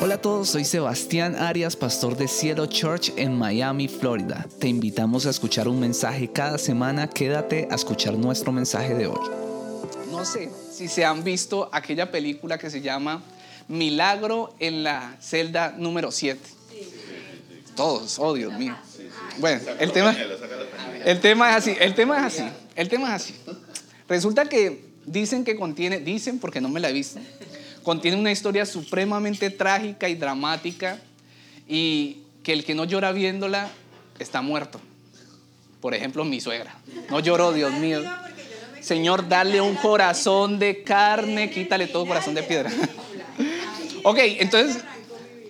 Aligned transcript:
Hola 0.00 0.14
a 0.14 0.22
todos, 0.22 0.50
soy 0.50 0.64
Sebastián 0.64 1.34
Arias, 1.34 1.74
pastor 1.74 2.16
de 2.16 2.28
Cielo 2.28 2.66
Church 2.66 3.12
en 3.16 3.36
Miami, 3.36 3.88
Florida. 3.88 4.46
Te 4.60 4.68
invitamos 4.68 5.26
a 5.26 5.30
escuchar 5.30 5.66
un 5.66 5.80
mensaje 5.80 6.30
cada 6.30 6.56
semana. 6.56 7.10
Quédate 7.10 7.66
a 7.68 7.74
escuchar 7.74 8.14
nuestro 8.14 8.52
mensaje 8.52 8.94
de 8.94 9.08
hoy. 9.08 9.28
No 10.12 10.24
sé 10.24 10.50
si 10.72 10.86
se 10.86 11.04
han 11.04 11.24
visto 11.24 11.68
aquella 11.72 12.12
película 12.12 12.58
que 12.58 12.70
se 12.70 12.80
llama 12.80 13.24
Milagro 13.66 14.54
en 14.60 14.84
la 14.84 15.16
celda 15.20 15.74
número 15.76 16.12
7. 16.12 16.38
Todos, 17.74 18.20
oh 18.20 18.34
Dios 18.34 18.52
mío. 18.56 18.76
Bueno, 19.38 19.60
el 19.80 19.90
tema, 19.90 20.16
el 21.04 21.20
tema 21.20 21.50
es 21.50 21.56
así, 21.56 21.76
el 21.80 21.94
tema 21.96 22.18
es 22.18 22.24
así, 22.24 22.48
el 22.76 22.88
tema 22.88 23.16
es 23.16 23.22
así. 23.22 23.34
Resulta 24.08 24.48
que 24.48 24.84
dicen 25.06 25.44
que 25.44 25.56
contiene, 25.56 25.98
dicen 25.98 26.38
porque 26.38 26.60
no 26.60 26.68
me 26.68 26.78
la 26.78 26.90
he 26.90 26.92
visto, 26.92 27.18
contiene 27.82 28.16
una 28.16 28.32
historia 28.32 28.66
supremamente 28.66 29.50
trágica 29.50 30.08
y 30.08 30.14
dramática 30.14 30.98
y 31.66 32.18
que 32.42 32.52
el 32.52 32.64
que 32.64 32.74
no 32.74 32.84
llora 32.84 33.12
viéndola 33.12 33.68
está 34.18 34.42
muerto. 34.42 34.80
Por 35.80 35.94
ejemplo, 35.94 36.24
mi 36.24 36.40
suegra. 36.40 36.74
No 37.10 37.20
lloró, 37.20 37.52
Dios 37.52 37.72
mío. 37.74 38.02
Señor, 38.80 39.28
dale 39.28 39.60
un 39.60 39.74
corazón 39.76 40.58
de 40.58 40.82
carne, 40.82 41.50
quítale 41.50 41.86
todo 41.86 42.06
corazón 42.06 42.34
de 42.34 42.42
piedra. 42.42 42.70
ok, 44.02 44.18
entonces 44.38 44.82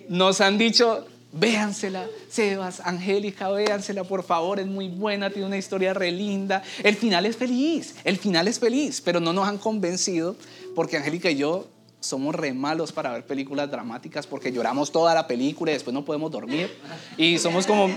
nos 0.07 0.41
han 0.41 0.57
dicho, 0.57 1.07
véansela, 1.31 2.07
Sebas, 2.29 2.81
Angélica, 2.81 3.49
véansela, 3.49 4.03
por 4.03 4.23
favor, 4.23 4.59
es 4.59 4.67
muy 4.67 4.89
buena, 4.89 5.29
tiene 5.29 5.47
una 5.47 5.57
historia 5.57 5.93
re 5.93 6.11
linda. 6.11 6.63
El 6.83 6.95
final 6.95 7.25
es 7.25 7.37
feliz, 7.37 7.95
el 8.03 8.17
final 8.17 8.47
es 8.47 8.59
feliz, 8.59 9.01
pero 9.01 9.19
no 9.19 9.33
nos 9.33 9.47
han 9.47 9.57
convencido 9.57 10.35
porque 10.75 10.97
Angélica 10.97 11.31
y 11.31 11.37
yo 11.37 11.67
somos 11.99 12.33
re 12.35 12.53
malos 12.53 12.91
para 12.91 13.11
ver 13.11 13.25
películas 13.25 13.69
dramáticas 13.69 14.25
porque 14.25 14.51
lloramos 14.51 14.91
toda 14.91 15.13
la 15.13 15.27
película 15.27 15.71
y 15.71 15.73
después 15.73 15.93
no 15.93 16.05
podemos 16.05 16.31
dormir. 16.31 16.71
Y 17.17 17.37
somos 17.39 17.67
como, 17.67 17.89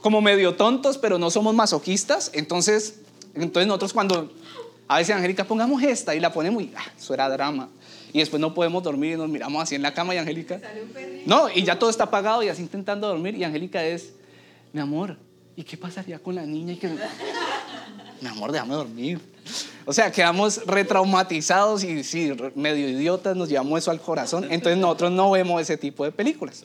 como 0.00 0.20
medio 0.20 0.54
tontos, 0.54 0.98
pero 0.98 1.18
no 1.18 1.30
somos 1.30 1.54
masoquistas. 1.54 2.30
Entonces, 2.34 3.00
entonces 3.34 3.66
nosotros 3.66 3.92
cuando 3.92 4.30
a 4.86 4.98
veces 4.98 5.16
Angélica 5.16 5.44
pongamos 5.44 5.82
esta 5.82 6.14
y 6.14 6.20
la 6.20 6.32
ponemos 6.32 6.62
y 6.62 6.72
ah, 6.76 6.84
eso 6.96 7.14
era 7.14 7.28
drama. 7.28 7.68
Y 8.12 8.20
después 8.20 8.40
no 8.40 8.54
podemos 8.54 8.82
dormir 8.82 9.14
y 9.14 9.16
nos 9.16 9.28
miramos 9.28 9.60
así 9.60 9.74
en 9.74 9.82
la 9.82 9.92
cama 9.92 10.14
y 10.14 10.18
Angélica... 10.18 10.60
No, 11.26 11.48
y 11.48 11.64
ya 11.64 11.78
todo 11.78 11.90
está 11.90 12.04
apagado 12.04 12.44
y 12.44 12.48
así 12.48 12.62
intentando 12.62 13.08
dormir 13.08 13.34
y 13.34 13.42
Angélica 13.42 13.84
es, 13.84 14.12
mi 14.72 14.80
amor, 14.80 15.16
¿y 15.56 15.64
qué 15.64 15.76
pasaría 15.76 16.20
con 16.20 16.36
la 16.36 16.46
niña? 16.46 16.74
Y 16.74 16.76
que, 16.76 16.96
mi 18.20 18.28
amor, 18.28 18.52
déjame 18.52 18.74
dormir. 18.74 19.20
O 19.86 19.92
sea, 19.92 20.10
quedamos 20.10 20.64
retraumatizados 20.66 21.84
y 21.84 22.02
sí, 22.04 22.32
medio 22.54 22.88
idiotas, 22.88 23.36
nos 23.36 23.48
llevamos 23.48 23.80
eso 23.80 23.90
al 23.90 24.00
corazón. 24.00 24.46
Entonces 24.50 24.78
nosotros 24.78 25.12
no 25.12 25.30
vemos 25.30 25.60
ese 25.60 25.76
tipo 25.76 26.04
de 26.04 26.12
películas. 26.12 26.64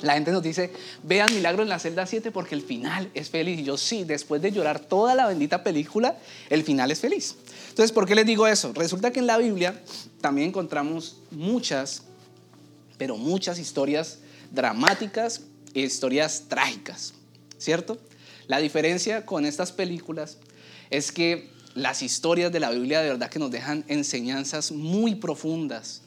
La 0.00 0.14
gente 0.14 0.32
nos 0.32 0.42
dice, 0.42 0.72
vean 1.02 1.32
Milagro 1.32 1.62
en 1.62 1.68
la 1.68 1.78
celda 1.78 2.06
7 2.06 2.30
porque 2.30 2.54
el 2.54 2.62
final 2.62 3.10
es 3.14 3.30
feliz. 3.30 3.60
Y 3.60 3.64
yo 3.64 3.76
sí, 3.76 4.04
después 4.04 4.42
de 4.42 4.50
llorar 4.50 4.80
toda 4.80 5.14
la 5.14 5.26
bendita 5.26 5.62
película, 5.62 6.18
el 6.50 6.64
final 6.64 6.90
es 6.90 7.00
feliz. 7.00 7.36
Entonces, 7.68 7.92
¿por 7.92 8.06
qué 8.06 8.14
les 8.14 8.26
digo 8.26 8.46
eso? 8.46 8.72
Resulta 8.74 9.12
que 9.12 9.20
en 9.20 9.26
la 9.26 9.38
Biblia 9.38 9.80
también 10.20 10.48
encontramos 10.48 11.18
muchas, 11.30 12.02
pero 12.98 13.16
muchas 13.16 13.58
historias 13.58 14.18
dramáticas 14.50 15.42
e 15.72 15.80
historias 15.80 16.44
trágicas, 16.48 17.14
¿cierto? 17.58 17.98
La 18.46 18.58
diferencia 18.58 19.24
con 19.24 19.46
estas 19.46 19.72
películas 19.72 20.38
es 20.96 21.10
que 21.10 21.50
las 21.74 22.02
historias 22.02 22.52
de 22.52 22.60
la 22.60 22.70
Biblia 22.70 23.00
de 23.00 23.08
verdad 23.08 23.28
que 23.28 23.38
nos 23.40 23.50
dejan 23.50 23.84
enseñanzas 23.88 24.70
muy 24.70 25.16
profundas. 25.16 26.02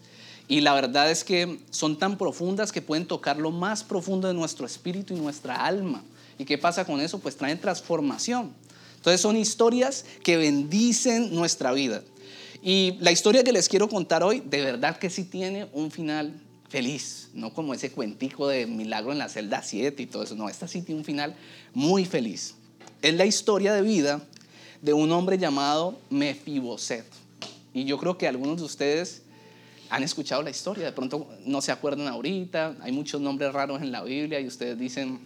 Y 0.47 0.61
la 0.61 0.73
verdad 0.73 1.11
es 1.11 1.25
que 1.25 1.59
son 1.71 1.99
tan 1.99 2.17
profundas 2.17 2.71
que 2.71 2.81
pueden 2.81 3.05
tocar 3.05 3.37
lo 3.37 3.51
más 3.51 3.83
profundo 3.83 4.29
de 4.29 4.33
nuestro 4.33 4.65
espíritu 4.65 5.13
y 5.13 5.19
nuestra 5.19 5.65
alma. 5.65 6.03
¿Y 6.39 6.45
qué 6.45 6.57
pasa 6.57 6.85
con 6.85 7.01
eso? 7.01 7.19
Pues 7.19 7.35
traen 7.35 7.59
transformación. 7.59 8.53
Entonces 8.95 9.19
son 9.19 9.35
historias 9.35 10.05
que 10.23 10.37
bendicen 10.37 11.35
nuestra 11.35 11.73
vida. 11.73 12.01
Y 12.63 12.95
la 13.01 13.11
historia 13.11 13.43
que 13.43 13.51
les 13.51 13.67
quiero 13.67 13.89
contar 13.89 14.23
hoy, 14.23 14.41
de 14.45 14.61
verdad 14.61 14.97
que 14.97 15.09
sí 15.09 15.25
tiene 15.25 15.67
un 15.73 15.91
final 15.91 16.33
feliz, 16.69 17.29
no 17.33 17.53
como 17.53 17.73
ese 17.73 17.91
cuentico 17.91 18.47
de 18.47 18.65
milagro 18.67 19.11
en 19.11 19.19
la 19.19 19.29
celda 19.29 19.61
7 19.61 20.01
y 20.01 20.05
todo 20.05 20.23
eso, 20.23 20.35
no, 20.35 20.49
esta 20.49 20.67
sí 20.67 20.81
tiene 20.81 20.99
un 20.99 21.05
final 21.05 21.35
muy 21.73 22.05
feliz. 22.05 22.55
Es 23.01 23.13
la 23.13 23.25
historia 23.25 23.73
de 23.73 23.81
vida 23.81 24.21
de 24.81 24.93
un 24.93 25.11
hombre 25.11 25.37
llamado 25.37 25.97
Mefiboset. 26.09 27.05
Y 27.73 27.85
yo 27.85 27.97
creo 27.97 28.17
que 28.17 28.27
algunos 28.27 28.57
de 28.57 28.63
ustedes 28.63 29.23
han 29.89 30.03
escuchado 30.03 30.41
la 30.41 30.49
historia, 30.49 30.85
de 30.85 30.91
pronto 30.91 31.27
no 31.45 31.61
se 31.61 31.71
acuerdan 31.71 32.07
ahorita, 32.07 32.75
hay 32.81 32.91
muchos 32.91 33.21
nombres 33.21 33.53
raros 33.53 33.81
en 33.81 33.91
la 33.91 34.03
Biblia 34.03 34.39
y 34.39 34.47
ustedes 34.47 34.77
dicen, 34.77 35.19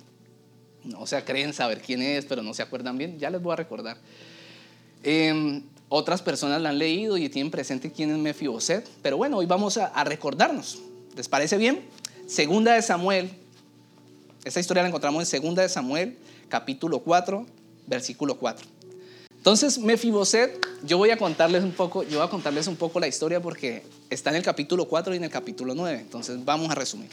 o 0.97 1.07
sea, 1.07 1.25
creen 1.25 1.53
saber 1.53 1.81
quién 1.81 2.01
es, 2.01 2.25
pero 2.25 2.43
no 2.43 2.53
se 2.53 2.61
acuerdan 2.61 2.97
bien, 2.97 3.17
ya 3.17 3.29
les 3.29 3.41
voy 3.41 3.53
a 3.53 3.55
recordar. 3.55 3.97
Em, 5.03 5.63
otras 5.89 6.21
personas 6.21 6.61
la 6.61 6.69
han 6.69 6.77
leído 6.77 7.17
y 7.17 7.27
tienen 7.29 7.51
presente 7.51 7.91
quién 7.91 8.11
es 8.11 8.17
Mefiboset, 8.17 8.87
pero 9.01 9.17
bueno, 9.17 9.37
hoy 9.37 9.45
vamos 9.45 9.77
a, 9.77 9.87
a 9.87 10.03
recordarnos. 10.03 10.79
¿Les 11.15 11.27
parece 11.27 11.57
bien? 11.57 11.81
Segunda 12.27 12.73
de 12.73 12.81
Samuel, 12.81 13.31
esta 14.45 14.59
historia 14.59 14.83
la 14.83 14.89
encontramos 14.89 15.21
en 15.21 15.25
Segunda 15.25 15.61
de 15.61 15.69
Samuel, 15.69 16.17
capítulo 16.49 16.99
4, 16.99 17.45
versículo 17.87 18.37
4. 18.37 18.70
Entonces, 19.41 19.79
Mefiboset, 19.79 20.63
yo 20.83 20.99
voy 20.99 21.09
a 21.09 21.17
contarles 21.17 21.63
un 21.63 21.71
poco, 21.71 22.03
yo 22.03 22.19
voy 22.19 22.27
a 22.27 22.29
contarles 22.29 22.67
un 22.67 22.75
poco 22.75 22.99
la 22.99 23.07
historia 23.07 23.41
porque 23.41 23.81
está 24.11 24.29
en 24.29 24.35
el 24.35 24.43
capítulo 24.43 24.85
4 24.85 25.15
y 25.15 25.17
en 25.17 25.23
el 25.23 25.31
capítulo 25.31 25.73
9. 25.73 25.97
Entonces, 25.99 26.45
vamos 26.45 26.69
a 26.69 26.75
resumir. 26.75 27.09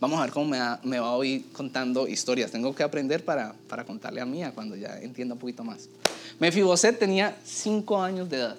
Vamos 0.00 0.18
a 0.18 0.22
ver 0.22 0.32
cómo 0.32 0.46
me 0.46 0.58
va, 0.58 0.80
me 0.82 0.98
va 0.98 1.14
a 1.14 1.24
ir 1.24 1.52
contando 1.52 2.08
historias. 2.08 2.50
Tengo 2.50 2.74
que 2.74 2.82
aprender 2.82 3.24
para, 3.24 3.54
para 3.68 3.84
contarle 3.84 4.20
a 4.20 4.26
Mía 4.26 4.50
cuando 4.52 4.74
ya 4.74 4.98
entienda 4.98 5.34
un 5.34 5.38
poquito 5.38 5.62
más. 5.62 5.88
Mefiboset 6.40 6.98
tenía 6.98 7.38
5 7.44 8.02
años 8.02 8.28
de 8.28 8.38
edad 8.38 8.56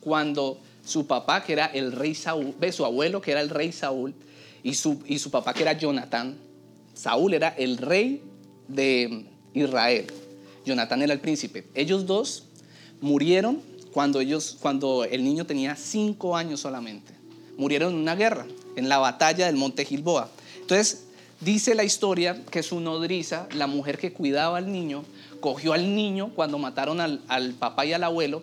cuando 0.00 0.58
su 0.84 1.06
papá, 1.06 1.42
que 1.42 1.54
era 1.54 1.64
el 1.64 1.92
rey 1.92 2.14
Saúl, 2.14 2.54
ve, 2.60 2.72
su 2.72 2.84
abuelo, 2.84 3.22
que 3.22 3.30
era 3.30 3.40
el 3.40 3.48
rey 3.48 3.72
Saúl, 3.72 4.14
y 4.62 4.74
su, 4.74 5.02
y 5.06 5.18
su 5.18 5.30
papá, 5.30 5.54
que 5.54 5.62
era 5.62 5.72
Jonatán. 5.72 6.36
Saúl 6.92 7.32
era 7.32 7.48
el 7.48 7.78
rey 7.78 8.22
de 8.68 9.24
Israel. 9.54 10.06
Jonatán 10.68 11.02
era 11.02 11.12
el 11.12 11.20
príncipe. 11.20 11.66
Ellos 11.74 12.06
dos 12.06 12.44
murieron 13.00 13.60
cuando, 13.92 14.20
ellos, 14.20 14.56
cuando 14.60 15.04
el 15.04 15.24
niño 15.24 15.46
tenía 15.46 15.74
cinco 15.74 16.36
años 16.36 16.60
solamente. 16.60 17.12
Murieron 17.56 17.94
en 17.94 17.98
una 17.98 18.14
guerra, 18.14 18.46
en 18.76 18.88
la 18.88 18.98
batalla 18.98 19.46
del 19.46 19.56
monte 19.56 19.84
Gilboa. 19.84 20.30
Entonces, 20.60 21.06
dice 21.40 21.74
la 21.74 21.84
historia 21.84 22.44
que 22.50 22.62
su 22.62 22.78
nodriza, 22.80 23.48
la 23.54 23.66
mujer 23.66 23.98
que 23.98 24.12
cuidaba 24.12 24.58
al 24.58 24.70
niño, 24.70 25.04
cogió 25.40 25.72
al 25.72 25.94
niño 25.94 26.30
cuando 26.34 26.58
mataron 26.58 27.00
al, 27.00 27.22
al 27.28 27.54
papá 27.54 27.86
y 27.86 27.92
al 27.92 28.04
abuelo 28.04 28.42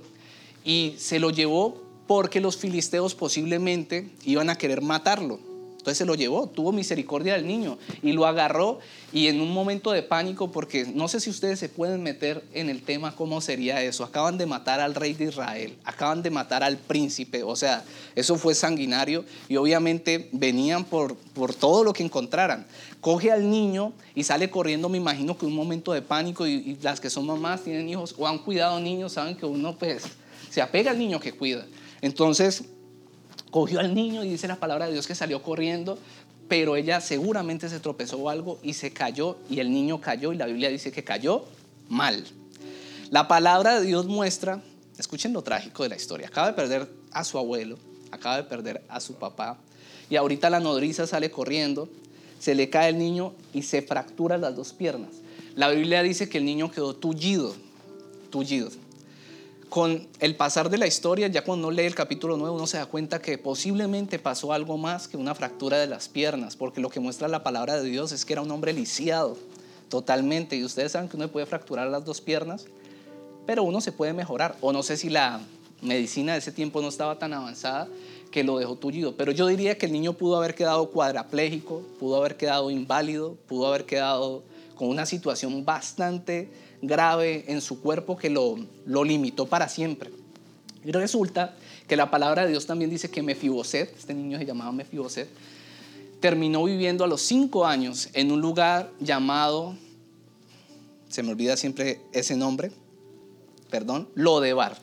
y 0.66 0.96
se 0.98 1.20
lo 1.20 1.30
llevó 1.30 1.82
porque 2.08 2.42
los 2.42 2.58
filisteos 2.58 3.16
posiblemente 3.16 4.10
iban 4.26 4.50
a 4.50 4.58
querer 4.58 4.82
matarlo. 4.82 5.40
Entonces 5.86 6.00
se 6.00 6.06
lo 6.06 6.16
llevó, 6.16 6.48
tuvo 6.48 6.72
misericordia 6.72 7.34
del 7.34 7.46
niño 7.46 7.78
y 8.02 8.14
lo 8.14 8.26
agarró 8.26 8.80
y 9.14 9.28
en 9.28 9.40
un 9.40 9.54
momento 9.54 9.92
de 9.92 10.02
pánico, 10.02 10.52
porque 10.52 10.84
no 10.84 11.08
sé 11.08 11.20
si 11.20 11.30
ustedes 11.30 11.60
se 11.60 11.70
pueden 11.70 12.02
meter 12.02 12.44
en 12.54 12.72
el 12.72 12.82
tema 12.82 13.16
cómo 13.16 13.40
sería 13.40 13.84
eso, 13.84 14.04
acaban 14.04 14.40
de 14.40 14.48
matar 14.48 14.80
al 14.80 14.96
rey 14.96 15.14
de 15.14 15.26
Israel, 15.26 15.78
acaban 15.84 16.24
de 16.24 16.32
matar 16.32 16.64
al 16.64 16.78
príncipe, 16.78 17.44
o 17.44 17.56
sea, 17.56 17.84
eso 18.16 18.36
fue 18.36 18.56
sanguinario 18.56 19.26
y 19.48 19.58
obviamente 19.58 20.28
venían 20.32 20.86
por, 20.86 21.16
por 21.16 21.54
todo 21.54 21.84
lo 21.84 21.94
que 21.94 22.02
encontraran. 22.02 22.66
Coge 23.00 23.32
al 23.32 23.48
niño 23.48 23.94
y 24.16 24.24
sale 24.24 24.50
corriendo, 24.50 24.90
me 24.90 24.98
imagino 24.98 25.38
que 25.38 25.46
un 25.46 25.54
momento 25.54 25.94
de 25.94 26.02
pánico 26.02 26.48
y, 26.48 26.54
y 26.54 26.80
las 26.82 27.00
que 27.00 27.12
son 27.12 27.28
mamás 27.28 27.62
tienen 27.62 27.88
hijos 27.88 28.16
o 28.18 28.28
han 28.28 28.40
cuidado 28.40 28.80
niños, 28.80 29.14
saben 29.14 29.38
que 29.38 29.46
uno 29.46 29.78
pues 29.78 30.02
se 30.50 30.64
apega 30.64 30.90
al 30.90 30.98
niño 30.98 31.20
que 31.20 31.32
cuida. 31.32 31.64
Entonces 32.02 32.64
cogió 33.56 33.80
al 33.80 33.96
niño 33.96 34.22
y 34.26 34.32
dice 34.32 34.50
la 34.50 34.58
palabra 34.58 34.86
de 34.86 34.92
Dios 34.92 35.08
que 35.08 35.16
salió 35.16 35.42
corriendo, 35.42 35.98
pero 36.50 36.76
ella 36.76 37.00
seguramente 37.00 37.70
se 37.70 37.80
tropezó 37.80 38.18
o 38.18 38.30
algo 38.30 38.60
y 38.62 38.74
se 38.74 38.92
cayó 38.92 39.38
y 39.50 39.62
el 39.62 39.72
niño 39.72 40.02
cayó 40.02 40.34
y 40.34 40.36
la 40.36 40.46
Biblia 40.46 40.68
dice 40.68 40.92
que 40.92 41.06
cayó 41.06 41.46
mal. 41.88 42.26
La 43.12 43.30
palabra 43.30 43.80
de 43.80 43.86
Dios 43.86 44.08
muestra, 44.08 44.62
escuchen 44.98 45.32
lo 45.32 45.42
trágico 45.42 45.84
de 45.84 45.88
la 45.88 45.96
historia, 45.96 46.28
acaba 46.28 46.48
de 46.48 46.54
perder 46.54 46.90
a 47.14 47.24
su 47.24 47.38
abuelo, 47.38 47.78
acaba 48.12 48.36
de 48.36 48.44
perder 48.44 48.84
a 48.90 49.00
su 49.00 49.14
papá 49.14 49.58
y 50.10 50.18
ahorita 50.18 50.50
la 50.50 50.60
nodriza 50.60 51.08
sale 51.08 51.32
corriendo, 51.32 51.88
se 52.40 52.56
le 52.56 52.70
cae 52.70 52.90
el 52.90 52.98
niño 52.98 53.36
y 53.54 53.62
se 53.62 53.82
fractura 53.82 54.38
las 54.38 54.54
dos 54.54 54.74
piernas. 54.74 55.12
La 55.56 55.70
Biblia 55.70 56.04
dice 56.04 56.28
que 56.28 56.40
el 56.40 56.44
niño 56.44 56.72
quedó 56.72 56.94
tullido, 56.94 57.56
tullido 58.32 58.70
con 59.76 60.08
el 60.22 60.38
pasar 60.38 60.70
de 60.70 60.78
la 60.78 60.88
historia, 60.88 61.28
ya 61.28 61.44
cuando 61.44 61.68
uno 61.68 61.76
lee 61.76 61.84
el 61.84 61.96
capítulo 61.96 62.38
9, 62.38 62.56
uno 62.56 62.66
se 62.66 62.78
da 62.78 62.86
cuenta 62.86 63.22
que 63.22 63.38
posiblemente 63.38 64.20
pasó 64.20 64.54
algo 64.54 64.78
más 64.78 65.10
que 65.10 65.18
una 65.18 65.36
fractura 65.36 65.78
de 65.78 65.86
las 65.86 66.08
piernas, 66.08 66.56
porque 66.56 66.80
lo 66.80 66.90
que 66.90 67.02
muestra 67.02 67.28
la 67.28 67.44
palabra 67.44 67.76
de 67.76 67.90
Dios 67.90 68.14
es 68.14 68.24
que 68.24 68.32
era 68.32 68.42
un 68.42 68.50
hombre 68.52 68.72
lisiado 68.72 69.36
totalmente. 69.90 70.56
Y 70.56 70.64
ustedes 70.64 70.94
saben 70.94 71.10
que 71.10 71.18
uno 71.18 71.28
puede 71.28 71.46
fracturar 71.46 71.90
las 71.90 72.06
dos 72.06 72.22
piernas, 72.22 72.68
pero 73.46 73.64
uno 73.64 73.82
se 73.82 73.92
puede 73.92 74.14
mejorar. 74.14 74.56
O 74.62 74.72
no 74.72 74.82
sé 74.82 74.96
si 74.96 75.10
la 75.10 75.42
medicina 75.82 76.32
de 76.32 76.40
ese 76.40 76.54
tiempo 76.54 76.82
no 76.82 76.88
estaba 76.88 77.20
tan 77.20 77.34
avanzada 77.34 77.90
que 78.32 78.46
lo 78.46 78.58
dejó 78.58 78.78
tullido. 78.78 79.18
Pero 79.18 79.34
yo 79.34 79.46
diría 79.46 79.78
que 79.78 79.88
el 79.88 79.92
niño 79.92 80.14
pudo 80.14 80.38
haber 80.38 80.56
quedado 80.56 80.90
cuadraplégico, 80.90 81.82
pudo 82.00 82.16
haber 82.16 82.38
quedado 82.38 82.72
inválido, 82.72 83.36
pudo 83.46 83.68
haber 83.68 83.84
quedado 83.84 84.42
con 84.76 84.88
una 84.88 85.06
situación 85.06 85.66
bastante 85.66 86.50
grave 86.88 87.46
en 87.48 87.62
su 87.62 87.82
cuerpo 87.82 88.18
que 88.18 88.30
lo, 88.30 88.58
limitó 89.04 89.46
para 89.46 89.70
siempre. 89.70 90.12
Y 90.84 90.92
resulta 90.92 91.56
que 91.88 91.96
la 91.96 92.12
palabra 92.12 92.44
de 92.44 92.50
Dios 92.50 92.66
también 92.66 92.90
dice 92.90 93.10
que 93.10 93.24
Mefiboset, 93.24 93.96
este 93.98 94.14
niño 94.14 94.38
se 94.38 94.46
llamaba 94.46 94.72
Mefiboset, 94.72 95.28
terminó 96.20 96.64
viviendo 96.64 97.04
a 97.04 97.08
los 97.08 97.22
cinco 97.22 97.66
años 97.66 98.10
en 98.14 98.32
un 98.32 98.42
lugar 98.42 98.92
llamado, 99.00 99.76
se 101.10 101.24
me 101.24 101.32
olvida 101.32 101.58
siempre 101.58 102.02
ese 102.14 102.36
nombre, 102.36 102.72
perdón, 103.70 104.10
Lodebar. 104.16 104.78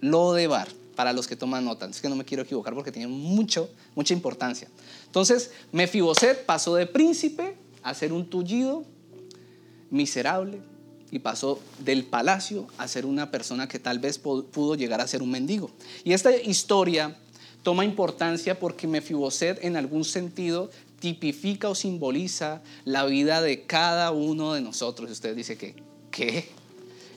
Lodebar, 0.00 0.68
para 0.94 1.12
los 1.12 1.26
que 1.26 1.36
toman 1.36 1.64
nota. 1.64 1.86
Es 1.86 2.00
que 2.00 2.08
no 2.08 2.16
me 2.16 2.24
quiero 2.24 2.42
equivocar 2.42 2.74
porque 2.74 2.92
tiene 2.92 3.08
mucho, 3.08 3.70
mucha 3.94 4.12
importancia. 4.12 4.68
Entonces, 5.06 5.50
Mefiboset 5.72 6.44
pasó 6.44 6.74
de 6.74 6.86
príncipe 6.86 7.56
a 7.82 7.94
ser 7.94 8.12
un 8.12 8.28
tullido 8.28 8.84
miserable 9.90 10.60
y 11.10 11.20
pasó 11.20 11.60
del 11.78 12.04
palacio 12.04 12.66
a 12.78 12.88
ser 12.88 13.06
una 13.06 13.30
persona 13.30 13.68
que 13.68 13.78
tal 13.78 13.98
vez 13.98 14.18
pudo 14.18 14.74
llegar 14.74 15.00
a 15.00 15.06
ser 15.06 15.22
un 15.22 15.30
mendigo. 15.30 15.70
Y 16.02 16.12
esta 16.12 16.34
historia 16.36 17.16
toma 17.62 17.84
importancia 17.84 18.58
porque 18.58 18.86
Mefiboset 18.86 19.64
en 19.64 19.76
algún 19.76 20.04
sentido 20.04 20.70
tipifica 21.00 21.68
o 21.68 21.74
simboliza 21.74 22.62
la 22.84 23.04
vida 23.04 23.42
de 23.42 23.66
cada 23.66 24.10
uno 24.10 24.54
de 24.54 24.60
nosotros. 24.60 25.10
Usted 25.10 25.34
dice 25.34 25.56
que, 25.56 25.74
¿qué? 26.10 26.48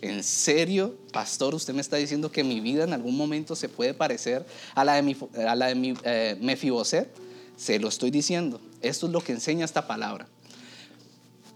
¿En 0.01 0.23
serio, 0.23 0.95
pastor? 1.11 1.55
¿Usted 1.55 1.73
me 1.73 1.81
está 1.81 1.97
diciendo 1.97 2.31
que 2.31 2.43
mi 2.43 2.59
vida 2.59 2.83
en 2.83 2.93
algún 2.93 3.17
momento 3.17 3.55
se 3.55 3.69
puede 3.69 3.93
parecer 3.93 4.45
a 4.75 4.83
la 4.83 4.95
de, 4.95 5.01
mi, 5.01 5.15
a 5.33 5.55
eh, 6.03 6.37
Mefiboset? 6.39 7.09
Se 7.55 7.79
lo 7.79 7.87
estoy 7.87 8.11
diciendo. 8.11 8.61
Esto 8.81 9.07
es 9.07 9.11
lo 9.11 9.21
que 9.21 9.31
enseña 9.31 9.65
esta 9.65 9.87
palabra. 9.87 10.27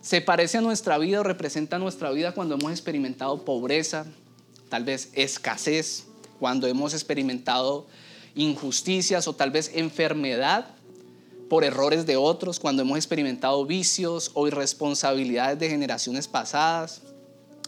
Se 0.01 0.19
parece 0.19 0.57
a 0.57 0.61
nuestra 0.61 0.97
vida 0.97 1.19
o 1.19 1.23
representa 1.23 1.77
nuestra 1.77 2.09
vida 2.09 2.31
cuando 2.31 2.55
hemos 2.55 2.71
experimentado 2.71 3.45
pobreza, 3.45 4.07
tal 4.69 4.83
vez 4.83 5.09
escasez, 5.13 6.05
cuando 6.39 6.65
hemos 6.65 6.95
experimentado 6.95 7.85
injusticias 8.33 9.27
o 9.27 9.33
tal 9.33 9.51
vez 9.51 9.71
enfermedad 9.75 10.65
por 11.49 11.63
errores 11.63 12.07
de 12.07 12.15
otros, 12.15 12.59
cuando 12.59 12.81
hemos 12.81 12.97
experimentado 12.97 13.63
vicios 13.65 14.31
o 14.33 14.47
irresponsabilidades 14.47 15.59
de 15.59 15.69
generaciones 15.69 16.27
pasadas. 16.27 17.01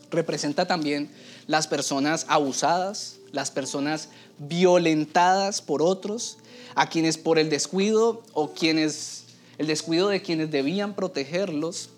Representa 0.10 0.66
también 0.66 1.12
las 1.46 1.68
personas 1.68 2.26
abusadas, 2.30 3.18
las 3.32 3.52
personas 3.52 4.10
violentadas 4.40 5.62
por 5.62 5.84
otros, 5.84 6.38
a 6.74 6.90
quienes 6.90 7.20
por 7.20 7.38
el 7.38 7.52
descuido 7.52 8.24
o 8.34 8.54
quienes 8.54 9.26
el 9.60 9.68
descuido 9.68 10.08
de 10.08 10.24
quienes 10.24 10.50
debían 10.50 10.96
protegerlos, 10.96 11.90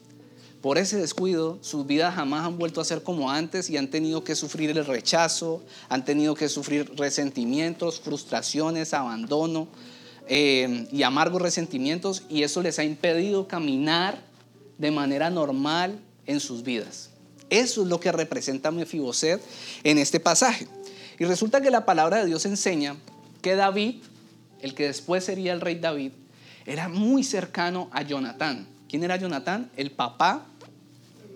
por 0.66 0.80
ese 0.80 0.98
descuido 0.98 1.60
sus 1.62 1.86
vidas 1.86 2.16
jamás 2.16 2.44
han 2.44 2.58
vuelto 2.58 2.82
a 2.82 2.86
ser 2.86 3.04
como 3.04 3.30
antes 3.30 3.70
y 3.70 3.78
han 3.78 3.88
tenido 3.88 4.24
que 4.24 4.34
sufrir 4.34 4.72
el 4.72 4.84
rechazo, 4.84 5.62
han 5.90 6.04
tenido 6.04 6.34
que 6.34 6.50
sufrir 6.50 6.92
resentimientos, 6.98 8.02
frustraciones, 8.02 8.96
abandono 8.96 9.68
eh, 10.28 10.88
y 10.92 11.04
amargos 11.04 11.44
resentimientos 11.44 12.24
y 12.30 12.42
eso 12.42 12.64
les 12.64 12.80
ha 12.80 12.84
impedido 12.84 13.48
caminar 13.48 14.24
de 14.80 14.90
manera 14.90 15.30
normal 15.30 16.00
en 16.26 16.40
sus 16.40 16.64
vidas. 16.64 17.12
Eso 17.52 17.84
es 17.84 17.88
lo 17.88 18.00
que 18.00 18.12
representa 18.12 18.72
Mefiboset 18.72 19.44
en 19.84 20.00
este 20.00 20.20
pasaje. 20.20 20.68
Y 21.20 21.26
resulta 21.26 21.62
que 21.62 21.70
la 21.70 21.86
palabra 21.86 22.18
de 22.18 22.26
Dios 22.26 22.44
enseña 22.48 22.96
que 23.44 23.54
David, 23.54 23.98
el 24.62 24.74
que 24.74 24.88
después 24.88 25.26
sería 25.26 25.54
el 25.54 25.62
rey 25.62 25.76
David, 25.76 26.14
era 26.66 26.90
muy 26.90 27.24
cercano 27.24 27.88
a 27.92 28.02
Jonatán. 28.02 28.74
¿Quién 28.90 29.04
era 29.04 29.18
Jonatán? 29.18 29.70
El 29.78 29.92
papá 29.92 30.48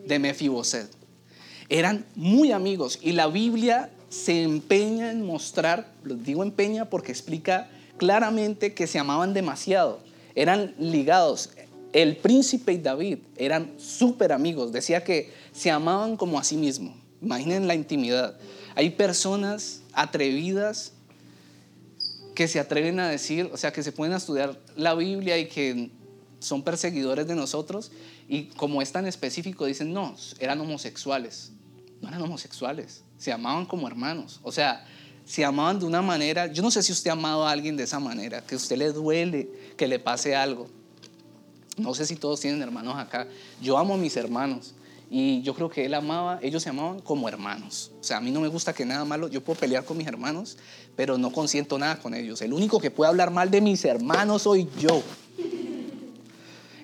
de 0.09 0.19
Mefiboset. 0.19 0.89
Eran 1.69 2.05
muy 2.15 2.51
amigos 2.51 2.99
y 3.01 3.13
la 3.13 3.27
Biblia 3.27 3.91
se 4.09 4.41
empeña 4.41 5.11
en 5.11 5.25
mostrar, 5.25 5.93
lo 6.03 6.15
digo 6.15 6.43
empeña 6.43 6.89
porque 6.89 7.11
explica 7.11 7.69
claramente 7.97 8.73
que 8.73 8.87
se 8.87 8.99
amaban 8.99 9.33
demasiado, 9.33 9.99
eran 10.35 10.73
ligados. 10.79 11.51
El 11.93 12.17
príncipe 12.17 12.73
y 12.73 12.79
David 12.79 13.19
eran 13.37 13.73
súper 13.77 14.33
amigos, 14.33 14.71
decía 14.71 15.03
que 15.03 15.31
se 15.53 15.71
amaban 15.71 16.17
como 16.17 16.39
a 16.39 16.43
sí 16.43 16.57
mismos. 16.57 16.95
Imaginen 17.21 17.67
la 17.67 17.75
intimidad. 17.75 18.35
Hay 18.75 18.91
personas 18.91 19.81
atrevidas 19.93 20.93
que 22.33 22.47
se 22.47 22.59
atreven 22.59 22.99
a 22.99 23.09
decir, 23.09 23.49
o 23.51 23.57
sea, 23.57 23.73
que 23.73 23.83
se 23.83 23.91
pueden 23.91 24.15
estudiar 24.15 24.59
la 24.75 24.95
Biblia 24.95 25.37
y 25.37 25.47
que 25.47 25.91
son 26.39 26.63
perseguidores 26.63 27.27
de 27.27 27.35
nosotros 27.35 27.91
y 28.29 28.43
como 28.45 28.81
es 28.81 28.91
tan 28.91 29.07
específico 29.07 29.65
dicen, 29.65 29.91
no, 29.91 30.15
eran 30.39 30.61
homosexuales. 30.61 31.51
No 31.99 32.07
eran 32.07 32.21
homosexuales, 32.21 33.03
se 33.17 33.31
amaban 33.31 33.65
como 33.65 33.87
hermanos. 33.87 34.39
O 34.43 34.51
sea, 34.51 34.85
se 35.25 35.43
amaban 35.43 35.79
de 35.79 35.85
una 35.85 36.01
manera, 36.01 36.47
yo 36.47 36.61
no 36.61 36.71
sé 36.71 36.81
si 36.83 36.91
usted 36.91 37.09
ha 37.09 37.13
amado 37.13 37.45
a 37.45 37.51
alguien 37.51 37.75
de 37.75 37.83
esa 37.83 37.99
manera, 37.99 38.41
que 38.41 38.55
a 38.55 38.57
usted 38.57 38.77
le 38.77 38.91
duele 38.91 39.49
que 39.75 39.87
le 39.87 39.99
pase 39.99 40.35
algo. 40.35 40.69
No 41.75 41.93
sé 41.93 42.05
si 42.05 42.15
todos 42.15 42.39
tienen 42.39 42.61
hermanos 42.61 42.97
acá. 42.97 43.27
Yo 43.61 43.77
amo 43.77 43.95
a 43.95 43.97
mis 43.97 44.15
hermanos, 44.15 44.75
y 45.11 45.41
yo 45.41 45.55
creo 45.55 45.69
que 45.69 45.85
él 45.85 45.95
amaba, 45.95 46.37
ellos 46.43 46.61
se 46.61 46.69
amaban 46.69 46.99
como 46.99 47.27
hermanos. 47.27 47.91
O 47.99 48.03
sea, 48.03 48.17
a 48.17 48.21
mí 48.21 48.29
no 48.29 48.41
me 48.41 48.47
gusta 48.47 48.73
que 48.73 48.85
nada 48.85 49.05
malo, 49.05 49.27
yo 49.27 49.43
puedo 49.43 49.59
pelear 49.59 49.83
con 49.83 49.97
mis 49.97 50.05
hermanos, 50.05 50.57
pero 50.95 51.17
no 51.17 51.31
consiento 51.31 51.79
nada 51.79 51.97
con 51.97 52.13
ellos. 52.13 52.43
El 52.43 52.53
único 52.53 52.79
que 52.79 52.91
puede 52.91 53.09
hablar 53.09 53.31
mal 53.31 53.49
de 53.49 53.59
mis 53.59 53.83
hermanos 53.85 54.43
soy 54.43 54.69
yo. 54.79 55.01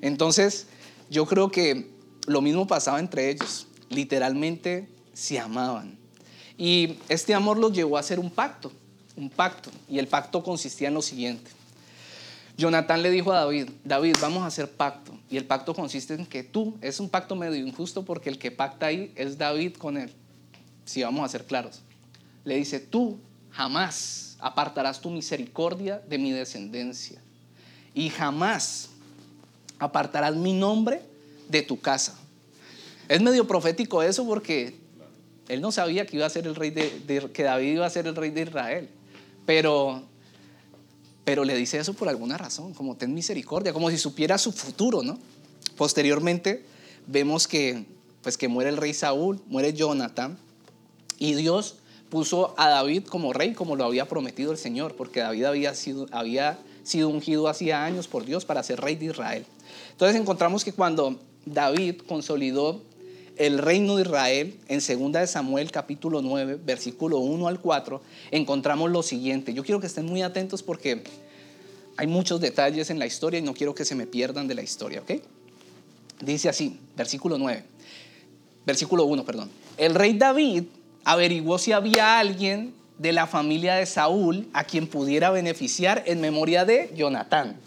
Entonces, 0.02 0.68
yo 1.10 1.26
creo 1.26 1.52
que 1.52 1.90
lo 2.28 2.42
mismo 2.42 2.68
pasaba 2.68 3.00
entre 3.00 3.30
ellos. 3.30 3.68
Literalmente 3.90 4.90
se 5.14 5.40
amaban. 5.40 5.98
Y 6.58 6.98
este 7.10 7.34
amor 7.34 7.58
los 7.58 7.74
llevó 7.74 7.98
a 7.98 8.00
hacer 8.00 8.20
un 8.20 8.30
pacto, 8.30 8.72
un 9.16 9.30
pacto. 9.30 9.70
Y 9.90 10.00
el 10.00 10.08
pacto 10.08 10.44
consistía 10.44 10.88
en 10.88 10.94
lo 10.94 11.02
siguiente. 11.02 11.52
Jonatán 12.58 13.02
le 13.02 13.12
dijo 13.12 13.34
a 13.34 13.40
David, 13.40 13.70
David, 13.84 14.16
vamos 14.22 14.44
a 14.44 14.48
hacer 14.48 14.72
pacto. 14.72 15.18
Y 15.30 15.38
el 15.38 15.46
pacto 15.46 15.74
consiste 15.74 16.14
en 16.14 16.26
que 16.26 16.44
tú, 16.44 16.78
es 16.82 17.00
un 17.00 17.10
pacto 17.10 17.36
medio 17.36 17.58
injusto 17.66 18.06
porque 18.06 18.30
el 18.30 18.40
que 18.40 18.52
pacta 18.52 18.88
ahí 18.88 19.12
es 19.16 19.38
David 19.38 19.74
con 19.74 19.98
él. 19.98 20.12
Si 20.86 21.04
vamos 21.04 21.26
a 21.26 21.30
ser 21.30 21.46
claros. 21.46 21.82
Le 22.46 22.56
dice, 22.56 22.80
tú 22.80 23.20
jamás 23.52 24.38
apartarás 24.40 25.02
tu 25.02 25.10
misericordia 25.10 26.02
de 26.08 26.18
mi 26.18 26.32
descendencia. 26.32 27.22
Y 27.94 28.10
jamás 28.10 28.90
apartarás 29.80 30.36
mi 30.36 30.54
nombre 30.54 31.02
de 31.50 31.62
tu 31.62 31.80
casa. 31.80 32.18
Es 33.08 33.22
medio 33.22 33.48
profético 33.48 34.02
eso 34.02 34.26
porque 34.26 34.76
él 35.48 35.62
no 35.62 35.72
sabía 35.72 36.06
que 36.06 36.18
iba 36.18 36.26
a 36.26 36.30
ser 36.30 36.48
el 36.48 36.56
rey 36.56 36.72
de, 36.72 37.30
que 37.34 37.44
David 37.44 37.74
iba 37.74 37.86
a 37.86 37.90
ser 37.90 38.08
el 38.08 38.16
rey 38.16 38.32
de 38.32 38.42
Israel. 38.42 38.90
Pero 39.46 40.04
pero 41.26 41.44
le 41.44 41.58
dice 41.58 41.80
eso 41.80 41.94
por 41.96 42.08
alguna 42.08 42.38
razón, 42.38 42.74
como 42.74 42.96
ten 42.96 43.14
misericordia, 43.14 43.74
como 43.74 43.90
si 43.90 43.98
supiera 43.98 44.38
su 44.38 44.52
futuro, 44.52 45.02
¿no? 45.02 45.18
Posteriormente 45.76 46.64
vemos 47.08 47.48
que, 47.48 47.86
pues 48.22 48.38
que 48.38 48.48
muere 48.48 48.70
el 48.70 48.78
rey 48.78 48.94
Saúl, 48.94 49.42
muere 49.48 49.74
Jonathan, 49.74 50.38
y 51.18 51.34
Dios 51.34 51.78
puso 52.10 52.54
a 52.58 52.70
David 52.70 53.06
como 53.06 53.34
rey, 53.34 53.54
como 53.54 53.76
lo 53.76 53.86
había 53.86 54.08
prometido 54.08 54.52
el 54.52 54.60
Señor, 54.60 54.96
porque 54.96 55.22
David 55.22 55.46
había 55.46 55.74
sido, 55.74 56.06
había 56.12 56.60
sido 56.86 57.10
ungido 57.10 57.48
hacía 57.50 57.84
años 57.84 58.08
por 58.08 58.26
Dios 58.26 58.46
para 58.46 58.64
ser 58.64 58.80
rey 58.80 58.96
de 58.96 59.08
Israel. 59.08 59.46
Entonces 59.92 60.20
encontramos 60.20 60.64
que 60.64 60.72
cuando 60.72 61.20
David 61.46 62.02
consolidó 62.08 62.82
el 63.38 63.58
reino 63.58 63.98
de 63.98 64.04
Israel, 64.04 64.58
en 64.68 64.80
2 64.80 65.12
de 65.12 65.28
Samuel 65.28 65.72
capítulo 65.72 66.22
9, 66.22 66.60
versículo 66.64 67.18
1 67.18 67.48
al 67.48 67.60
4, 67.60 68.02
encontramos 68.32 68.90
lo 68.92 69.04
siguiente. 69.04 69.54
Yo 69.54 69.64
quiero 69.64 69.82
que 69.82 69.88
estén 69.88 70.06
muy 70.06 70.22
atentos 70.22 70.64
porque 70.64 71.04
hay 71.98 72.08
muchos 72.08 72.40
detalles 72.40 72.90
en 72.90 73.00
la 73.00 73.06
historia 73.06 73.40
y 73.40 73.44
no 73.44 73.54
quiero 73.54 73.76
que 73.76 73.84
se 73.84 73.96
me 73.96 74.08
pierdan 74.08 74.48
de 74.48 74.56
la 74.56 74.62
historia, 74.62 75.02
¿ok? 75.02 75.22
Dice 76.22 76.48
así, 76.48 76.80
versículo 76.96 77.38
9, 77.38 77.64
versículo 78.66 79.04
1, 79.06 79.26
perdón. 79.26 79.50
El 79.78 79.96
rey 79.96 80.14
David 80.14 80.64
averiguó 81.04 81.58
si 81.58 81.74
había 81.74 82.20
alguien 82.20 82.74
de 82.98 83.12
la 83.12 83.28
familia 83.28 83.76
de 83.76 83.86
Saúl 83.86 84.48
a 84.54 84.64
quien 84.64 84.88
pudiera 84.88 85.30
beneficiar 85.30 86.04
en 86.06 86.22
memoria 86.22 86.66
de 86.66 86.92
Jonatán. 86.96 87.58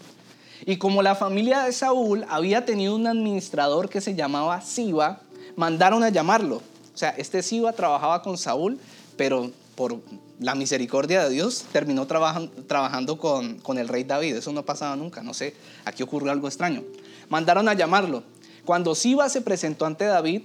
Y 0.65 0.77
como 0.77 1.01
la 1.01 1.15
familia 1.15 1.63
de 1.63 1.71
Saúl 1.71 2.25
había 2.29 2.65
tenido 2.65 2.95
un 2.95 3.07
administrador 3.07 3.89
que 3.89 4.01
se 4.01 4.15
llamaba 4.15 4.61
Siba, 4.61 5.21
mandaron 5.55 6.03
a 6.03 6.09
llamarlo. 6.09 6.57
O 6.93 6.97
sea, 6.97 7.11
este 7.11 7.43
Siba 7.43 7.73
trabajaba 7.73 8.21
con 8.21 8.37
Saúl, 8.37 8.79
pero 9.15 9.51
por 9.75 9.99
la 10.39 10.55
misericordia 10.55 11.23
de 11.23 11.29
Dios 11.29 11.65
terminó 11.71 12.07
trabajando 12.07 13.17
con, 13.17 13.59
con 13.59 13.77
el 13.77 13.87
rey 13.87 14.03
David. 14.03 14.35
Eso 14.35 14.51
no 14.51 14.65
pasaba 14.65 14.95
nunca, 14.95 15.21
no 15.23 15.33
sé, 15.33 15.55
aquí 15.85 16.03
ocurrió 16.03 16.31
algo 16.31 16.47
extraño. 16.47 16.83
Mandaron 17.29 17.69
a 17.69 17.73
llamarlo. 17.73 18.23
Cuando 18.65 18.95
Siba 18.95 19.29
se 19.29 19.41
presentó 19.41 19.85
ante 19.85 20.05
David, 20.05 20.41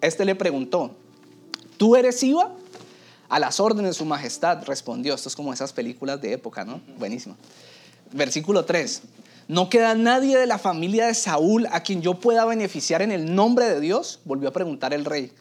este 0.00 0.24
le 0.24 0.34
preguntó, 0.34 0.92
¿tú 1.76 1.96
eres 1.96 2.20
Siba? 2.20 2.52
A 3.28 3.38
las 3.38 3.60
órdenes 3.60 3.90
de 3.90 3.94
su 3.94 4.04
majestad 4.04 4.64
respondió. 4.64 5.14
Esto 5.14 5.28
es 5.28 5.36
como 5.36 5.52
esas 5.52 5.72
películas 5.72 6.20
de 6.20 6.32
época, 6.32 6.64
¿no? 6.64 6.80
Buenísimo. 6.98 7.36
Versículo 8.12 8.64
3. 8.64 9.02
¿No 9.48 9.68
queda 9.70 9.94
nadie 9.94 10.36
de 10.36 10.46
la 10.46 10.58
familia 10.58 11.06
de 11.06 11.14
Saúl 11.14 11.66
a 11.70 11.82
quien 11.82 12.02
yo 12.02 12.14
pueda 12.20 12.44
beneficiar 12.44 13.02
en 13.02 13.12
el 13.12 13.34
nombre 13.34 13.66
de 13.66 13.80
Dios? 13.80 14.20
Volvió 14.24 14.48
a 14.48 14.52
preguntar 14.52 14.92
el 14.92 15.04
rey. 15.04 15.32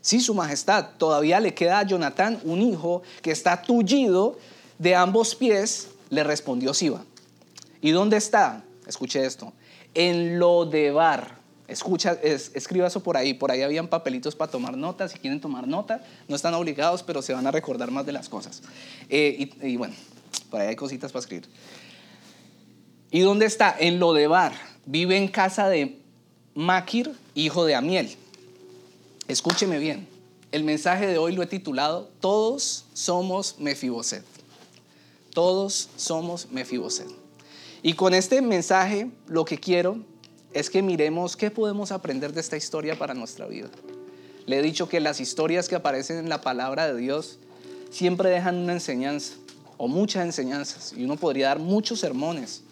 Sí, 0.00 0.20
su 0.20 0.34
majestad, 0.34 0.90
todavía 0.96 1.40
le 1.40 1.54
queda 1.54 1.80
a 1.80 1.82
Jonatán 1.84 2.40
un 2.44 2.62
hijo 2.62 3.02
que 3.22 3.30
está 3.30 3.62
tullido 3.62 4.38
de 4.78 4.94
ambos 4.94 5.34
pies, 5.34 5.88
le 6.10 6.22
respondió 6.24 6.72
Siba. 6.72 7.04
¿Y 7.80 7.90
dónde 7.90 8.16
está? 8.16 8.64
Escuche 8.86 9.24
esto. 9.24 9.52
En 9.94 10.38
Lodebar. 10.38 11.37
Escucha, 11.68 12.12
escriba 12.22 12.86
eso 12.86 13.02
por 13.02 13.18
ahí. 13.18 13.34
Por 13.34 13.50
ahí 13.50 13.62
habían 13.62 13.88
papelitos 13.88 14.34
para 14.34 14.50
tomar 14.50 14.76
notas. 14.76 15.12
Si 15.12 15.18
quieren 15.18 15.40
tomar 15.40 15.68
nota, 15.68 16.02
no 16.26 16.34
están 16.34 16.54
obligados, 16.54 17.02
pero 17.02 17.20
se 17.20 17.34
van 17.34 17.46
a 17.46 17.50
recordar 17.50 17.90
más 17.90 18.06
de 18.06 18.12
las 18.12 18.30
cosas. 18.30 18.62
Eh, 19.10 19.52
y, 19.60 19.66
y 19.68 19.76
bueno, 19.76 19.94
por 20.50 20.60
ahí 20.60 20.68
hay 20.68 20.76
cositas 20.76 21.12
para 21.12 21.20
escribir. 21.20 21.46
¿Y 23.10 23.20
dónde 23.20 23.44
está? 23.44 23.76
En 23.78 23.98
Lodebar. 23.98 24.52
Vive 24.86 25.18
en 25.18 25.28
casa 25.28 25.68
de 25.68 26.00
Maquir, 26.54 27.12
hijo 27.34 27.66
de 27.66 27.74
Amiel. 27.74 28.16
Escúcheme 29.28 29.78
bien. 29.78 30.08
El 30.50 30.64
mensaje 30.64 31.06
de 31.06 31.18
hoy 31.18 31.34
lo 31.34 31.42
he 31.42 31.46
titulado 31.46 32.10
Todos 32.20 32.86
somos 32.94 33.56
Mefiboset. 33.58 34.24
Todos 35.34 35.90
somos 35.96 36.50
Mefiboset. 36.50 37.08
Y 37.82 37.92
con 37.92 38.14
este 38.14 38.40
mensaje 38.40 39.10
lo 39.26 39.44
que 39.44 39.58
quiero 39.58 39.98
es 40.52 40.70
que 40.70 40.82
miremos 40.82 41.36
qué 41.36 41.50
podemos 41.50 41.92
aprender 41.92 42.32
de 42.32 42.40
esta 42.40 42.56
historia 42.56 42.98
para 42.98 43.14
nuestra 43.14 43.46
vida. 43.46 43.68
Le 44.46 44.58
he 44.58 44.62
dicho 44.62 44.88
que 44.88 45.00
las 45.00 45.20
historias 45.20 45.68
que 45.68 45.74
aparecen 45.74 46.18
en 46.18 46.28
la 46.28 46.40
palabra 46.40 46.86
de 46.86 46.98
Dios 46.98 47.38
siempre 47.90 48.30
dejan 48.30 48.56
una 48.56 48.72
enseñanza 48.72 49.34
o 49.76 49.88
muchas 49.88 50.24
enseñanzas 50.24 50.92
y 50.96 51.04
uno 51.04 51.16
podría 51.16 51.48
dar 51.48 51.58
muchos 51.58 52.00
sermones 52.00 52.62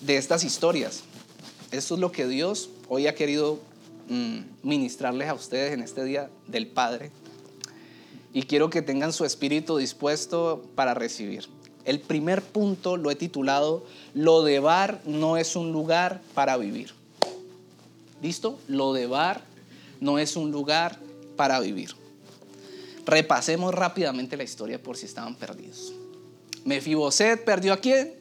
de 0.00 0.16
estas 0.16 0.44
historias. 0.44 1.02
Esto 1.70 1.94
es 1.94 2.00
lo 2.00 2.12
que 2.12 2.26
Dios 2.26 2.70
hoy 2.88 3.06
ha 3.06 3.14
querido 3.14 3.58
mm, 4.08 4.38
ministrarles 4.62 5.28
a 5.28 5.34
ustedes 5.34 5.72
en 5.72 5.82
este 5.82 6.04
día 6.04 6.30
del 6.46 6.66
Padre. 6.66 7.10
Y 8.32 8.42
quiero 8.44 8.70
que 8.70 8.82
tengan 8.82 9.12
su 9.12 9.24
espíritu 9.24 9.76
dispuesto 9.76 10.64
para 10.74 10.94
recibir. 10.94 11.48
El 11.84 12.00
primer 12.00 12.42
punto 12.42 12.96
lo 12.96 13.10
he 13.10 13.16
titulado 13.16 13.84
Lo 14.14 14.42
de 14.42 14.60
bar 14.60 15.00
no 15.04 15.36
es 15.36 15.56
un 15.56 15.72
lugar 15.72 16.20
para 16.34 16.56
vivir. 16.56 16.97
¿Listo? 18.22 18.58
Lo 18.68 18.92
de 18.92 19.06
bar 19.06 19.42
no 20.00 20.18
es 20.18 20.36
un 20.36 20.50
lugar 20.50 20.98
para 21.36 21.60
vivir. 21.60 21.94
Repasemos 23.06 23.74
rápidamente 23.74 24.36
la 24.36 24.44
historia 24.44 24.82
por 24.82 24.96
si 24.96 25.06
estaban 25.06 25.34
perdidos. 25.34 25.92
Mefiboset 26.64 27.44
perdió 27.44 27.72
a 27.72 27.78
quién? 27.78 28.18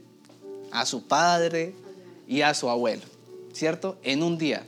a 0.72 0.86
su 0.86 1.04
padre 1.08 1.74
y 2.28 2.42
a 2.42 2.54
su 2.54 2.70
abuelo, 2.70 3.04
¿cierto? 3.54 3.98
En 4.04 4.24
un 4.24 4.38
día. 4.38 4.66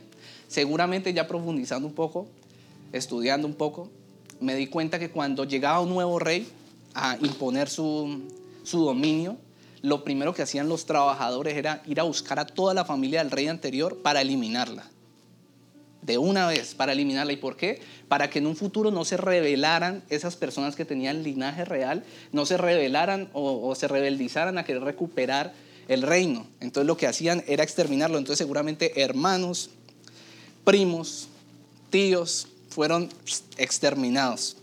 Seguramente 0.48 1.12
ya 1.12 1.26
profundizando 1.26 1.86
un 1.86 1.94
poco, 1.94 2.26
estudiando 2.92 3.46
un 3.46 3.54
poco, 3.54 3.90
me 4.40 4.54
di 4.54 4.66
cuenta 4.66 4.98
que 4.98 5.10
cuando 5.10 5.44
llegaba 5.44 5.80
un 5.80 5.90
nuevo 5.90 6.18
rey 6.18 6.48
a 6.94 7.16
imponer 7.20 7.68
su, 7.68 8.28
su 8.64 8.84
dominio, 8.84 9.36
lo 9.82 10.02
primero 10.04 10.34
que 10.34 10.42
hacían 10.42 10.68
los 10.68 10.86
trabajadores 10.86 11.56
era 11.56 11.82
ir 11.86 12.00
a 12.00 12.04
buscar 12.04 12.38
a 12.38 12.46
toda 12.46 12.74
la 12.74 12.84
familia 12.84 13.22
del 13.22 13.30
rey 13.30 13.48
anterior 13.48 13.98
para 14.02 14.20
eliminarla. 14.20 14.84
De 16.02 16.18
una 16.18 16.46
vez, 16.46 16.74
para 16.74 16.92
eliminarla. 16.92 17.32
¿Y 17.32 17.36
por 17.36 17.56
qué? 17.56 17.80
Para 18.08 18.30
que 18.30 18.38
en 18.38 18.46
un 18.46 18.56
futuro 18.56 18.90
no 18.90 19.04
se 19.04 19.16
rebelaran 19.16 20.02
esas 20.08 20.36
personas 20.36 20.76
que 20.76 20.84
tenían 20.84 21.22
linaje 21.22 21.64
real, 21.64 22.04
no 22.32 22.46
se 22.46 22.56
rebelaran 22.56 23.28
o, 23.32 23.68
o 23.68 23.74
se 23.74 23.86
rebeldizaran 23.86 24.56
a 24.56 24.64
querer 24.64 24.82
recuperar 24.82 25.52
el 25.88 26.02
reino. 26.02 26.46
Entonces 26.60 26.86
lo 26.86 26.96
que 26.96 27.06
hacían 27.06 27.44
era 27.46 27.64
exterminarlo. 27.64 28.16
Entonces 28.16 28.38
seguramente 28.38 29.02
hermanos, 29.02 29.70
primos, 30.64 31.28
tíos 31.90 32.48
fueron 32.70 33.08
exterminados. 33.58 34.56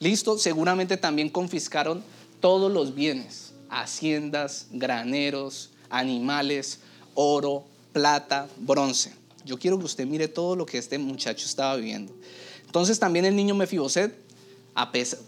Listo, 0.00 0.38
seguramente 0.38 0.96
también 0.96 1.28
confiscaron 1.28 2.02
todos 2.40 2.70
los 2.72 2.94
bienes, 2.94 3.52
haciendas, 3.68 4.68
graneros, 4.70 5.70
animales, 5.90 6.78
oro, 7.14 7.64
plata, 7.92 8.48
bronce. 8.58 9.17
Yo 9.48 9.58
quiero 9.58 9.78
que 9.78 9.86
usted 9.86 10.06
mire 10.06 10.28
todo 10.28 10.56
lo 10.56 10.66
que 10.66 10.76
este 10.76 10.98
muchacho 10.98 11.46
estaba 11.46 11.74
viviendo. 11.76 12.12
Entonces 12.66 12.98
también 12.98 13.24
el 13.24 13.34
niño 13.34 13.54
Mefiboset 13.54 14.14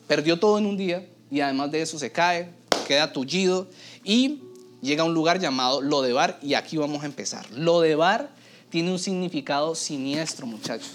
perdió 0.06 0.38
todo 0.38 0.58
en 0.58 0.66
un 0.66 0.76
día 0.76 1.08
y 1.30 1.40
además 1.40 1.70
de 1.70 1.80
eso 1.80 1.98
se 1.98 2.12
cae, 2.12 2.50
queda 2.86 3.14
tullido 3.14 3.66
y 4.04 4.42
llega 4.82 5.04
a 5.04 5.06
un 5.06 5.14
lugar 5.14 5.40
llamado 5.40 5.80
Lodebar 5.80 6.38
y 6.42 6.52
aquí 6.52 6.76
vamos 6.76 7.02
a 7.02 7.06
empezar. 7.06 7.50
Lodebar 7.52 8.28
tiene 8.68 8.92
un 8.92 8.98
significado 8.98 9.74
siniestro, 9.74 10.46
muchachos. 10.46 10.90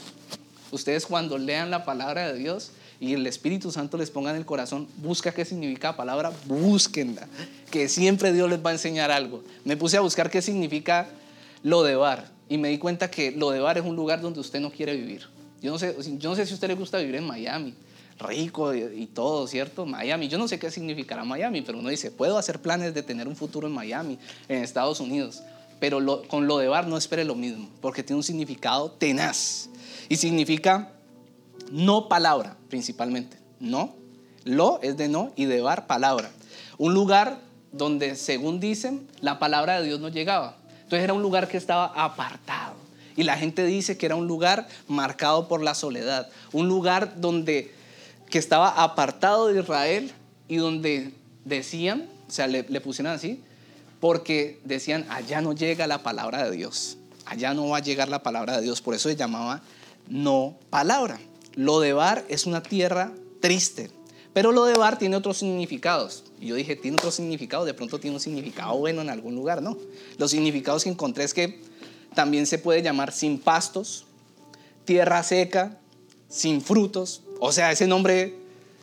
Ustedes 0.70 1.08
cuando 1.08 1.40
lean 1.40 1.72
la 1.72 1.84
palabra 1.84 2.32
de 2.32 2.38
Dios 2.38 2.74
y 3.00 3.14
el 3.14 3.26
Espíritu 3.26 3.72
Santo 3.72 3.98
les 3.98 4.12
ponga 4.12 4.30
en 4.30 4.38
el 4.38 4.46
corazón, 4.46 4.88
busca 4.98 5.34
qué 5.34 5.46
significa 5.46 5.88
la 5.88 5.98
palabra, 5.98 6.32
búsquenla, 6.46 7.28
que 7.72 7.90
siempre 7.90 8.34
Dios 8.34 8.52
les 8.52 8.64
va 8.64 8.70
a 8.70 8.74
enseñar 8.74 9.10
algo. 9.10 9.44
Me 9.64 9.78
puse 9.78 9.98
a 9.98 10.02
buscar 10.02 10.30
qué 10.30 10.44
significa 10.44 11.10
Lodebar 11.64 12.35
y 12.48 12.58
me 12.58 12.70
di 12.70 12.78
cuenta 12.78 13.10
que 13.10 13.32
Lodebar 13.32 13.78
es 13.78 13.86
un 13.86 13.96
lugar 13.96 14.22
donde 14.22 14.40
usted 14.40 14.60
no 14.60 14.72
quiere 14.72 14.96
vivir. 14.96 15.28
Yo 15.62 15.72
no 15.72 15.80
sé, 15.80 15.96
yo 16.18 16.30
no 16.30 16.36
sé 16.36 16.46
si 16.46 16.52
a 16.52 16.56
usted 16.56 16.68
le 16.68 16.76
gusta 16.76 17.00
vivir 17.00 17.16
en 17.16 17.26
Miami, 17.26 17.74
rico 18.20 18.74
y, 18.74 19.08
todo, 19.08 19.48
¿cierto? 19.48 19.86
Miami. 19.86 20.28
Yo 20.28 20.38
no 20.38 20.48
sé 20.48 20.60
qué 20.60 20.70
significará 20.70 21.24
Miami, 21.24 21.62
pero 21.62 21.80
uno 21.80 21.90
dice, 21.90 22.12
puedo 22.12 22.38
hacer 22.38 22.62
planes 22.62 22.94
de 22.94 23.04
tener 23.04 23.28
un 23.28 23.36
futuro 23.36 23.68
en 23.68 23.74
Miami, 23.74 24.20
en 24.48 24.64
Estados 24.64 25.00
Unidos. 25.00 25.42
Pero 25.80 26.28
con 26.28 26.48
lo 26.48 26.58
de 26.58 26.68
bar 26.68 26.88
no 26.88 26.98
espere 26.98 27.26
lo 27.26 27.36
mismo, 27.36 27.70
porque 27.82 28.04
tiene 28.04 28.18
un 28.18 28.24
significado 28.24 28.92
tenaz. 28.92 29.70
Y 30.08 30.18
significa 30.18 30.92
no 31.72 32.08
palabra, 32.08 32.58
principalmente. 32.70 33.38
No. 33.60 33.96
Lo 34.44 34.80
es 34.84 34.96
de 34.98 35.08
no 35.08 35.32
y 35.36 35.46
de 35.46 35.62
bar 35.62 35.88
palabra. 35.88 36.32
Un 36.78 36.94
lugar 36.94 37.40
donde, 37.72 38.16
según 38.16 38.60
dicen, 38.60 39.08
la 39.22 39.40
palabra 39.40 39.80
de 39.80 39.88
Dios 39.88 40.00
no 40.00 40.10
llegaba. 40.10 40.58
Entonces 40.86 41.04
era 41.04 41.14
un 41.14 41.22
lugar 41.22 41.48
que 41.48 41.58
estaba 41.58 41.86
apartado. 41.88 42.76
Y 43.18 43.24
la 43.24 43.38
gente 43.38 43.66
dice 43.66 43.98
que 43.98 44.06
era 44.06 44.16
un 44.16 44.28
lugar 44.28 44.68
marcado 44.88 45.48
por 45.48 45.62
la 45.62 45.74
soledad. 45.74 46.30
Un 46.52 46.68
lugar 46.68 47.20
donde 47.20 47.74
que 48.30 48.40
estaba 48.40 48.70
apartado 48.84 49.48
de 49.48 49.62
Israel 49.62 50.12
y 50.48 50.58
donde 50.58 51.14
decían, 51.44 52.08
o 52.28 52.32
sea, 52.32 52.48
le, 52.48 52.64
pusieron 52.82 53.14
así, 53.14 53.42
porque 54.00 54.60
decían, 54.64 55.06
allá 55.10 55.42
no 55.42 55.54
llega 55.54 55.88
la 55.88 56.04
palabra 56.04 56.44
de 56.44 56.56
Dios, 56.56 56.98
allá 57.26 57.54
no 57.54 57.70
va 57.70 57.78
a 57.78 57.82
llegar 57.82 58.10
la 58.10 58.24
palabra 58.24 58.58
de 58.58 58.64
Dios, 58.64 58.82
por 58.82 58.94
eso 58.94 59.10
se 59.10 59.16
llamaba 59.16 59.62
no 60.08 60.56
palabra. 60.70 61.20
Lo 61.56 61.80
de 61.80 61.94
Bar 61.94 62.26
es 62.30 62.46
una 62.46 62.62
tierra 62.62 63.12
triste, 63.40 63.90
pero 64.36 64.52
lo 64.52 64.66
de 64.66 64.74
Bar 64.74 65.00
tiene 65.00 65.16
otros 65.16 65.38
significados. 65.38 66.26
Y 66.42 66.48
yo 66.48 66.56
dije, 66.56 66.76
tiene 66.76 66.98
otro 66.98 67.10
significado, 67.10 67.64
de 67.64 67.74
pronto 67.74 68.02
tiene 68.02 68.18
un 68.18 68.20
significado 68.20 68.78
bueno 68.78 69.02
en 69.02 69.10
algún 69.10 69.34
lugar, 69.34 69.62
¿no? 69.62 69.78
Los 70.18 70.32
significados 70.32 70.84
que 70.84 70.90
encontré 70.90 71.24
es 71.24 71.34
que 71.34 71.62
también 72.14 72.46
se 72.46 72.58
puede 72.58 72.82
llamar 72.82 73.14
sin 73.14 73.40
pastos, 73.40 74.04
tierra 74.84 75.24
seca, 75.24 75.80
sin 76.28 76.60
frutos, 76.60 77.22
o 77.40 77.54
sea, 77.54 77.72
ese 77.72 77.88
nombre 77.88 78.36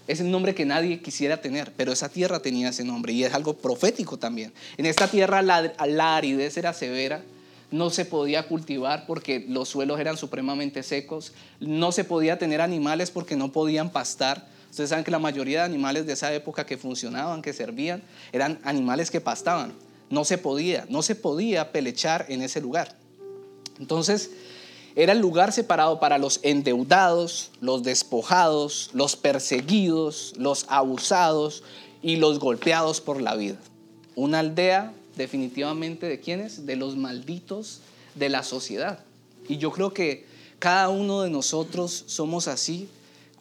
es 0.06 0.20
el 0.20 0.30
nombre 0.30 0.54
que 0.54 0.64
nadie 0.64 1.02
quisiera 1.02 1.42
tener, 1.42 1.70
pero 1.76 1.92
esa 1.92 2.08
tierra 2.08 2.40
tenía 2.40 2.70
ese 2.70 2.82
nombre 2.82 3.12
y 3.12 3.24
es 3.24 3.34
algo 3.34 3.52
profético 3.52 4.18
también. 4.18 4.54
En 4.78 4.86
esta 4.86 5.06
tierra 5.06 5.42
la, 5.42 6.16
aridez 6.16 6.56
era 6.56 6.72
severa, 6.72 7.22
no 7.70 7.90
se 7.90 8.06
podía 8.06 8.48
cultivar 8.48 9.04
porque 9.04 9.44
los 9.46 9.68
suelos 9.68 10.00
eran 10.00 10.16
supremamente 10.16 10.82
secos, 10.82 11.34
no 11.60 11.92
se 11.92 12.04
podía 12.04 12.38
tener 12.38 12.62
animales 12.62 13.10
porque 13.10 13.36
no 13.36 13.52
podían 13.52 13.90
pastar. 13.90 14.50
Ustedes 14.72 14.88
saben 14.88 15.04
que 15.04 15.10
la 15.10 15.18
mayoría 15.18 15.58
de 15.58 15.64
animales 15.66 16.06
de 16.06 16.14
esa 16.14 16.32
época 16.32 16.64
que 16.64 16.78
funcionaban, 16.78 17.42
que 17.42 17.52
servían, 17.52 18.02
eran 18.32 18.58
animales 18.64 19.10
que 19.10 19.20
pastaban. 19.20 19.74
No 20.08 20.24
se 20.24 20.38
podía, 20.38 20.86
no 20.88 21.02
se 21.02 21.14
podía 21.14 21.72
pelechar 21.72 22.24
en 22.30 22.40
ese 22.40 22.62
lugar. 22.62 22.96
Entonces, 23.78 24.30
era 24.96 25.12
el 25.12 25.18
lugar 25.18 25.52
separado 25.52 26.00
para 26.00 26.16
los 26.16 26.40
endeudados, 26.42 27.50
los 27.60 27.82
despojados, 27.82 28.88
los 28.94 29.14
perseguidos, 29.14 30.32
los 30.38 30.64
abusados 30.70 31.64
y 32.00 32.16
los 32.16 32.38
golpeados 32.38 33.02
por 33.02 33.20
la 33.20 33.36
vida. 33.36 33.58
Una 34.16 34.38
aldea 34.38 34.94
definitivamente 35.18 36.06
de 36.06 36.18
quienes? 36.18 36.64
De 36.64 36.76
los 36.76 36.96
malditos 36.96 37.80
de 38.14 38.30
la 38.30 38.42
sociedad. 38.42 39.00
Y 39.50 39.58
yo 39.58 39.70
creo 39.70 39.92
que 39.92 40.24
cada 40.58 40.88
uno 40.88 41.20
de 41.20 41.28
nosotros 41.28 42.04
somos 42.06 42.48
así 42.48 42.88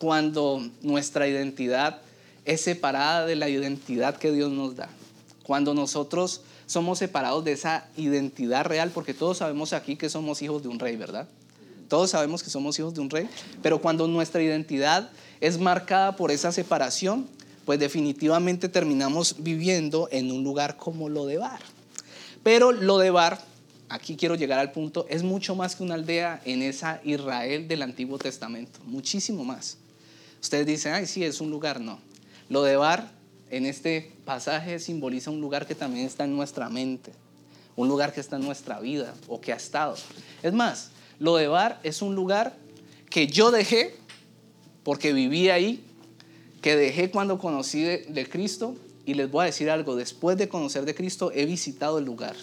cuando 0.01 0.67
nuestra 0.81 1.27
identidad 1.27 2.01
es 2.43 2.61
separada 2.61 3.27
de 3.27 3.35
la 3.35 3.49
identidad 3.49 4.17
que 4.17 4.31
Dios 4.31 4.51
nos 4.51 4.75
da. 4.75 4.89
Cuando 5.43 5.75
nosotros 5.75 6.41
somos 6.65 6.97
separados 6.97 7.45
de 7.45 7.51
esa 7.51 7.85
identidad 7.97 8.65
real, 8.65 8.89
porque 8.89 9.13
todos 9.13 9.37
sabemos 9.37 9.73
aquí 9.73 9.95
que 9.97 10.09
somos 10.09 10.41
hijos 10.41 10.63
de 10.63 10.69
un 10.69 10.79
rey, 10.79 10.95
¿verdad? 10.95 11.27
Todos 11.87 12.09
sabemos 12.09 12.41
que 12.41 12.49
somos 12.49 12.79
hijos 12.79 12.95
de 12.95 13.01
un 13.01 13.11
rey, 13.11 13.29
pero 13.61 13.79
cuando 13.79 14.07
nuestra 14.07 14.41
identidad 14.41 15.11
es 15.39 15.59
marcada 15.59 16.15
por 16.15 16.31
esa 16.31 16.51
separación, 16.51 17.27
pues 17.63 17.79
definitivamente 17.79 18.69
terminamos 18.69 19.35
viviendo 19.37 20.09
en 20.11 20.31
un 20.31 20.43
lugar 20.43 20.77
como 20.77 21.09
lo 21.09 21.27
de 21.27 21.37
Bar. 21.37 21.61
Pero 22.41 22.71
lo 22.71 22.97
de 22.97 23.11
Bar, 23.11 23.39
aquí 23.87 24.15
quiero 24.15 24.33
llegar 24.33 24.57
al 24.57 24.71
punto, 24.71 25.05
es 25.09 25.21
mucho 25.21 25.53
más 25.53 25.75
que 25.75 25.83
una 25.83 25.93
aldea 25.93 26.41
en 26.43 26.63
esa 26.63 27.01
Israel 27.03 27.67
del 27.67 27.83
Antiguo 27.83 28.17
Testamento, 28.17 28.79
muchísimo 28.85 29.43
más. 29.43 29.77
Ustedes 30.41 30.65
dicen, 30.65 30.93
ay, 30.93 31.05
sí, 31.05 31.23
es 31.23 31.39
un 31.39 31.49
lugar, 31.49 31.79
no. 31.79 31.99
Lo 32.49 32.63
de 32.63 32.75
Bar 32.75 33.11
en 33.49 33.65
este 33.65 34.11
pasaje 34.25 34.79
simboliza 34.79 35.29
un 35.29 35.41
lugar 35.41 35.67
que 35.67 35.75
también 35.75 36.05
está 36.05 36.23
en 36.23 36.35
nuestra 36.35 36.69
mente, 36.69 37.11
un 37.75 37.87
lugar 37.87 38.13
que 38.13 38.19
está 38.19 38.37
en 38.37 38.43
nuestra 38.43 38.79
vida 38.79 39.13
o 39.27 39.39
que 39.39 39.53
ha 39.53 39.57
estado. 39.57 39.95
Es 40.41 40.53
más, 40.53 40.91
lo 41.19 41.35
de 41.35 41.47
Bar 41.47 41.79
es 41.83 42.01
un 42.01 42.15
lugar 42.15 42.55
que 43.09 43.27
yo 43.27 43.51
dejé 43.51 43.95
porque 44.83 45.13
viví 45.13 45.49
ahí, 45.49 45.83
que 46.61 46.75
dejé 46.75 47.11
cuando 47.11 47.37
conocí 47.37 47.81
de, 47.81 48.27
Cristo. 48.29 48.75
Y 49.05 49.15
les 49.15 49.29
voy 49.29 49.43
a 49.43 49.45
decir 49.45 49.69
algo, 49.69 49.95
después 49.95 50.37
de 50.37 50.47
conocer 50.47 50.85
de 50.85 50.95
Cristo 50.95 51.31
he 51.33 51.45
visitado 51.45 51.97
el 51.97 52.05
lugar. 52.05 52.35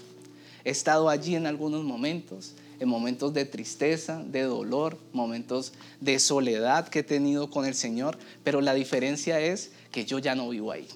He 0.64 0.70
estado 0.70 1.08
allí 1.08 1.34
en 1.34 1.46
algunos 1.46 1.84
momentos, 1.84 2.54
en 2.80 2.88
momentos 2.88 3.34
de 3.34 3.44
tristeza, 3.44 4.22
de 4.24 4.42
dolor, 4.42 4.98
momentos 5.12 5.72
de 6.00 6.18
soledad 6.18 6.88
que 6.88 7.00
he 7.00 7.04
tenido 7.04 7.50
con 7.50 7.64
el 7.64 7.74
Señor, 7.74 8.18
pero 8.44 8.60
la 8.60 8.74
diferencia 8.74 9.40
es 9.40 9.72
que 9.90 10.04
yo 10.04 10.18
ya 10.18 10.34
no 10.34 10.48
vivo 10.48 10.70
ahí. 10.70 10.88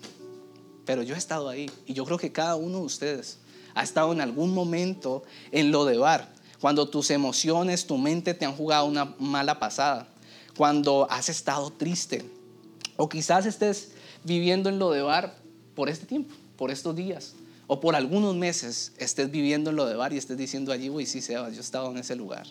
Pero 0.85 1.03
yo 1.03 1.15
he 1.15 1.19
estado 1.19 1.49
ahí 1.49 1.71
y 1.87 1.95
yo 1.95 2.05
creo 2.05 2.19
que 2.19 2.33
cada 2.33 2.57
uno 2.57 2.79
de 2.79 2.85
ustedes 2.85 3.39
ha 3.75 3.83
estado 3.83 4.13
en 4.13 4.21
algún 4.21 4.55
momento 4.55 5.23
en 5.51 5.71
lo 5.71 5.85
de 5.85 5.99
bar, 5.99 6.33
cuando 6.61 6.89
tus 6.89 7.11
emociones, 7.11 7.87
tu 7.87 7.99
mente 7.99 8.35
te 8.35 8.45
han 8.45 8.55
jugado 8.55 8.87
una 8.87 9.15
mala 9.19 9.59
pasada, 9.59 10.09
cuando 10.57 11.09
has 11.11 11.29
estado 11.29 11.73
triste 11.73 12.25
o 12.97 13.09
quizás 13.09 13.47
estés 13.47 13.93
viviendo 14.23 14.69
en 14.69 14.79
lo 14.79 14.91
de 14.91 15.03
bar 15.03 15.35
por 15.75 15.89
este 15.89 16.07
tiempo, 16.07 16.35
por 16.57 16.71
estos 16.71 16.95
días 16.95 17.35
o 17.73 17.81
por 17.81 17.97
algunos 17.97 18.37
meses 18.37 18.93
estés 18.99 19.31
viviendo 19.31 19.71
en 19.71 19.77
lo 19.77 19.87
de 19.87 19.95
bar 19.97 20.13
y 20.13 20.19
estés 20.19 20.37
diciendo 20.37 20.73
allí, 20.73 20.91
uy, 20.91 21.07
sí, 21.07 21.23
Sebas, 21.23 21.55
yo 21.55 21.59
he 21.61 21.65
estado 21.65 21.91
en 21.91 21.97
ese 21.97 22.15
lugar. 22.15 22.47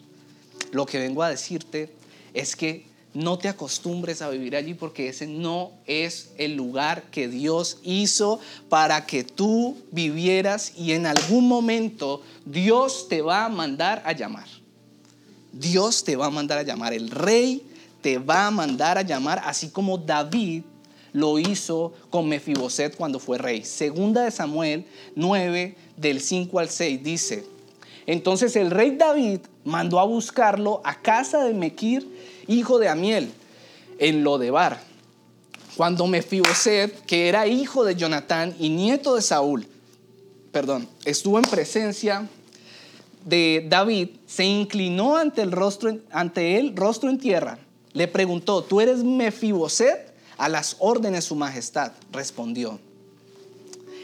Lo 0.71 0.87
que 0.87 0.97
vengo 0.97 1.21
a 1.21 1.29
decirte 1.29 1.93
es 2.33 2.55
que 2.55 2.87
no 3.13 3.37
te 3.37 3.47
acostumbres 3.47 4.23
a 4.23 4.29
vivir 4.31 4.55
allí 4.55 4.73
porque 4.73 5.09
ese 5.09 5.27
no 5.27 5.73
es 5.85 6.31
el 6.39 6.55
lugar 6.55 7.03
que 7.11 7.27
Dios 7.27 7.77
hizo 7.83 8.39
para 8.67 9.05
que 9.05 9.23
tú 9.23 9.77
vivieras 9.91 10.73
y 10.75 10.93
en 10.93 11.05
algún 11.05 11.47
momento 11.47 12.23
Dios 12.43 13.07
te 13.07 13.21
va 13.21 13.45
a 13.45 13.49
mandar 13.49 14.01
a 14.07 14.13
llamar. 14.13 14.47
Dios 15.53 16.03
te 16.03 16.15
va 16.15 16.25
a 16.25 16.31
mandar 16.31 16.57
a 16.57 16.63
llamar. 16.63 16.93
El 16.93 17.11
rey 17.11 17.61
te 18.01 18.17
va 18.17 18.47
a 18.47 18.51
mandar 18.51 18.97
a 18.97 19.03
llamar, 19.03 19.39
así 19.45 19.69
como 19.69 19.99
David 19.99 20.63
lo 21.13 21.39
hizo 21.39 21.93
con 22.09 22.27
Mefiboset 22.27 22.95
cuando 22.95 23.19
fue 23.19 23.37
rey. 23.37 23.63
Segunda 23.63 24.23
de 24.23 24.31
Samuel 24.31 24.85
9, 25.15 25.75
del 25.97 26.21
5 26.21 26.59
al 26.59 26.69
6, 26.69 27.03
dice, 27.03 27.45
entonces 28.05 28.55
el 28.55 28.71
rey 28.71 28.95
David 28.97 29.39
mandó 29.63 29.99
a 29.99 30.05
buscarlo 30.05 30.81
a 30.83 31.01
casa 31.01 31.43
de 31.43 31.53
Mequir, 31.53 32.07
hijo 32.47 32.79
de 32.79 32.89
Amiel, 32.89 33.31
en 33.99 34.23
Lodebar. 34.23 34.81
Cuando 35.77 36.07
Mefiboset, 36.07 37.05
que 37.05 37.29
era 37.29 37.47
hijo 37.47 37.83
de 37.83 37.95
Jonatán 37.95 38.55
y 38.59 38.69
nieto 38.69 39.15
de 39.15 39.21
Saúl, 39.21 39.67
perdón, 40.51 40.87
estuvo 41.05 41.37
en 41.37 41.45
presencia 41.45 42.27
de 43.25 43.65
David, 43.69 44.09
se 44.25 44.43
inclinó 44.43 45.15
ante 45.15 45.41
el 45.41 45.51
rostro 45.51 45.97
ante 46.11 46.57
él, 46.57 46.75
rostro 46.75 47.09
en 47.09 47.19
tierra. 47.19 47.59
Le 47.93 48.07
preguntó, 48.07 48.63
"¿Tú 48.63 48.81
eres 48.81 49.03
Mefiboset?" 49.03 50.10
A 50.41 50.49
las 50.49 50.77
órdenes 50.79 51.25
su 51.25 51.35
majestad 51.35 51.91
respondió, 52.11 52.79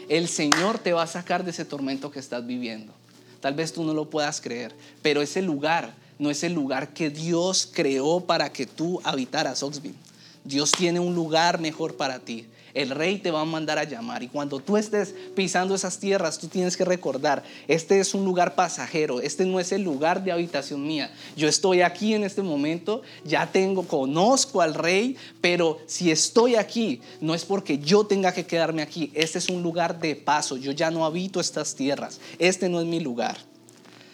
"El 0.08 0.28
Señor 0.28 0.78
te 0.78 0.92
va 0.92 1.02
a 1.02 1.08
sacar 1.08 1.42
de 1.42 1.50
ese 1.50 1.64
tormento 1.64 2.12
que 2.12 2.20
estás 2.20 2.46
viviendo." 2.46 2.92
Tal 3.40 3.54
vez 3.54 3.72
tú 3.72 3.82
no 3.82 3.92
lo 3.92 4.08
puedas 4.08 4.40
creer, 4.40 4.72
pero 5.02 5.20
ese 5.20 5.42
lugar 5.42 5.96
no 6.20 6.30
es 6.30 6.44
el 6.44 6.52
lugar 6.52 6.94
que 6.94 7.10
Dios 7.10 7.68
creó 7.72 8.20
para 8.20 8.52
que 8.52 8.66
tú 8.66 9.00
habitaras 9.02 9.64
Oxville. 9.64 9.98
Dios 10.44 10.70
tiene 10.70 11.00
un 11.00 11.16
lugar 11.16 11.60
mejor 11.60 11.96
para 11.96 12.20
ti. 12.20 12.46
El 12.78 12.90
rey 12.90 13.18
te 13.18 13.32
va 13.32 13.40
a 13.40 13.44
mandar 13.44 13.76
a 13.76 13.82
llamar. 13.82 14.22
Y 14.22 14.28
cuando 14.28 14.60
tú 14.60 14.76
estés 14.76 15.12
pisando 15.34 15.74
esas 15.74 15.98
tierras, 15.98 16.38
tú 16.38 16.46
tienes 16.46 16.76
que 16.76 16.84
recordar, 16.84 17.42
este 17.66 17.98
es 17.98 18.14
un 18.14 18.24
lugar 18.24 18.54
pasajero, 18.54 19.20
este 19.20 19.44
no 19.44 19.58
es 19.58 19.72
el 19.72 19.82
lugar 19.82 20.22
de 20.22 20.30
habitación 20.30 20.86
mía. 20.86 21.12
Yo 21.36 21.48
estoy 21.48 21.80
aquí 21.80 22.14
en 22.14 22.22
este 22.22 22.40
momento, 22.40 23.02
ya 23.24 23.50
tengo, 23.50 23.82
conozco 23.82 24.62
al 24.62 24.74
rey, 24.74 25.16
pero 25.40 25.78
si 25.86 26.12
estoy 26.12 26.54
aquí, 26.54 27.00
no 27.20 27.34
es 27.34 27.44
porque 27.44 27.80
yo 27.80 28.04
tenga 28.04 28.32
que 28.32 28.46
quedarme 28.46 28.82
aquí, 28.82 29.10
este 29.12 29.38
es 29.38 29.48
un 29.48 29.60
lugar 29.64 29.98
de 29.98 30.14
paso, 30.14 30.56
yo 30.56 30.70
ya 30.70 30.92
no 30.92 31.04
habito 31.04 31.40
estas 31.40 31.74
tierras, 31.74 32.20
este 32.38 32.68
no 32.68 32.78
es 32.80 32.86
mi 32.86 33.00
lugar. 33.00 33.38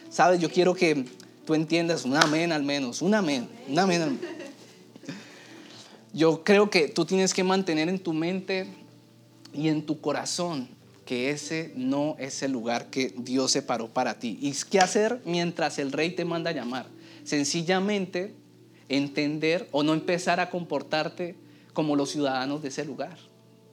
Sabes, 0.09 0.39
yo 0.39 0.49
quiero 0.49 0.73
que 0.73 1.05
tú 1.45 1.53
entiendas 1.53 2.03
un 2.03 2.17
amén 2.17 2.51
al 2.51 2.63
menos, 2.63 3.03
un 3.03 3.13
amén, 3.13 3.47
un 3.69 3.77
amén 3.77 4.01
al 4.01 4.11
menos 4.13 4.34
yo 6.15 6.45
creo 6.45 6.69
que 6.69 6.87
tú 6.87 7.03
tienes 7.03 7.33
que 7.33 7.43
mantener 7.43 7.89
en 7.89 7.99
tu 7.99 8.13
mente 8.13 8.67
y 9.53 9.67
en 9.67 9.85
tu 9.85 9.99
corazón 9.99 10.69
que 11.05 11.29
ese 11.29 11.73
no 11.75 12.15
es 12.17 12.41
el 12.41 12.53
lugar 12.53 12.89
que 12.89 13.13
Dios 13.17 13.51
separó 13.51 13.89
para 13.89 14.17
ti. 14.17 14.39
¿Y 14.41 14.53
qué 14.69 14.79
hacer 14.79 15.21
mientras 15.25 15.77
el 15.77 15.91
rey 15.91 16.11
te 16.11 16.23
manda 16.23 16.53
llamar? 16.53 16.87
Sencillamente 17.25 18.33
entender 18.87 19.67
o 19.73 19.83
no 19.83 19.93
empezar 19.93 20.39
a 20.39 20.49
comportarte 20.49 21.35
como 21.73 21.97
los 21.97 22.11
ciudadanos 22.11 22.61
de 22.61 22.69
ese 22.69 22.85
lugar, 22.85 23.17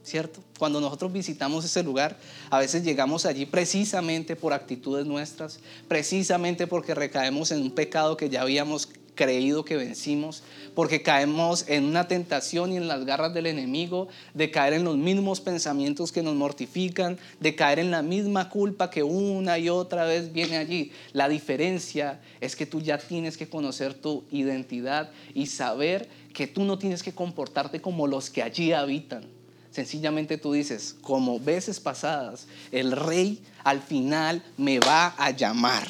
¿cierto? 0.03 0.41
Cuando 0.59 0.81
nosotros 0.81 1.13
visitamos 1.13 1.65
ese 1.65 1.85
lugar, 1.85 2.19
a 2.51 2.59
veces 2.59 2.83
llegamos 2.83 3.25
allí 3.25 3.47
precisamente 3.47 4.35
por 4.35 4.53
actitudes 4.53 5.07
nuestras, 5.07 5.61
precisamente 5.87 6.67
porque 6.67 6.93
recaemos 6.93 7.53
en 7.53 7.63
un 7.63 7.71
pecado 7.71 8.17
que 8.17 8.29
ya 8.29 8.43
habíamos 8.43 8.89
creído 9.14 9.64
que 9.64 9.77
vencimos, 9.77 10.42
porque 10.75 11.03
caemos 11.03 11.66
en 11.68 11.85
una 11.85 12.09
tentación 12.09 12.72
y 12.72 12.77
en 12.77 12.88
las 12.88 13.05
garras 13.05 13.35
del 13.35 13.46
enemigo, 13.46 14.09
de 14.35 14.51
caer 14.51 14.72
en 14.72 14.85
los 14.85 14.96
mismos 14.96 15.40
pensamientos 15.40 16.12
que 16.12 16.22
nos 16.22 16.35
mortifican, 16.35 17.18
de 17.40 17.55
caer 17.55 17.79
en 17.79 17.90
la 17.90 18.03
misma 18.03 18.48
culpa 18.48 18.90
que 18.90 19.03
una 19.03 19.59
y 19.59 19.68
otra 19.68 20.05
vez 20.05 20.33
viene 20.33 20.57
allí. 20.57 20.92
La 21.12 21.29
diferencia 21.29 22.20
es 22.40 22.57
que 22.57 22.66
tú 22.66 22.81
ya 22.81 22.98
tienes 22.98 23.37
que 23.37 23.48
conocer 23.48 23.94
tu 23.94 24.25
identidad 24.31 25.11
y 25.35 25.46
saber 25.46 26.09
que 26.33 26.46
tú 26.46 26.64
no 26.64 26.79
tienes 26.79 27.03
que 27.03 27.12
comportarte 27.12 27.81
como 27.81 28.07
los 28.07 28.31
que 28.31 28.42
allí 28.42 28.72
habitan. 28.72 29.25
Sencillamente 29.70 30.37
tú 30.37 30.53
dices, 30.53 30.96
como 31.01 31.40
veces 31.40 31.81
pasadas, 31.81 32.46
el 32.72 32.92
rey 32.92 33.42
al 33.64 33.81
final 33.81 34.42
me 34.57 34.79
va 34.79 35.14
a 35.16 35.31
llamar. 35.31 35.88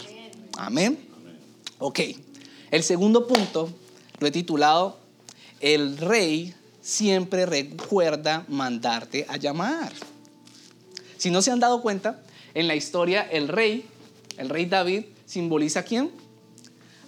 Amén. 0.56 0.98
Ok. 1.78 2.00
El 2.72 2.82
segundo 2.82 3.26
punto 3.26 3.70
lo 4.18 4.26
he 4.26 4.30
titulado, 4.30 4.98
el 5.60 5.98
rey 5.98 6.54
siempre 6.80 7.44
recuerda 7.44 8.46
mandarte 8.48 9.26
a 9.28 9.36
llamar. 9.36 9.92
Si 11.18 11.30
no 11.30 11.42
se 11.42 11.50
han 11.50 11.60
dado 11.60 11.82
cuenta, 11.82 12.22
en 12.54 12.66
la 12.68 12.74
historia 12.74 13.20
el 13.20 13.48
rey, 13.48 13.84
el 14.38 14.48
rey 14.48 14.64
David, 14.64 15.04
simboliza 15.26 15.80
a 15.80 15.82
quién? 15.82 16.10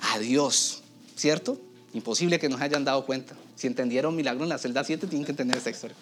A 0.01 0.19
Dios, 0.19 0.83
¿cierto? 1.17 1.59
Imposible 1.95 2.39
que 2.39 2.51
no 2.51 2.59
se 2.59 2.65
hayan 2.65 2.85
dado 2.85 3.07
cuenta. 3.07 3.35
Si 3.57 3.67
entendieron 3.67 4.15
milagro 4.15 4.43
en 4.43 4.51
la 4.51 4.59
celda 4.59 4.85
7, 4.85 5.07
tienen 5.07 5.25
que 5.25 5.33
entender 5.33 5.57
esta 5.57 5.71
historia. 5.71 5.97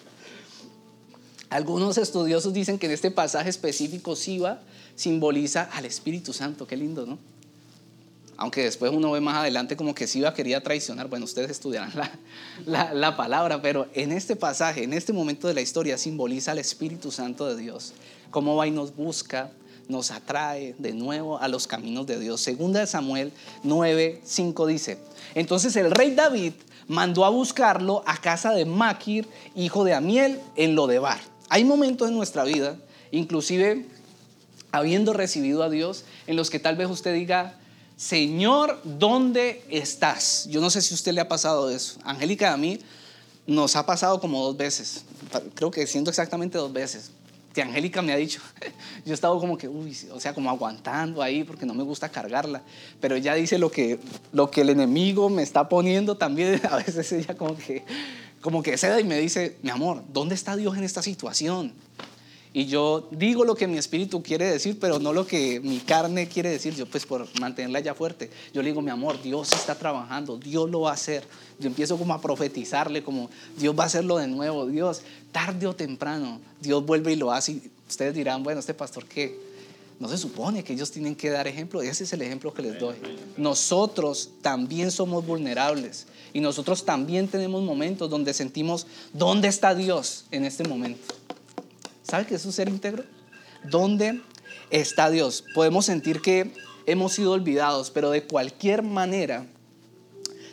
Algunos 1.49 1.97
estudiosos 1.97 2.51
dicen 2.51 2.79
que 2.79 2.87
en 2.87 2.91
este 2.91 3.11
pasaje 3.11 3.49
específico 3.49 4.17
Siva 4.17 4.61
simboliza 4.95 5.69
al 5.71 5.85
Espíritu 5.85 6.33
Santo. 6.33 6.67
Qué 6.67 6.75
lindo, 6.75 7.05
¿no? 7.05 7.17
Aunque 8.37 8.63
después 8.63 8.91
uno 8.91 9.11
ve 9.11 9.21
más 9.21 9.37
adelante 9.37 9.75
como 9.75 9.93
que 9.93 10.07
Siba 10.07 10.33
quería 10.33 10.61
traicionar, 10.61 11.07
bueno, 11.07 11.25
ustedes 11.25 11.51
estudiarán 11.51 11.91
la, 12.65 13.17
palabra, 13.17 13.61
pero 13.61 13.87
en 13.93 14.11
este 14.11 14.35
pasaje, 14.35 14.83
en 14.83 14.93
este 14.93 15.13
momento 15.13 15.47
de 15.47 15.53
la 15.53 15.61
historia, 15.61 15.97
simboliza 15.97 16.51
al 16.51 16.59
Espíritu 16.59 17.11
Santo 17.11 17.47
de 17.47 17.61
Dios, 17.61 17.93
cómo 18.31 18.55
va 18.55 18.67
y 18.67 18.71
nos 18.71 18.95
busca, 18.95 19.51
nos 19.87 20.11
atrae 20.11 20.75
de 20.77 20.93
nuevo 20.93 21.37
a 21.39 21.47
los 21.47 21.67
caminos 21.67 22.07
de 22.07 22.19
Dios. 22.19 22.41
Segunda 22.41 22.79
de 22.79 22.87
Samuel 22.87 23.31
9, 23.63 24.21
5 24.23 24.67
dice, 24.67 24.97
entonces 25.35 25.75
el 25.75 25.91
rey 25.91 26.15
David 26.15 26.53
mandó 26.87 27.25
a 27.25 27.29
buscarlo 27.29 28.03
a 28.05 28.17
casa 28.17 28.53
de 28.53 28.65
Maquir, 28.65 29.27
hijo 29.55 29.83
de 29.83 29.93
Amiel, 29.93 30.39
en 30.55 30.75
Lodebar. 30.75 31.19
Hay 31.49 31.63
momentos 31.63 32.09
en 32.09 32.15
nuestra 32.15 32.43
vida, 32.43 32.77
inclusive 33.11 33.85
habiendo 34.71 35.13
recibido 35.13 35.61
a 35.63 35.69
Dios, 35.69 36.03
en 36.25 36.35
los 36.35 36.49
que 36.49 36.59
tal 36.59 36.75
vez 36.75 36.89
usted 36.89 37.13
diga, 37.13 37.59
Señor, 37.95 38.79
¿dónde 38.83 39.63
estás? 39.69 40.47
Yo 40.49 40.59
no 40.61 40.69
sé 40.69 40.81
si 40.81 40.93
a 40.93 40.95
usted 40.95 41.13
le 41.13 41.21
ha 41.21 41.27
pasado 41.27 41.69
eso. 41.69 41.99
Angélica 42.03 42.51
a 42.51 42.57
mí 42.57 42.79
nos 43.45 43.75
ha 43.75 43.85
pasado 43.85 44.19
como 44.19 44.43
dos 44.43 44.57
veces. 44.57 45.05
Creo 45.53 45.71
que 45.71 45.85
siento 45.85 46.09
exactamente 46.09 46.57
dos 46.57 46.73
veces. 46.73 47.11
tía 47.53 47.65
Angélica 47.65 48.01
me 48.01 48.13
ha 48.13 48.17
dicho, 48.17 48.41
yo 49.05 49.11
he 49.11 49.13
estado 49.13 49.39
como 49.39 49.57
que, 49.57 49.67
uy, 49.67 49.95
o 50.11 50.19
sea, 50.19 50.33
como 50.33 50.49
aguantando 50.49 51.21
ahí 51.21 51.43
porque 51.43 51.65
no 51.65 51.73
me 51.73 51.83
gusta 51.83 52.09
cargarla, 52.09 52.63
pero 52.99 53.15
ella 53.15 53.35
dice 53.35 53.57
lo 53.57 53.69
que, 53.69 53.99
lo 54.31 54.49
que 54.49 54.61
el 54.61 54.69
enemigo 54.69 55.29
me 55.29 55.43
está 55.43 55.69
poniendo 55.69 56.17
también, 56.17 56.61
a 56.69 56.77
veces 56.77 57.11
ella 57.11 57.37
como 57.37 57.55
que, 57.55 57.83
como 58.41 58.63
que 58.63 58.77
ceda 58.77 58.99
y 58.99 59.03
me 59.03 59.19
dice, 59.19 59.57
mi 59.61 59.69
amor, 59.69 60.03
¿dónde 60.11 60.35
está 60.35 60.55
Dios 60.55 60.75
en 60.77 60.83
esta 60.83 61.03
situación? 61.03 61.73
Y 62.55 62.67
yo 62.67 63.07
digo 63.09 63.45
lo 63.45 63.55
que 63.55 63.65
mi 63.65 63.79
espíritu 63.79 64.21
quiere 64.21 64.45
decir, 64.45 64.77
pero 64.79 64.99
no 64.99 65.11
lo 65.11 65.25
que 65.25 65.59
mi 65.59 65.79
carne 65.79 66.27
quiere 66.27 66.51
decir. 66.51 66.75
Yo 66.75 66.85
pues 66.85 67.03
por 67.03 67.27
mantenerla 67.39 67.79
ya 67.79 67.95
fuerte. 67.95 68.29
Yo 68.53 68.61
le 68.61 68.69
digo, 68.69 68.81
mi 68.81 68.91
amor, 68.91 69.19
Dios 69.23 69.51
está 69.51 69.73
trabajando, 69.73 70.37
Dios 70.37 70.69
lo 70.69 70.81
va 70.81 70.91
a 70.91 70.93
hacer. 70.93 71.23
Yo 71.57 71.67
empiezo 71.67 71.97
como 71.97 72.13
a 72.13 72.21
profetizarle, 72.21 73.03
como 73.03 73.31
Dios 73.57 73.77
va 73.77 73.83
a 73.83 73.87
hacerlo 73.87 74.17
de 74.17 74.27
nuevo. 74.27 74.67
Dios, 74.67 75.01
tarde 75.31 75.65
o 75.65 75.75
temprano, 75.75 76.39
Dios 76.61 76.85
vuelve 76.85 77.13
y 77.13 77.15
lo 77.15 77.31
hace. 77.31 77.53
Y 77.53 77.71
ustedes 77.89 78.13
dirán, 78.13 78.43
bueno, 78.43 78.59
este 78.59 78.75
pastor 78.75 79.05
qué. 79.05 79.35
No 79.99 80.07
se 80.07 80.19
supone 80.19 80.63
que 80.63 80.73
ellos 80.73 80.91
tienen 80.91 81.15
que 81.15 81.31
dar 81.31 81.47
ejemplo. 81.47 81.81
Ese 81.81 82.03
es 82.03 82.13
el 82.13 82.21
ejemplo 82.21 82.53
que 82.53 82.61
les 82.61 82.79
doy. 82.79 82.95
Nosotros 83.35 84.29
también 84.43 84.91
somos 84.91 85.25
vulnerables. 85.25 86.05
Y 86.33 86.39
nosotros 86.39 86.85
también 86.85 87.27
tenemos 87.27 87.63
momentos 87.63 88.09
donde 88.09 88.33
sentimos, 88.33 88.85
¿dónde 89.11 89.47
está 89.47 89.73
Dios 89.73 90.25
en 90.31 90.45
este 90.45 90.67
momento? 90.67 91.13
¿Sabe 92.03 92.25
qué 92.25 92.35
es 92.35 92.45
un 92.45 92.51
ser 92.51 92.67
íntegro? 92.67 93.03
¿Dónde 93.63 94.21
está 94.69 95.09
Dios? 95.09 95.45
Podemos 95.55 95.85
sentir 95.85 96.21
que 96.21 96.53
hemos 96.85 97.13
sido 97.13 97.31
olvidados, 97.31 97.89
pero 97.91 98.11
de 98.11 98.23
cualquier 98.23 98.83
manera 98.83 99.47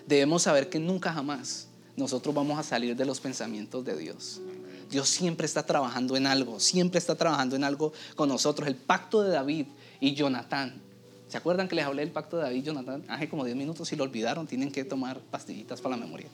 debemos 0.06 0.42
saber 0.42 0.70
que 0.70 0.78
nunca 0.78 1.12
jamás 1.12 1.66
nosotros 1.96 2.34
vamos 2.34 2.58
a 2.58 2.62
salir 2.62 2.96
de 2.96 3.04
los 3.04 3.20
pensamientos 3.20 3.84
de 3.84 3.96
Dios. 3.96 4.40
Dios 4.88 5.08
siempre 5.08 5.44
está 5.44 5.64
trabajando 5.64 6.16
en 6.16 6.26
algo, 6.26 6.60
siempre 6.60 6.98
está 6.98 7.16
trabajando 7.16 7.56
en 7.56 7.64
algo 7.64 7.92
con 8.14 8.28
nosotros. 8.28 8.68
El 8.68 8.76
pacto 8.76 9.22
de 9.22 9.30
David 9.30 9.66
y 10.00 10.14
Jonatán. 10.14 10.80
¿Se 11.28 11.36
acuerdan 11.36 11.68
que 11.68 11.76
les 11.76 11.84
hablé 11.84 12.02
del 12.02 12.12
pacto 12.12 12.36
de 12.36 12.44
David 12.44 12.58
y 12.58 12.62
Jonatán? 12.62 13.04
Hace 13.08 13.28
como 13.28 13.44
10 13.44 13.56
minutos 13.56 13.92
y 13.92 13.96
lo 13.96 14.04
olvidaron, 14.04 14.46
tienen 14.46 14.72
que 14.72 14.84
tomar 14.84 15.20
pastillitas 15.20 15.80
para 15.80 15.96
la 15.96 16.04
memoria. 16.04 16.28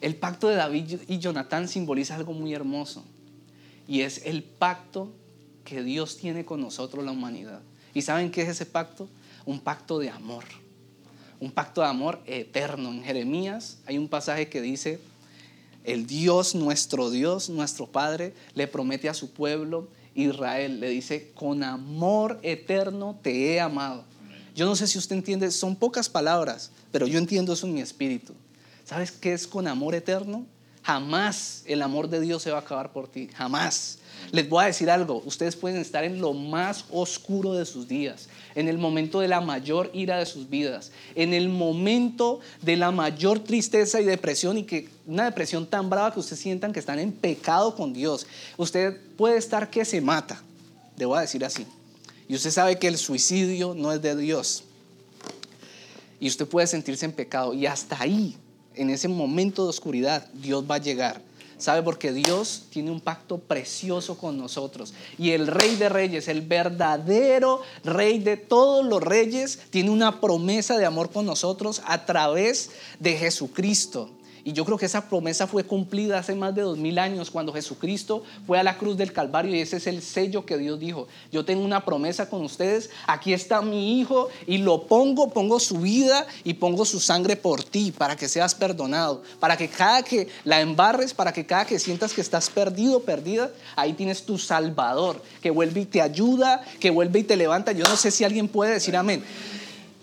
El 0.00 0.16
pacto 0.16 0.48
de 0.48 0.56
David 0.56 1.00
y 1.08 1.18
Jonatán 1.18 1.66
simboliza 1.66 2.14
algo 2.14 2.32
muy 2.32 2.54
hermoso. 2.54 3.04
Y 3.88 4.02
es 4.02 4.26
el 4.26 4.44
pacto 4.44 5.10
que 5.64 5.82
Dios 5.82 6.18
tiene 6.18 6.44
con 6.44 6.60
nosotros, 6.60 7.04
la 7.04 7.10
humanidad. 7.10 7.60
¿Y 7.94 8.02
saben 8.02 8.30
qué 8.30 8.42
es 8.42 8.48
ese 8.50 8.66
pacto? 8.66 9.08
Un 9.46 9.58
pacto 9.58 9.98
de 9.98 10.10
amor. 10.10 10.44
Un 11.40 11.50
pacto 11.50 11.80
de 11.80 11.88
amor 11.88 12.20
eterno. 12.26 12.92
En 12.92 13.02
Jeremías 13.02 13.78
hay 13.86 13.96
un 13.96 14.08
pasaje 14.08 14.48
que 14.48 14.60
dice, 14.60 15.00
el 15.84 16.06
Dios, 16.06 16.54
nuestro 16.54 17.10
Dios, 17.10 17.48
nuestro 17.48 17.86
Padre, 17.86 18.34
le 18.54 18.66
promete 18.66 19.08
a 19.08 19.14
su 19.14 19.32
pueblo 19.32 19.88
Israel, 20.14 20.80
le 20.80 20.90
dice, 20.90 21.32
con 21.34 21.62
amor 21.62 22.38
eterno 22.42 23.18
te 23.22 23.54
he 23.54 23.60
amado. 23.60 24.04
Yo 24.54 24.66
no 24.66 24.76
sé 24.76 24.86
si 24.86 24.98
usted 24.98 25.16
entiende, 25.16 25.50
son 25.50 25.76
pocas 25.76 26.08
palabras, 26.08 26.72
pero 26.90 27.06
yo 27.06 27.18
entiendo 27.18 27.52
eso 27.52 27.66
en 27.66 27.74
mi 27.74 27.80
espíritu. 27.80 28.34
¿Sabes 28.84 29.12
qué 29.12 29.32
es 29.32 29.46
con 29.46 29.66
amor 29.66 29.94
eterno? 29.94 30.44
Jamás 30.88 31.64
el 31.66 31.82
amor 31.82 32.08
de 32.08 32.18
Dios 32.18 32.42
se 32.42 32.50
va 32.50 32.56
a 32.56 32.60
acabar 32.62 32.92
por 32.92 33.08
ti, 33.08 33.28
jamás. 33.34 33.98
Les 34.32 34.48
voy 34.48 34.64
a 34.64 34.68
decir 34.68 34.90
algo, 34.90 35.22
ustedes 35.26 35.54
pueden 35.54 35.82
estar 35.82 36.02
en 36.02 36.18
lo 36.18 36.32
más 36.32 36.86
oscuro 36.90 37.52
de 37.52 37.66
sus 37.66 37.86
días, 37.86 38.30
en 38.54 38.68
el 38.68 38.78
momento 38.78 39.20
de 39.20 39.28
la 39.28 39.42
mayor 39.42 39.90
ira 39.92 40.16
de 40.16 40.24
sus 40.24 40.48
vidas, 40.48 40.90
en 41.14 41.34
el 41.34 41.50
momento 41.50 42.40
de 42.62 42.78
la 42.78 42.90
mayor 42.90 43.40
tristeza 43.40 44.00
y 44.00 44.06
depresión 44.06 44.56
y 44.56 44.62
que 44.62 44.88
una 45.06 45.26
depresión 45.26 45.66
tan 45.66 45.90
brava 45.90 46.14
que 46.14 46.20
ustedes 46.20 46.40
sientan 46.40 46.72
que 46.72 46.80
están 46.80 46.98
en 46.98 47.12
pecado 47.12 47.76
con 47.76 47.92
Dios. 47.92 48.26
Usted 48.56 48.98
puede 49.18 49.36
estar 49.36 49.68
que 49.68 49.84
se 49.84 50.00
mata, 50.00 50.42
le 50.96 51.04
voy 51.04 51.18
a 51.18 51.20
decir 51.20 51.44
así. 51.44 51.66
Y 52.30 52.34
usted 52.34 52.50
sabe 52.50 52.78
que 52.78 52.88
el 52.88 52.96
suicidio 52.96 53.74
no 53.74 53.92
es 53.92 54.00
de 54.00 54.16
Dios. 54.16 54.64
Y 56.18 56.28
usted 56.28 56.46
puede 56.46 56.66
sentirse 56.66 57.04
en 57.04 57.12
pecado 57.12 57.52
y 57.52 57.66
hasta 57.66 58.00
ahí 58.00 58.38
en 58.78 58.90
ese 58.90 59.08
momento 59.08 59.64
de 59.64 59.70
oscuridad, 59.70 60.26
Dios 60.32 60.64
va 60.68 60.76
a 60.76 60.78
llegar. 60.78 61.20
¿Sabe? 61.58 61.82
Porque 61.82 62.12
Dios 62.12 62.66
tiene 62.70 62.92
un 62.92 63.00
pacto 63.00 63.38
precioso 63.38 64.16
con 64.16 64.38
nosotros. 64.38 64.94
Y 65.18 65.32
el 65.32 65.48
rey 65.48 65.74
de 65.74 65.88
reyes, 65.88 66.28
el 66.28 66.40
verdadero 66.40 67.62
rey 67.82 68.20
de 68.20 68.36
todos 68.36 68.86
los 68.86 69.02
reyes, 69.02 69.58
tiene 69.70 69.90
una 69.90 70.20
promesa 70.20 70.78
de 70.78 70.86
amor 70.86 71.10
con 71.10 71.26
nosotros 71.26 71.82
a 71.84 72.06
través 72.06 72.70
de 73.00 73.16
Jesucristo. 73.16 74.08
Y 74.44 74.52
yo 74.52 74.64
creo 74.64 74.78
que 74.78 74.86
esa 74.86 75.08
promesa 75.08 75.46
fue 75.46 75.64
cumplida 75.64 76.18
hace 76.18 76.34
más 76.34 76.54
de 76.54 76.62
dos 76.62 76.78
mil 76.78 76.98
años 76.98 77.30
cuando 77.30 77.52
Jesucristo 77.52 78.22
fue 78.46 78.58
a 78.58 78.62
la 78.62 78.78
cruz 78.78 78.96
del 78.96 79.12
Calvario 79.12 79.54
y 79.54 79.60
ese 79.60 79.78
es 79.78 79.86
el 79.86 80.02
sello 80.02 80.44
que 80.46 80.58
Dios 80.58 80.78
dijo. 80.78 81.08
Yo 81.32 81.44
tengo 81.44 81.64
una 81.64 81.84
promesa 81.84 82.28
con 82.28 82.42
ustedes, 82.42 82.90
aquí 83.06 83.32
está 83.32 83.60
mi 83.62 84.00
hijo 84.00 84.28
y 84.46 84.58
lo 84.58 84.86
pongo, 84.86 85.30
pongo 85.30 85.60
su 85.60 85.78
vida 85.78 86.26
y 86.44 86.54
pongo 86.54 86.84
su 86.84 87.00
sangre 87.00 87.36
por 87.36 87.64
ti 87.64 87.92
para 87.92 88.16
que 88.16 88.28
seas 88.28 88.54
perdonado, 88.54 89.22
para 89.40 89.56
que 89.56 89.68
cada 89.68 90.02
que 90.02 90.28
la 90.44 90.60
embarres, 90.60 91.14
para 91.14 91.32
que 91.32 91.46
cada 91.46 91.66
que 91.66 91.78
sientas 91.78 92.12
que 92.12 92.20
estás 92.20 92.50
perdido, 92.50 93.00
perdida, 93.00 93.50
ahí 93.76 93.92
tienes 93.92 94.24
tu 94.24 94.38
Salvador 94.38 95.22
que 95.42 95.50
vuelve 95.50 95.80
y 95.80 95.86
te 95.86 96.00
ayuda, 96.00 96.62
que 96.80 96.90
vuelve 96.90 97.20
y 97.20 97.24
te 97.24 97.36
levanta. 97.36 97.72
Yo 97.72 97.84
no 97.84 97.96
sé 97.96 98.10
si 98.10 98.24
alguien 98.24 98.48
puede 98.48 98.72
decir 98.72 98.96
amén 98.96 99.22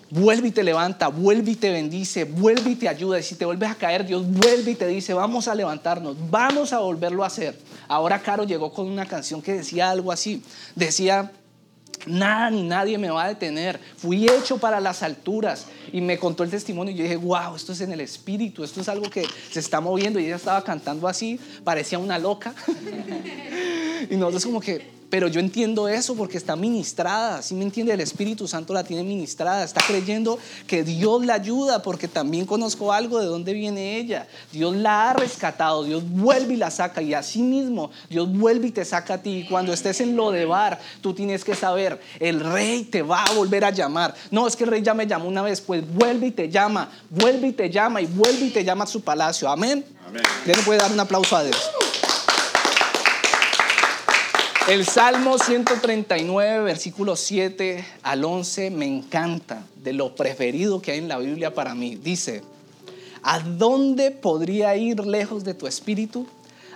vuelve 0.10 0.50
y 0.50 0.52
te 0.52 0.64
levanta, 0.64 1.08
vuelve 1.08 1.52
y 1.52 1.56
te 1.56 1.72
bendice, 1.72 2.26
vuelve 2.26 2.72
y 2.72 2.76
te 2.76 2.88
ayuda. 2.88 3.20
Y 3.20 3.24
si 3.24 3.36
te 3.36 3.46
vuelves 3.46 3.70
a 3.70 3.76
caer, 3.76 4.06
Dios 4.06 4.26
vuelve 4.28 4.72
y 4.72 4.76
te 4.76 4.88
dice, 4.88 5.14
vamos 5.14 5.48
a 5.48 5.56
levantarnos, 5.56 6.16
vamos 6.30 6.74
a 6.74 6.80
volverlo 6.80 7.24
a 7.24 7.28
hacer. 7.28 7.58
Ahora 7.88 8.22
Caro 8.22 8.44
llegó 8.44 8.72
con 8.72 8.88
una 8.88 9.06
canción 9.06 9.42
que 9.42 9.54
decía 9.54 9.90
algo 9.90 10.12
así. 10.12 10.44
Decía, 10.76 11.32
nada 12.08 12.50
ni 12.50 12.64
nadie 12.64 12.98
me 12.98 13.10
va 13.10 13.26
a 13.26 13.28
detener. 13.30 13.80
Fui 13.98 14.28
hecho 14.28 14.58
para 14.58 14.80
las 14.80 15.04
alturas. 15.04 15.68
Y 15.92 16.02
me 16.02 16.18
contó 16.18 16.44
el 16.44 16.50
testimonio 16.50 16.94
y 16.94 16.98
yo 16.98 17.04
dije, 17.04 17.18
wow, 17.18 17.56
esto 17.56 17.72
es 17.74 17.82
en 17.82 17.92
el 17.92 18.02
espíritu, 18.02 18.64
esto 18.64 18.82
es 18.82 18.90
algo 18.90 19.10
que 19.10 19.26
se 19.52 19.60
está 19.60 19.80
moviendo. 19.80 20.20
Y 20.20 20.26
ella 20.26 20.36
estaba 20.36 20.64
cantando 20.64 21.08
así, 21.08 21.40
parecía 21.64 22.00
una 22.00 22.20
loca. 22.20 22.54
y 24.10 24.18
nosotros 24.18 24.46
como 24.46 24.62
que, 24.62 24.96
pero 25.10 25.28
yo 25.28 25.40
entiendo 25.40 25.88
eso 25.88 26.16
porque 26.16 26.38
está 26.38 26.56
ministrada, 26.56 27.42
¿sí 27.42 27.54
me 27.54 27.64
entiende? 27.64 27.94
El 27.94 28.02
Espíritu 28.02 28.48
Santo 28.48 28.74
la 28.74 28.84
tiene 28.84 29.04
ministrada, 29.04 29.64
está 29.64 29.82
creyendo 29.86 30.40
que 30.68 30.84
Dios 30.84 31.26
la 31.26 31.36
ayuda 31.36 31.82
porque 31.82 32.08
también 32.08 32.46
conozco 32.46 32.92
algo 32.92 33.20
de 33.20 33.28
dónde 33.28 33.54
viene 33.54 33.98
ella. 33.98 34.28
Dios 34.52 34.76
la 34.76 35.10
ha 35.10 35.14
rescatado, 35.14 35.84
Dios 35.84 36.04
vuelve 36.06 36.56
y 36.56 36.58
la 36.58 36.72
saca 36.72 37.02
y 37.02 37.14
así 37.14 37.42
mismo 37.42 37.92
Dios 38.10 38.32
vuelve 38.32 38.68
y 38.68 38.72
te 38.72 38.84
saca 38.84 39.16
a 39.16 39.22
ti. 39.22 39.38
Y 39.38 39.48
cuando 39.48 39.74
estés 39.74 40.02
en 40.02 40.16
lo 40.16 40.32
de 40.32 40.46
bar, 40.46 40.80
tú 41.02 41.14
tienes 41.14 41.44
que 41.44 41.56
saber, 41.56 42.02
el 42.20 42.40
rey 42.40 42.84
te 42.84 43.02
va 43.02 43.24
a 43.24 43.34
volver 43.34 43.64
a 43.64 43.70
llamar. 43.70 44.16
No, 44.32 44.48
es 44.48 44.56
que 44.56 44.64
el 44.64 44.72
rey 44.72 44.82
ya 44.82 44.94
me 44.94 45.08
llamó 45.08 45.28
una 45.28 45.44
vez, 45.44 45.62
pues 45.62 45.84
vuelve 45.94 46.28
y 46.28 46.32
te 46.32 46.50
llama, 46.50 46.90
vuelve 47.10 47.48
y 47.48 47.54
te 47.54 47.70
llama 47.70 48.02
y 48.02 48.06
vuelve 48.08 48.48
y 48.48 48.50
te 48.50 48.64
llama 48.64 48.84
a 48.86 48.88
su 48.88 49.02
palacio. 49.02 49.50
Amén. 49.50 49.86
Amén. 50.08 50.24
le 50.46 50.54
puede 50.64 50.80
dar 50.80 50.92
un 50.92 51.00
aplauso 51.00 51.36
a 51.36 51.44
Dios? 51.44 51.58
El 54.68 54.84
Salmo 54.84 55.38
139, 55.38 56.64
versículo 56.64 57.16
7 57.16 57.86
al 58.02 58.26
11, 58.26 58.72
me 58.72 58.88
encanta, 58.88 59.64
de 59.84 59.94
lo 59.94 60.16
preferido 60.16 60.82
que 60.82 60.94
hay 60.94 60.98
en 60.98 61.08
la 61.08 61.20
Biblia 61.20 61.54
para 61.54 61.76
mí. 61.76 61.98
Dice, 61.98 62.42
¿a 63.22 63.42
dónde 63.42 64.10
podría 64.10 64.76
ir 64.76 65.06
lejos 65.06 65.44
de 65.44 65.54
tu 65.54 65.68
espíritu? 65.68 66.26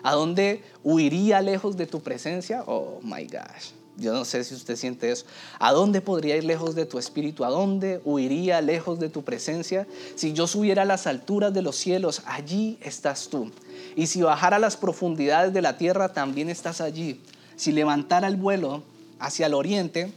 ¿A 0.03 0.13
dónde 0.13 0.61
huiría 0.83 1.41
lejos 1.41 1.77
de 1.77 1.87
tu 1.87 2.01
presencia? 2.01 2.63
Oh, 2.67 2.99
my 3.01 3.23
gosh. 3.23 3.71
Yo 3.97 4.13
no 4.13 4.23
sé 4.23 4.43
si 4.43 4.53
usted 4.53 4.75
siente 4.75 5.11
eso. 5.11 5.25
¿A 5.57 5.73
dónde 5.73 5.99
podría 5.99 6.37
ir 6.37 6.43
lejos 6.43 6.75
de 6.75 6.85
tu 6.85 6.99
espíritu? 6.99 7.43
¿A 7.43 7.49
dónde 7.49 8.01
huiría 8.05 8.61
lejos 8.61 8.99
de 8.99 9.09
tu 9.09 9.23
presencia? 9.23 9.87
Si 10.13 10.33
yo 10.33 10.45
subiera 10.45 10.83
a 10.83 10.85
las 10.85 11.07
alturas 11.07 11.55
de 11.55 11.63
los 11.63 11.75
cielos, 11.75 12.21
allí 12.27 12.77
estás 12.81 13.29
tú. 13.29 13.51
Y 13.95 14.05
si 14.05 14.21
bajara 14.21 14.57
a 14.57 14.59
las 14.59 14.77
profundidades 14.77 15.53
de 15.53 15.63
la 15.63 15.79
tierra, 15.79 16.13
también 16.13 16.51
estás 16.51 16.81
allí 16.81 17.19
si 17.59 17.73
levantara 17.73 18.29
el 18.29 18.37
vuelo 18.37 18.83
hacia 19.19 19.47
el 19.47 19.53
oriente 19.53 20.13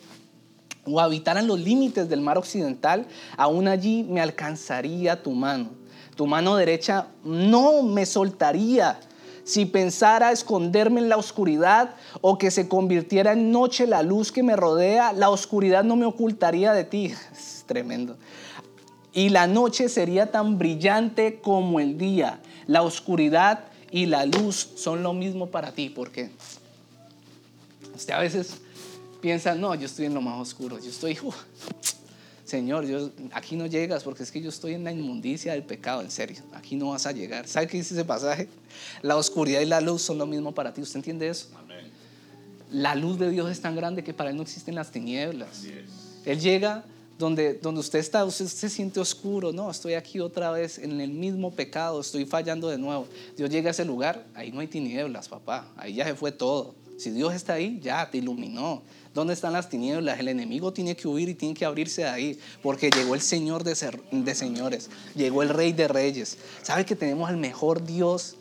o 0.85 1.00
habitara 1.00 1.40
en 1.40 1.48
los 1.48 1.59
límites 1.59 2.09
del 2.09 2.20
mar 2.20 2.38
occidental, 2.38 3.09
aún 3.37 3.66
allí 3.66 4.05
me 4.05 4.20
alcanzaría 4.20 5.24
tu 5.24 5.33
mano. 5.33 5.70
Tu 6.14 6.24
mano 6.24 6.55
derecha 6.55 7.09
no 7.24 7.83
me 7.83 8.07
soltaría. 8.07 9.00
Si 9.42 9.66
pensara 9.66 10.31
esconderme 10.31 11.00
en 11.00 11.09
la 11.09 11.16
oscuridad 11.16 11.96
o 12.20 12.38
que 12.38 12.52
se 12.52 12.68
convirtiera 12.68 13.33
en 13.33 13.50
noche 13.50 13.88
la 13.88 14.05
luz 14.05 14.31
que 14.31 14.44
me 14.44 14.55
rodea, 14.55 15.12
la 15.12 15.28
oscuridad 15.28 15.83
no 15.83 15.96
me 15.96 16.07
ocultaría 16.07 16.72
de 16.72 16.85
ti. 16.85 17.07
Es 17.33 17.64
tremendo. 17.66 18.16
Y 19.12 19.31
la 19.31 19.48
noche 19.48 19.88
sería 19.88 20.31
tan 20.31 20.59
brillante 20.59 21.40
como 21.42 21.81
el 21.81 21.98
día. 21.98 22.38
La 22.68 22.83
oscuridad 22.83 23.64
y 23.90 24.07
la 24.07 24.26
luz 24.26 24.74
son 24.76 25.02
lo 25.02 25.12
mismo 25.12 25.48
para 25.48 25.72
ti. 25.72 25.90
¿Por 25.90 26.12
qué? 26.12 26.31
Usted 28.03 28.15
a 28.15 28.19
veces 28.19 28.55
piensa, 29.21 29.55
no, 29.55 29.73
yo 29.77 29.87
estoy 29.87 30.07
en 30.07 30.15
lo 30.15 30.21
más 30.21 30.37
oscuro, 30.41 30.77
yo 30.81 30.91
estoy, 30.91 31.17
Señor, 32.45 32.85
yo, 32.85 33.11
aquí 33.31 33.55
no 33.55 33.67
llegas 33.67 34.03
porque 34.03 34.25
es 34.25 34.33
que 34.33 34.41
yo 34.41 34.49
estoy 34.49 34.75
en 34.75 34.83
la 34.83 34.91
inmundicia 34.91 35.53
del 35.53 35.62
pecado, 35.62 36.03
en 36.03 36.11
serio, 36.11 36.43
aquí 36.53 36.75
no 36.75 36.91
vas 36.91 37.07
a 37.07 37.12
llegar. 37.12 37.47
¿Sabe 37.47 37.69
qué 37.69 37.77
dice 37.77 37.95
ese 37.95 38.05
pasaje? 38.05 38.49
La 39.03 39.17
oscuridad 39.17 39.61
y 39.61 39.67
la 39.67 39.81
luz 39.81 40.03
son 40.03 40.19
lo 40.19 40.27
mismo 40.27 40.53
para 40.53 40.75
ti, 40.75 40.81
¿usted 40.81 40.97
entiende 40.97 41.29
eso? 41.29 41.47
la 42.73 42.97
luz 42.97 43.21
de 43.21 43.31
Dios 43.31 43.49
es 43.53 43.61
tan 43.61 43.77
grande 43.77 44.03
que 44.03 44.12
para 44.12 44.31
Él 44.31 44.37
no 44.37 44.43
existen 44.43 44.75
las 44.75 44.91
tinieblas. 44.91 45.62
Él 46.25 46.41
llega 46.41 46.85
donde, 47.21 47.55
donde 47.55 47.83
usted 47.83 48.01
está, 48.01 48.25
usted 48.25 48.47
se 48.47 48.69
siente 48.69 48.99
oscuro, 48.99 49.53
no, 49.53 49.71
estoy 49.71 49.95
aquí 49.95 50.19
otra 50.19 50.51
vez 50.51 50.79
en 50.79 51.01
el 51.01 51.12
mismo 51.12 51.53
pecado, 51.53 52.01
estoy 52.01 52.25
fallando 52.25 52.69
de 52.69 52.79
nuevo. 52.79 53.07
Dios 53.37 53.49
llega 53.49 53.69
a 53.69 53.71
ese 53.71 53.85
lugar, 53.85 54.27
ahí 54.35 54.51
no 54.51 54.59
hay 54.59 54.67
tinieblas, 54.67 55.29
papá, 55.29 55.69
ahí 55.77 55.95
ya 55.95 56.05
se 56.05 56.17
fue 56.17 56.33
todo. 56.33 56.82
Si 56.96 57.11
Dios 57.11 57.35
está 57.35 57.55
ahí, 57.55 57.81
ya 57.83 58.11
te 58.11 58.18
iluminó. 58.18 58.83
¿Dónde 59.14 59.35
están 59.35 59.52
las 59.52 59.68
tinieblas? 59.68 60.18
El 60.18 60.28
enemigo 60.28 60.72
tiene 60.72 60.96
que 60.96 61.07
huir 61.07 61.28
y 61.28 61.35
tiene 61.35 61.55
que 61.55 61.64
abrirse 61.64 62.02
de 62.02 62.09
ahí, 62.09 62.38
porque 62.62 62.90
llegó 62.90 63.14
el 63.14 63.20
Señor 63.20 63.62
de, 63.62 63.76
de 64.11 64.35
señores, 64.35 64.88
llegó 65.14 65.42
el 65.42 65.50
Rey 65.50 65.72
de 65.72 65.88
reyes. 65.88 66.38
¿Sabe 66.62 66.87
que 66.87 66.96
tenemos 66.96 67.28
al 67.28 67.37
mejor 67.37 67.85
Dios, 67.85 68.37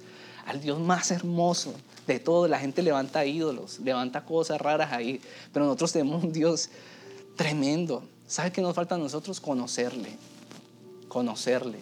al 0.46 0.62
Dios 0.62 0.80
más 0.80 1.12
hermoso 1.12 1.74
de 2.08 2.20
todo? 2.20 2.48
La 2.48 2.60
gente 2.60 2.82
levanta 2.84 3.26
ídolos, 3.26 3.80
levanta 3.80 4.24
cosas 4.24 4.62
raras 4.62 4.94
ahí, 4.94 5.20
pero 5.52 5.66
nosotros 5.66 5.92
tenemos 5.92 6.24
un 6.24 6.32
Dios 6.32 6.70
tremendo. 7.36 8.04
¿Sabe 8.28 8.54
qué 8.54 8.62
nos 8.62 8.74
falta 8.74 8.96
a 8.96 8.98
nosotros? 8.98 9.42
Conocerle, 9.42 10.16
conocerle. 11.10 11.80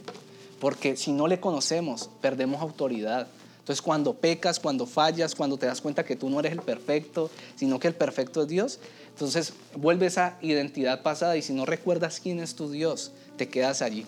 Porque 0.59 0.97
si 0.97 1.11
no 1.11 1.27
le 1.27 1.39
conocemos, 1.39 2.09
perdemos 2.21 2.61
autoridad. 2.61 3.27
Entonces 3.69 3.83
cuando 3.83 4.15
pecas, 4.15 4.59
cuando 4.59 4.87
fallas, 4.87 5.35
cuando 5.35 5.55
te 5.55 5.67
das 5.67 5.79
cuenta 5.79 6.03
que 6.03 6.15
tú 6.15 6.27
no 6.27 6.39
eres 6.39 6.53
el 6.53 6.61
perfecto, 6.63 7.29
sino 7.55 7.79
que 7.79 7.87
el 7.87 7.93
perfecto 7.93 8.41
es 8.41 8.47
Dios, 8.47 8.79
entonces 9.09 9.53
vuelve 9.75 10.07
esa 10.07 10.39
identidad 10.41 11.03
pasada 11.03 11.37
y 11.37 11.43
si 11.43 11.53
no 11.53 11.67
recuerdas 11.67 12.19
quién 12.19 12.39
es 12.39 12.55
tu 12.55 12.71
Dios, 12.71 13.11
te 13.37 13.47
quedas 13.47 13.83
allí 13.83 14.07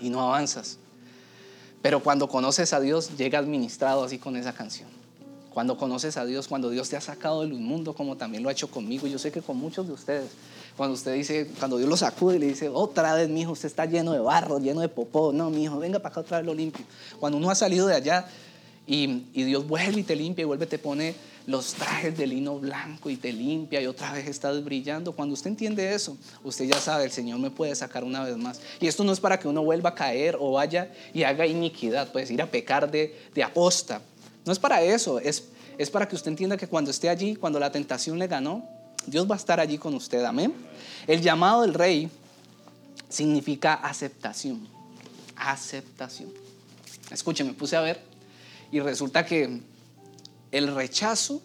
y 0.00 0.08
no 0.08 0.22
avanzas. 0.22 0.78
Pero 1.82 2.02
cuando 2.02 2.26
conoces 2.30 2.72
a 2.72 2.80
Dios, 2.80 3.18
llega 3.18 3.38
administrado 3.38 4.02
así 4.02 4.16
con 4.16 4.34
esa 4.34 4.54
canción. 4.54 4.88
Cuando 5.52 5.76
conoces 5.76 6.16
a 6.16 6.24
Dios, 6.24 6.46
cuando 6.48 6.70
Dios 6.70 6.88
te 6.88 6.96
ha 6.96 7.00
sacado 7.00 7.40
del 7.40 7.54
mundo, 7.54 7.94
como 7.94 8.16
también 8.16 8.42
lo 8.42 8.48
ha 8.48 8.52
hecho 8.52 8.68
conmigo, 8.68 9.06
yo 9.06 9.18
sé 9.18 9.32
que 9.32 9.42
con 9.42 9.56
muchos 9.56 9.86
de 9.86 9.92
ustedes, 9.92 10.30
cuando 10.76 10.94
usted 10.94 11.14
dice, 11.14 11.50
cuando 11.58 11.76
Dios 11.78 11.88
lo 11.88 11.96
sacude 11.96 12.36
y 12.36 12.38
le 12.38 12.46
dice, 12.46 12.68
otra 12.68 13.14
vez, 13.14 13.28
mi 13.28 13.40
hijo, 13.40 13.52
usted 13.52 13.66
está 13.66 13.84
lleno 13.84 14.12
de 14.12 14.20
barro, 14.20 14.60
lleno 14.60 14.80
de 14.80 14.88
popó. 14.88 15.32
No, 15.32 15.50
mi 15.50 15.64
hijo, 15.64 15.78
venga 15.78 15.98
para 15.98 16.12
acá 16.12 16.20
otra 16.20 16.38
vez 16.38 16.46
lo 16.46 16.54
limpio. 16.54 16.84
Cuando 17.18 17.36
uno 17.36 17.50
ha 17.50 17.56
salido 17.56 17.88
de 17.88 17.96
allá 17.96 18.28
y, 18.86 19.24
y 19.32 19.42
Dios 19.42 19.66
vuelve 19.66 20.00
y 20.00 20.04
te 20.04 20.14
limpia 20.14 20.42
y 20.42 20.44
vuelve, 20.44 20.66
te 20.66 20.78
pone 20.78 21.16
los 21.48 21.72
trajes 21.72 22.16
de 22.16 22.26
lino 22.26 22.58
blanco 22.58 23.08
y 23.08 23.16
te 23.16 23.32
limpia 23.32 23.80
y 23.80 23.86
otra 23.86 24.12
vez 24.12 24.28
estás 24.28 24.62
brillando. 24.62 25.12
Cuando 25.12 25.32
usted 25.32 25.48
entiende 25.48 25.94
eso, 25.94 26.16
usted 26.44 26.66
ya 26.66 26.78
sabe, 26.78 27.04
el 27.04 27.10
Señor 27.10 27.38
me 27.38 27.50
puede 27.50 27.74
sacar 27.74 28.04
una 28.04 28.22
vez 28.22 28.36
más. 28.36 28.60
Y 28.80 28.86
esto 28.86 29.02
no 29.02 29.12
es 29.12 29.18
para 29.18 29.40
que 29.40 29.48
uno 29.48 29.64
vuelva 29.64 29.88
a 29.90 29.94
caer 29.94 30.36
o 30.38 30.52
vaya 30.52 30.92
y 31.14 31.22
haga 31.22 31.46
iniquidad, 31.46 32.12
puedes 32.12 32.30
ir 32.30 32.42
a 32.42 32.50
pecar 32.50 32.90
de, 32.90 33.18
de 33.34 33.42
aposta. 33.42 34.02
No 34.48 34.52
es 34.52 34.58
para 34.58 34.82
eso, 34.82 35.18
es, 35.18 35.44
es 35.76 35.90
para 35.90 36.08
que 36.08 36.16
usted 36.16 36.30
entienda 36.30 36.56
que 36.56 36.66
cuando 36.66 36.90
esté 36.90 37.10
allí, 37.10 37.36
cuando 37.36 37.60
la 37.60 37.70
tentación 37.70 38.18
le 38.18 38.26
ganó, 38.28 38.66
Dios 39.06 39.30
va 39.30 39.34
a 39.34 39.36
estar 39.36 39.60
allí 39.60 39.76
con 39.76 39.92
usted, 39.94 40.24
amén. 40.24 40.54
El 41.06 41.20
llamado 41.20 41.60
del 41.60 41.74
rey 41.74 42.08
significa 43.10 43.74
aceptación, 43.74 44.66
aceptación. 45.36 46.32
Escúcheme, 47.10 47.52
puse 47.52 47.76
a 47.76 47.82
ver 47.82 48.00
y 48.72 48.80
resulta 48.80 49.26
que 49.26 49.60
el 50.50 50.74
rechazo, 50.74 51.42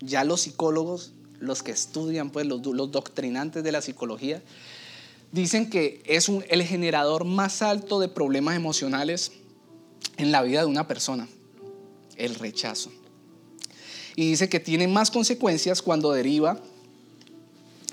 ya 0.00 0.22
los 0.22 0.42
psicólogos, 0.42 1.12
los 1.40 1.62
que 1.62 1.72
estudian, 1.72 2.28
pues 2.28 2.44
los, 2.44 2.60
doctrinantes 2.60 3.64
de 3.64 3.72
la 3.72 3.80
psicología, 3.80 4.42
dicen 5.32 5.70
que 5.70 6.02
es 6.04 6.28
el 6.28 6.62
generador 6.62 7.24
más 7.24 7.62
alto 7.62 7.98
de 7.98 8.08
problemas 8.08 8.54
emocionales 8.54 9.32
en 10.18 10.30
la 10.30 10.42
vida 10.42 10.60
de 10.60 10.66
una 10.66 10.86
persona, 10.86 11.26
el 12.18 12.34
rechazo. 12.34 12.90
Y 14.16 14.30
dice 14.30 14.48
que 14.48 14.60
tiene 14.60 14.88
más 14.88 15.10
consecuencias 15.10 15.80
cuando 15.80 16.12
deriva 16.12 16.60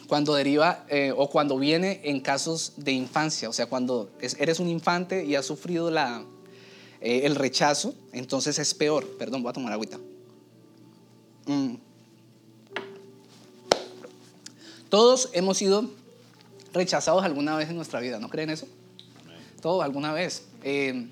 cuando 0.07 0.35
deriva 0.35 0.85
eh, 0.89 1.13
o 1.15 1.29
cuando 1.29 1.57
viene 1.57 2.01
en 2.03 2.19
casos 2.19 2.73
de 2.77 2.91
infancia, 2.91 3.49
o 3.49 3.53
sea, 3.53 3.65
cuando 3.65 4.11
eres 4.37 4.59
un 4.59 4.69
infante 4.69 5.25
y 5.25 5.35
has 5.35 5.45
sufrido 5.45 5.89
la, 5.89 6.23
eh, 7.01 7.21
el 7.23 7.35
rechazo, 7.35 7.93
entonces 8.11 8.59
es 8.59 8.73
peor. 8.73 9.07
Perdón, 9.17 9.41
voy 9.43 9.49
a 9.49 9.53
tomar 9.53 9.73
agüita. 9.73 9.99
Mm. 11.45 11.75
Todos 14.89 15.29
hemos 15.33 15.57
sido 15.57 15.89
rechazados 16.73 17.23
alguna 17.23 17.57
vez 17.57 17.69
en 17.69 17.75
nuestra 17.75 17.99
vida, 17.99 18.19
¿no 18.19 18.29
creen 18.29 18.49
eso? 18.49 18.67
Todos 19.61 19.83
alguna 19.83 20.13
vez. 20.13 20.43
Eh, 20.63 21.07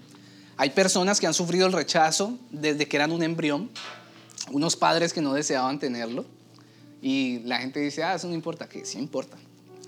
hay 0.63 0.69
personas 0.69 1.19
que 1.19 1.27
han 1.27 1.33
sufrido 1.33 1.67
el 1.67 1.73
rechazo 1.73 2.39
desde 2.49 2.87
que 2.87 2.95
eran 2.95 3.11
un 3.11 3.21
embrión, 3.21 3.69
unos 4.49 4.77
padres 4.77 5.11
que 5.11 5.19
no 5.19 5.33
deseaban 5.33 5.77
tenerlo 5.77 6.23
y 7.01 7.39
la 7.39 7.57
gente 7.57 7.81
dice, 7.81 8.01
ah, 8.01 8.15
eso 8.15 8.29
no 8.29 8.33
importa, 8.33 8.69
que 8.69 8.85
sí 8.85 8.97
importa, 8.97 9.35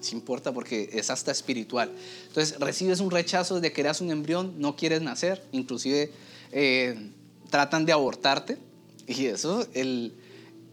sí 0.01 0.17
importa 0.17 0.51
porque 0.51 0.89
es 0.91 1.09
hasta 1.09 1.31
espiritual. 1.31 1.93
Entonces 2.27 2.59
recibes 2.59 2.99
un 2.99 3.09
rechazo 3.09 3.61
de 3.61 3.71
que 3.71 3.79
eras 3.79 4.01
un 4.01 4.11
embrión, 4.11 4.55
no 4.57 4.75
quieres 4.75 5.01
nacer, 5.01 5.41
inclusive 5.53 6.11
eh, 6.51 7.09
tratan 7.49 7.85
de 7.85 7.93
abortarte 7.93 8.57
y 9.07 9.27
eso, 9.27 9.65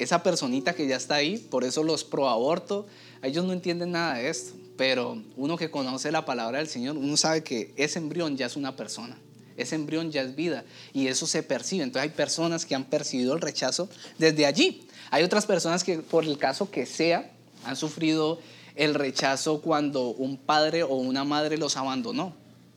esa 0.01 0.23
personita 0.25 0.75
que 0.75 0.88
ya 0.88 0.97
está 0.97 1.15
ahí, 1.15 1.38
por 1.38 1.62
eso 1.62 1.85
los 1.85 2.03
pro 2.03 2.29
aborto, 2.29 2.88
ellos 3.23 3.45
no 3.45 3.53
entienden 3.53 3.93
nada 3.93 4.15
de 4.15 4.31
esto, 4.31 4.55
pero 4.77 5.23
uno 5.37 5.57
que 5.57 5.71
conoce 5.71 6.11
la 6.11 6.25
palabra 6.25 6.59
del 6.59 6.67
Señor, 6.67 6.97
uno 6.97 7.17
sabe 7.17 7.45
que 7.45 7.73
ese 7.77 8.01
embrión 8.01 8.37
ya 8.37 8.47
es 8.47 8.57
una 8.57 8.75
persona. 8.75 9.17
Ese 9.57 9.75
embrión 9.75 10.11
ya 10.11 10.23
es 10.23 10.35
vida 10.35 10.65
y 10.93 11.09
eso 11.09 11.27
se 11.27 11.43
percibe. 11.43 11.85
Entonces 11.85 12.11
hay 12.11 12.17
personas 12.17 12.67
que 12.67 12.75
han 12.75 12.85
percibido 12.85 13.35
el 13.35 13.41
rechazo 13.41 13.88
desde 14.19 14.47
allí. 14.47 14.87
Hay 15.11 15.23
otras 15.23 15.47
personas 15.47 15.85
que, 15.85 15.99
por 15.99 16.25
el 16.25 16.38
caso 16.38 16.71
que 16.71 16.87
sea, 16.87 17.31
han 17.65 17.77
sufrido 17.77 18.38
el 18.77 18.95
rechazo 18.95 19.61
cuando 19.61 20.09
un 20.09 20.37
padre 20.37 20.83
o 20.83 20.95
una 20.95 21.25
madre 21.25 21.59
los 21.59 21.77
abandonó, 21.77 22.35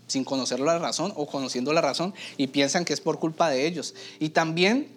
sin 0.08 0.24
conocer 0.24 0.60
la 0.60 0.78
razón 0.78 1.14
o 1.16 1.26
conociendo 1.28 1.74
la 1.74 1.82
razón, 1.82 2.14
y 2.38 2.48
piensan 2.48 2.86
que 2.86 2.94
es 2.94 3.02
por 3.02 3.20
culpa 3.20 3.50
de 3.50 3.66
ellos. 3.66 3.96
Y 4.20 4.30
también 4.30 4.90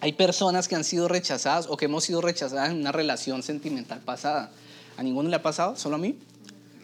hay 0.00 0.12
personas 0.12 0.68
que 0.68 0.74
han 0.74 0.84
sido 0.84 1.08
rechazadas 1.08 1.66
o 1.68 1.76
que 1.76 1.86
hemos 1.86 2.04
sido 2.04 2.20
rechazadas 2.20 2.70
en 2.70 2.78
una 2.78 2.92
relación 2.92 3.42
sentimental 3.42 4.00
pasada. 4.00 4.50
¿A 4.96 5.02
ninguno 5.02 5.28
le 5.28 5.36
ha 5.36 5.42
pasado? 5.42 5.76
¿Solo 5.76 5.96
a 5.96 5.98
mí? 5.98 6.18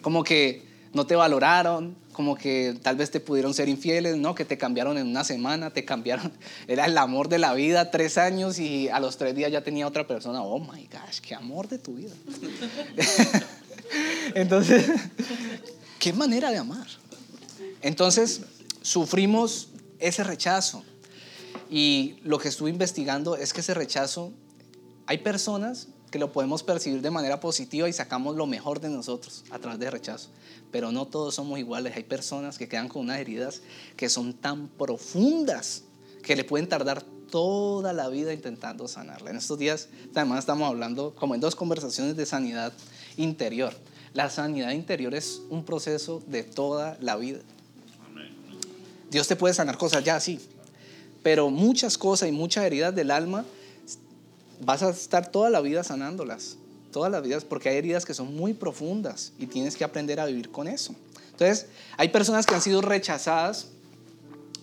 Como 0.00 0.24
que 0.24 0.66
no 0.92 1.06
te 1.06 1.16
valoraron, 1.16 1.96
como 2.12 2.37
que 2.37 2.79
tal 2.83 2.96
vez 2.96 3.11
te 3.11 3.20
pudieron 3.20 3.55
ser 3.55 3.68
infieles, 3.68 4.16
¿no? 4.16 4.35
Que 4.35 4.44
te 4.44 4.59
cambiaron 4.59 4.98
en 4.98 5.07
una 5.07 5.25
semana, 5.25 5.70
te 5.70 5.85
cambiaron, 5.85 6.33
era 6.68 6.87
el 6.87 6.96
amor 6.98 7.29
de 7.29 7.38
la 7.38 7.55
vida, 7.55 7.90
tres 7.90 8.18
años 8.18 8.59
y 8.59 8.88
a 8.88 9.01
los 9.01 9.16
tres 9.16 9.35
días 9.35 9.51
ya 9.51 9.62
tenía 9.62 9.87
otra 9.87 10.07
persona. 10.07 10.42
Oh 10.42 10.59
my 10.59 10.88
gosh, 10.92 11.20
qué 11.20 11.35
amor 11.35 11.68
de 11.68 11.79
tu 11.79 11.94
vida. 11.94 12.12
Entonces, 14.35 14.87
qué 15.98 16.12
manera 16.12 16.51
de 16.51 16.59
amar. 16.59 16.87
Entonces, 17.81 18.42
sufrimos 18.83 19.68
ese 19.98 20.25
rechazo. 20.25 20.85
Y 21.70 22.16
lo 22.22 22.38
que 22.38 22.48
estuve 22.48 22.70
investigando 22.70 23.37
es 23.37 23.53
que 23.53 23.61
ese 23.61 23.72
rechazo, 23.72 24.33
hay 25.07 25.18
personas 25.18 25.88
que 26.12 26.18
lo 26.18 26.31
podemos 26.31 26.62
percibir 26.62 27.01
de 27.01 27.11
manera 27.11 27.40
positiva 27.40 27.88
y 27.88 27.92
sacamos 27.94 28.37
lo 28.37 28.46
mejor 28.46 28.81
de 28.81 28.90
nosotros 28.90 29.44
a 29.51 29.59
través 29.59 29.81
de 29.81 29.90
rechazo. 29.90 30.29
Pero 30.70 30.92
no 30.92 31.07
todos 31.07 31.35
somos 31.35 31.59
iguales. 31.59 31.96
Hay 31.96 32.05
personas 32.05 32.59
que 32.59 32.68
quedan 32.68 32.88
con 32.88 33.03
unas 33.03 33.18
heridas 33.18 33.62
que 33.96 34.11
son 34.11 34.35
tan 34.35 34.68
profundas 34.68 35.85
que 36.22 36.37
le 36.37 36.44
pueden 36.44 36.68
tardar 36.68 37.03
toda 37.31 37.94
la 37.94 38.11
vida 38.11 38.35
intentando 38.35 38.87
sanarla. 38.88 39.31
En 39.31 39.38
estos 39.38 39.59
días 39.59 39.88
además 40.14 40.40
estamos 40.40 40.68
hablando 40.68 41.14
como 41.14 41.35
en 41.35 41.40
dos 41.40 41.57
conversaciones 41.57 42.14
de 42.14 42.27
sanidad 42.27 42.75
interior. 43.16 43.72
La 44.12 44.29
sanidad 44.29 44.72
interior 44.72 45.14
es 45.14 45.40
un 45.48 45.64
proceso 45.64 46.22
de 46.27 46.42
toda 46.42 46.98
la 47.01 47.16
vida. 47.16 47.40
Dios 49.11 49.27
te 49.27 49.37
puede 49.37 49.55
sanar 49.55 49.79
cosas 49.79 50.05
ya, 50.05 50.20
sí, 50.20 50.40
pero 51.22 51.48
muchas 51.48 51.96
cosas 51.96 52.29
y 52.29 52.33
muchas 52.33 52.64
heridas 52.64 52.94
del 52.94 53.11
alma 53.11 53.46
vas 54.64 54.83
a 54.83 54.90
estar 54.90 55.31
toda 55.31 55.51
la 55.51 55.61
vida 55.61 55.83
sanándolas, 55.83 56.57
todas 56.92 57.11
las 57.11 57.22
vidas, 57.22 57.44
porque 57.44 57.68
hay 57.68 57.77
heridas 57.77 58.05
que 58.05 58.14
son 58.14 58.35
muy 58.35 58.55
profundas 58.55 59.33
y 59.38 59.46
tienes 59.46 59.77
que 59.77 59.85
aprender 59.85 60.20
a 60.20 60.27
vivir 60.27 60.51
con 60.51 60.68
eso. 60.68 60.94
Entonces, 61.31 61.66
hay 61.96 62.09
personas 62.09 62.46
que 62.46 62.55
han 62.55 62.61
sido 62.61 62.81
rechazadas 62.81 63.68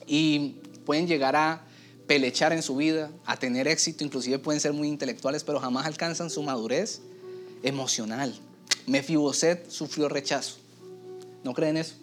y 0.07 0.55
pueden 0.85 1.07
llegar 1.07 1.35
a 1.35 1.63
pelechar 2.07 2.53
en 2.53 2.63
su 2.63 2.75
vida, 2.75 3.11
a 3.25 3.37
tener 3.37 3.67
éxito, 3.67 4.03
inclusive 4.03 4.39
pueden 4.39 4.59
ser 4.59 4.73
muy 4.73 4.87
intelectuales, 4.87 5.43
pero 5.43 5.59
jamás 5.59 5.85
alcanzan 5.85 6.29
su 6.29 6.41
madurez 6.41 7.01
emocional. 7.61 8.33
Mefiboset 8.87 9.69
sufrió 9.69 10.09
rechazo. 10.09 10.57
¿No 11.43 11.53
creen 11.53 11.77
eso? 11.77 11.95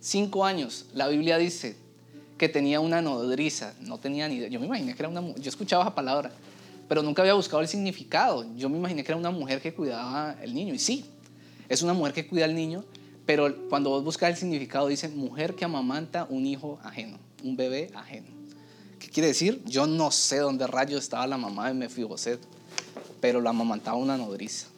Cinco 0.00 0.44
años, 0.44 0.86
la 0.94 1.08
Biblia 1.08 1.38
dice 1.38 1.76
que 2.36 2.48
tenía 2.48 2.80
una 2.80 3.02
nodriza, 3.02 3.74
no 3.80 3.98
tenía 3.98 4.28
ni 4.28 4.36
idea. 4.36 4.48
Yo 4.48 4.60
me 4.60 4.66
imaginé 4.66 4.94
que 4.94 5.02
era 5.02 5.08
una 5.08 5.34
yo 5.34 5.48
escuchaba 5.48 5.84
esa 5.84 5.94
palabra, 5.94 6.32
pero 6.88 7.02
nunca 7.02 7.22
había 7.22 7.34
buscado 7.34 7.60
el 7.60 7.68
significado. 7.68 8.46
Yo 8.56 8.68
me 8.68 8.78
imaginé 8.78 9.04
que 9.04 9.12
era 9.12 9.18
una 9.18 9.30
mujer 9.30 9.60
que 9.60 9.74
cuidaba 9.74 10.36
el 10.42 10.54
niño. 10.54 10.74
Y 10.74 10.78
sí, 10.78 11.04
es 11.68 11.82
una 11.82 11.92
mujer 11.92 12.14
que 12.14 12.26
cuida 12.26 12.46
al 12.46 12.54
niño, 12.54 12.84
pero 13.26 13.54
cuando 13.68 13.90
vos 13.90 14.02
buscas 14.02 14.30
el 14.30 14.36
significado 14.36 14.88
dice 14.88 15.08
mujer 15.08 15.54
que 15.54 15.66
amamanta 15.66 16.26
un 16.30 16.46
hijo 16.46 16.80
ajeno, 16.82 17.18
un 17.44 17.56
bebé 17.56 17.90
ajeno. 17.94 18.28
¿Qué 18.98 19.08
quiere 19.10 19.28
decir? 19.28 19.62
Yo 19.66 19.86
no 19.86 20.10
sé 20.10 20.38
dónde 20.38 20.66
rayos 20.66 21.04
estaba 21.04 21.26
la 21.26 21.36
mamá 21.36 21.68
de 21.68 21.74
Mefiboset. 21.74 22.40
pero 23.20 23.40
lo 23.40 23.50
amamantaba 23.50 23.96
una 23.96 24.16
nodriza. 24.16 24.68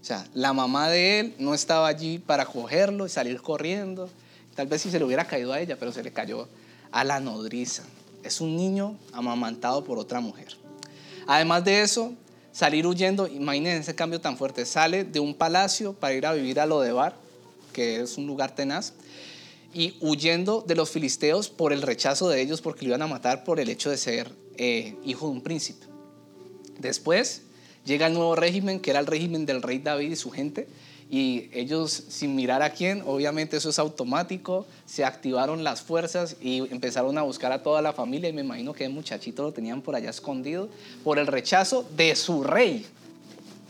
O 0.00 0.04
sea, 0.04 0.26
la 0.34 0.52
mamá 0.52 0.88
de 0.90 1.20
él 1.20 1.34
no 1.38 1.54
estaba 1.54 1.88
allí 1.88 2.18
para 2.18 2.46
cogerlo 2.46 3.06
y 3.06 3.08
salir 3.08 3.40
corriendo. 3.42 4.08
Tal 4.54 4.66
vez 4.66 4.82
si 4.82 4.90
se 4.90 4.98
le 4.98 5.04
hubiera 5.04 5.26
caído 5.26 5.52
a 5.52 5.60
ella, 5.60 5.76
pero 5.78 5.92
se 5.92 6.02
le 6.02 6.12
cayó 6.12 6.48
a 6.92 7.04
la 7.04 7.20
nodriza. 7.20 7.82
Es 8.22 8.40
un 8.40 8.56
niño 8.56 8.96
amamantado 9.12 9.84
por 9.84 9.98
otra 9.98 10.20
mujer. 10.20 10.59
Además 11.26 11.64
de 11.64 11.82
eso, 11.82 12.14
salir 12.52 12.86
huyendo, 12.86 13.26
imagínense 13.26 13.80
ese 13.80 13.94
cambio 13.94 14.20
tan 14.20 14.36
fuerte, 14.36 14.64
sale 14.66 15.04
de 15.04 15.20
un 15.20 15.34
palacio 15.34 15.92
para 15.92 16.14
ir 16.14 16.26
a 16.26 16.32
vivir 16.32 16.60
a 16.60 16.66
Lodebar, 16.66 17.14
que 17.72 18.00
es 18.00 18.18
un 18.18 18.26
lugar 18.26 18.54
tenaz, 18.54 18.94
y 19.72 19.96
huyendo 20.00 20.64
de 20.66 20.74
los 20.74 20.90
filisteos 20.90 21.48
por 21.48 21.72
el 21.72 21.82
rechazo 21.82 22.28
de 22.28 22.40
ellos 22.40 22.60
porque 22.60 22.84
lo 22.84 22.88
iban 22.88 23.02
a 23.02 23.06
matar 23.06 23.44
por 23.44 23.60
el 23.60 23.68
hecho 23.68 23.90
de 23.90 23.96
ser 23.96 24.32
eh, 24.56 24.96
hijo 25.04 25.26
de 25.26 25.32
un 25.32 25.42
príncipe. 25.42 25.86
Después 26.78 27.42
llega 27.84 28.06
el 28.06 28.14
nuevo 28.14 28.34
régimen, 28.34 28.80
que 28.80 28.90
era 28.90 29.00
el 29.00 29.06
régimen 29.06 29.46
del 29.46 29.62
rey 29.62 29.78
David 29.78 30.10
y 30.10 30.16
su 30.16 30.30
gente, 30.30 30.66
y 31.10 31.50
ellos 31.52 32.04
sin 32.08 32.36
mirar 32.36 32.62
a 32.62 32.70
quién, 32.70 33.02
obviamente 33.04 33.56
eso 33.56 33.70
es 33.70 33.80
automático, 33.80 34.64
se 34.86 35.04
activaron 35.04 35.64
las 35.64 35.82
fuerzas 35.82 36.36
y 36.40 36.58
empezaron 36.72 37.18
a 37.18 37.22
buscar 37.22 37.50
a 37.50 37.64
toda 37.64 37.82
la 37.82 37.92
familia 37.92 38.30
y 38.30 38.32
me 38.32 38.42
imagino 38.42 38.72
que 38.72 38.84
el 38.84 38.92
muchachito 38.92 39.42
lo 39.42 39.52
tenían 39.52 39.82
por 39.82 39.96
allá 39.96 40.10
escondido 40.10 40.68
por 41.02 41.18
el 41.18 41.26
rechazo 41.26 41.84
de 41.96 42.14
su 42.14 42.44
rey, 42.44 42.86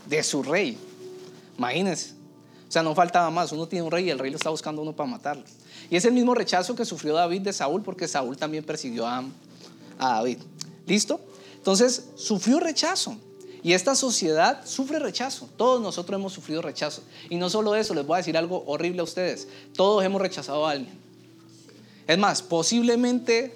de 0.07 0.21
su 0.21 0.43
rey. 0.43 0.77
Imagínense. 1.57 2.13
O 2.69 2.71
sea, 2.71 2.83
no 2.83 2.93
faltaba 2.93 3.31
más, 3.31 3.51
uno 3.51 3.67
tiene 3.67 3.83
un 3.83 3.91
rey 3.91 4.05
y 4.05 4.09
el 4.11 4.19
rey 4.19 4.29
lo 4.29 4.37
está 4.37 4.51
buscando 4.51 4.83
uno 4.83 4.95
para 4.95 5.09
matarlo. 5.09 5.43
Y 5.89 5.95
es 5.95 6.05
el 6.05 6.13
mismo 6.13 6.35
rechazo 6.35 6.75
que 6.75 6.85
sufrió 6.85 7.15
David 7.15 7.41
de 7.41 7.53
Saúl 7.53 7.81
porque 7.81 8.07
Saúl 8.07 8.37
también 8.37 8.63
persiguió 8.63 9.07
a, 9.07 9.23
a 9.97 10.13
David. 10.13 10.37
¿Listo? 10.85 11.19
Entonces, 11.55 12.05
sufrió 12.15 12.59
rechazo. 12.59 13.17
Y 13.63 13.73
esta 13.73 13.95
sociedad 13.95 14.65
sufre 14.65 14.97
rechazo. 14.97 15.47
Todos 15.55 15.81
nosotros 15.81 16.19
hemos 16.19 16.33
sufrido 16.33 16.61
rechazo. 16.61 17.03
Y 17.29 17.35
no 17.35 17.49
solo 17.49 17.75
eso, 17.75 17.93
les 17.93 18.05
voy 18.05 18.15
a 18.15 18.17
decir 18.17 18.35
algo 18.37 18.63
horrible 18.65 19.01
a 19.01 19.03
ustedes. 19.03 19.47
Todos 19.75 20.03
hemos 20.03 20.21
rechazado 20.21 20.65
a 20.65 20.71
alguien. 20.71 20.97
Es 22.07 22.17
más, 22.17 22.41
posiblemente 22.41 23.55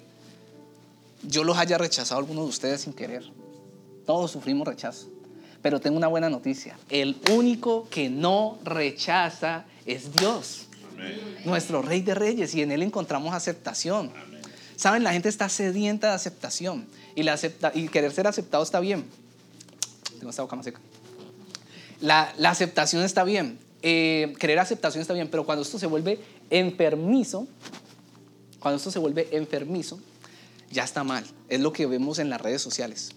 yo 1.24 1.44
los 1.44 1.58
haya 1.58 1.78
rechazado 1.78 2.20
a 2.20 2.22
algunos 2.22 2.46
de 2.46 2.50
ustedes 2.50 2.82
sin 2.82 2.94
querer. 2.94 3.24
Todos 4.06 4.30
sufrimos 4.30 4.68
rechazo. 4.68 5.08
Pero 5.63 5.80
tengo 5.80 5.98
una 5.98 6.08
buena 6.08 6.30
noticia. 6.30 6.78
El 6.89 7.18
único 7.32 7.88
que 7.89 8.08
no 8.08 8.60
rechaza 8.63 9.65
es 9.88 10.15
Dios. 10.15 10.68
Nuestro 11.46 11.82
Rey 11.82 12.02
de 12.02 12.13
Reyes. 12.13 12.54
Y 12.54 12.62
en 12.62 12.72
Él 12.72 12.84
encontramos 12.84 13.34
aceptación. 13.34 14.12
Saben, 14.76 15.04
la 15.04 15.13
gente 15.13 15.30
está 15.30 15.50
sedienta 15.50 16.10
de 16.10 16.13
aceptación. 16.13 16.86
Y, 17.15 17.24
la 17.24 17.34
acepta 17.34 17.72
y 17.74 17.88
querer 17.88 18.12
ser 18.12 18.28
aceptado 18.28 18.63
está 18.63 18.80
bien 18.80 19.06
boca 20.21 20.56
más 20.56 20.65
seca. 20.65 20.80
La, 22.01 22.34
la 22.38 22.49
aceptación 22.49 23.04
está 23.04 23.23
bien, 23.23 23.58
eh, 23.88 24.34
querer 24.39 24.58
aceptación 24.58 25.01
está 25.01 25.13
bien, 25.13 25.30
pero 25.30 25.45
cuando 25.45 25.62
esto 25.62 25.78
se 25.78 25.86
vuelve 25.86 26.19
enfermizo, 26.49 27.47
cuando 28.60 28.78
esto 28.78 28.89
se 28.89 28.97
vuelve 28.97 29.28
enfermizo, 29.32 29.99
ya 30.71 30.84
está 30.84 31.04
mal. 31.04 31.23
Es 31.49 31.60
lo 31.60 31.71
que 31.71 31.86
vemos 31.86 32.17
en 32.17 32.32
las 32.32 32.41
redes 32.41 32.63
sociales, 32.63 33.12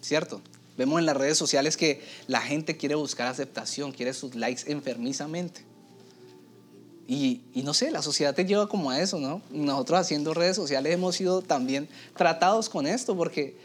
¿cierto? 0.00 0.40
Vemos 0.76 0.98
en 0.98 1.06
las 1.06 1.16
redes 1.16 1.38
sociales 1.38 1.76
que 1.76 2.02
la 2.26 2.40
gente 2.40 2.76
quiere 2.76 2.96
buscar 2.96 3.28
aceptación, 3.28 3.92
quiere 3.92 4.12
sus 4.14 4.34
likes 4.34 4.62
enfermizamente. 4.66 5.64
Y, 7.06 7.42
y, 7.52 7.62
no 7.62 7.72
sé, 7.72 7.92
la 7.92 8.02
sociedad 8.02 8.34
te 8.34 8.46
lleva 8.46 8.66
como 8.68 8.90
a 8.90 9.00
eso, 9.00 9.20
¿no? 9.20 9.42
Nosotros 9.50 10.00
haciendo 10.00 10.34
redes 10.34 10.56
sociales 10.56 10.92
hemos 10.92 11.14
sido 11.14 11.40
también 11.40 11.88
tratados 12.16 12.68
con 12.68 12.88
esto 12.88 13.16
porque 13.16 13.56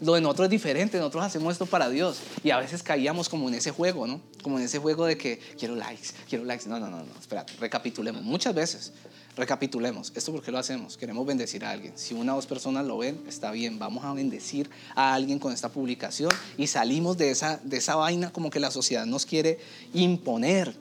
lo 0.00 0.14
de 0.14 0.20
nosotros 0.22 0.46
es 0.46 0.50
diferente, 0.50 0.98
nosotros 0.98 1.24
hacemos 1.24 1.52
esto 1.52 1.66
para 1.66 1.90
Dios. 1.90 2.20
Y 2.42 2.50
a 2.50 2.58
veces 2.58 2.82
caíamos 2.82 3.28
como 3.28 3.48
en 3.48 3.54
ese 3.54 3.70
juego, 3.70 4.06
¿no? 4.06 4.20
Como 4.42 4.58
en 4.58 4.64
ese 4.64 4.78
juego 4.78 5.04
de 5.04 5.18
que 5.18 5.38
quiero 5.58 5.76
likes, 5.76 6.08
quiero 6.28 6.44
likes. 6.44 6.68
No, 6.68 6.80
no, 6.80 6.88
no, 6.88 6.98
no, 6.98 7.12
espérate, 7.20 7.52
recapitulemos. 7.60 8.22
Muchas 8.22 8.54
veces, 8.54 8.92
recapitulemos. 9.36 10.12
¿Esto 10.14 10.32
por 10.32 10.42
qué 10.42 10.50
lo 10.50 10.58
hacemos? 10.58 10.96
Queremos 10.96 11.26
bendecir 11.26 11.64
a 11.64 11.70
alguien. 11.70 11.92
Si 11.96 12.14
una 12.14 12.32
o 12.32 12.36
dos 12.36 12.46
personas 12.46 12.86
lo 12.86 12.96
ven, 12.96 13.22
está 13.28 13.50
bien. 13.50 13.78
Vamos 13.78 14.04
a 14.04 14.14
bendecir 14.14 14.70
a 14.94 15.12
alguien 15.12 15.38
con 15.38 15.52
esta 15.52 15.68
publicación 15.68 16.30
y 16.56 16.66
salimos 16.66 17.18
de 17.18 17.30
esa, 17.30 17.58
de 17.62 17.76
esa 17.76 17.96
vaina 17.96 18.32
como 18.32 18.48
que 18.48 18.60
la 18.60 18.70
sociedad 18.70 19.04
nos 19.04 19.26
quiere 19.26 19.58
imponer. 19.92 20.74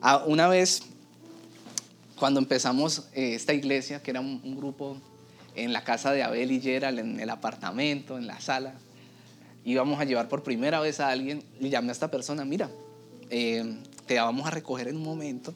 Ah, 0.00 0.24
una 0.26 0.48
vez, 0.48 0.82
cuando 2.18 2.40
empezamos 2.40 3.08
eh, 3.12 3.34
esta 3.34 3.52
iglesia, 3.52 4.02
que 4.02 4.12
era 4.12 4.20
un 4.20 4.56
grupo 4.56 4.96
en 5.64 5.72
la 5.72 5.84
casa 5.84 6.12
de 6.12 6.22
Abel 6.22 6.50
y 6.52 6.60
Gerald, 6.60 6.98
en 6.98 7.20
el 7.20 7.30
apartamento, 7.30 8.18
en 8.18 8.26
la 8.26 8.40
sala. 8.40 8.74
Íbamos 9.64 10.00
a 10.00 10.04
llevar 10.04 10.28
por 10.28 10.42
primera 10.42 10.80
vez 10.80 11.00
a 11.00 11.08
alguien 11.08 11.42
y 11.60 11.68
llamé 11.68 11.90
a 11.90 11.92
esta 11.92 12.10
persona, 12.10 12.44
mira, 12.44 12.70
eh, 13.30 13.76
te 14.06 14.18
vamos 14.18 14.46
a 14.46 14.50
recoger 14.50 14.88
en 14.88 14.96
un 14.96 15.02
momento, 15.02 15.52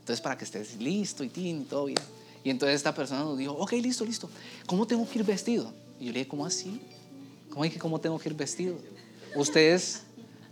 entonces 0.00 0.20
para 0.20 0.36
que 0.36 0.44
estés 0.44 0.76
listo 0.80 1.22
y, 1.22 1.30
y 1.34 1.64
todo 1.68 1.86
bien. 1.86 1.98
Y 2.44 2.50
entonces 2.50 2.76
esta 2.76 2.94
persona 2.94 3.20
nos 3.20 3.36
dijo, 3.36 3.52
ok, 3.52 3.72
listo, 3.72 4.04
listo, 4.04 4.30
¿cómo 4.66 4.86
tengo 4.86 5.08
que 5.08 5.18
ir 5.18 5.24
vestido? 5.24 5.72
Y 6.00 6.06
yo 6.06 6.12
le 6.12 6.20
dije, 6.20 6.28
¿cómo 6.28 6.46
así? 6.46 6.80
¿Cómo 7.50 7.62
que 7.62 7.78
cómo 7.78 8.00
tengo 8.00 8.18
que 8.18 8.28
ir 8.28 8.34
vestido? 8.34 8.76
Usted 9.34 9.74
es 9.74 10.02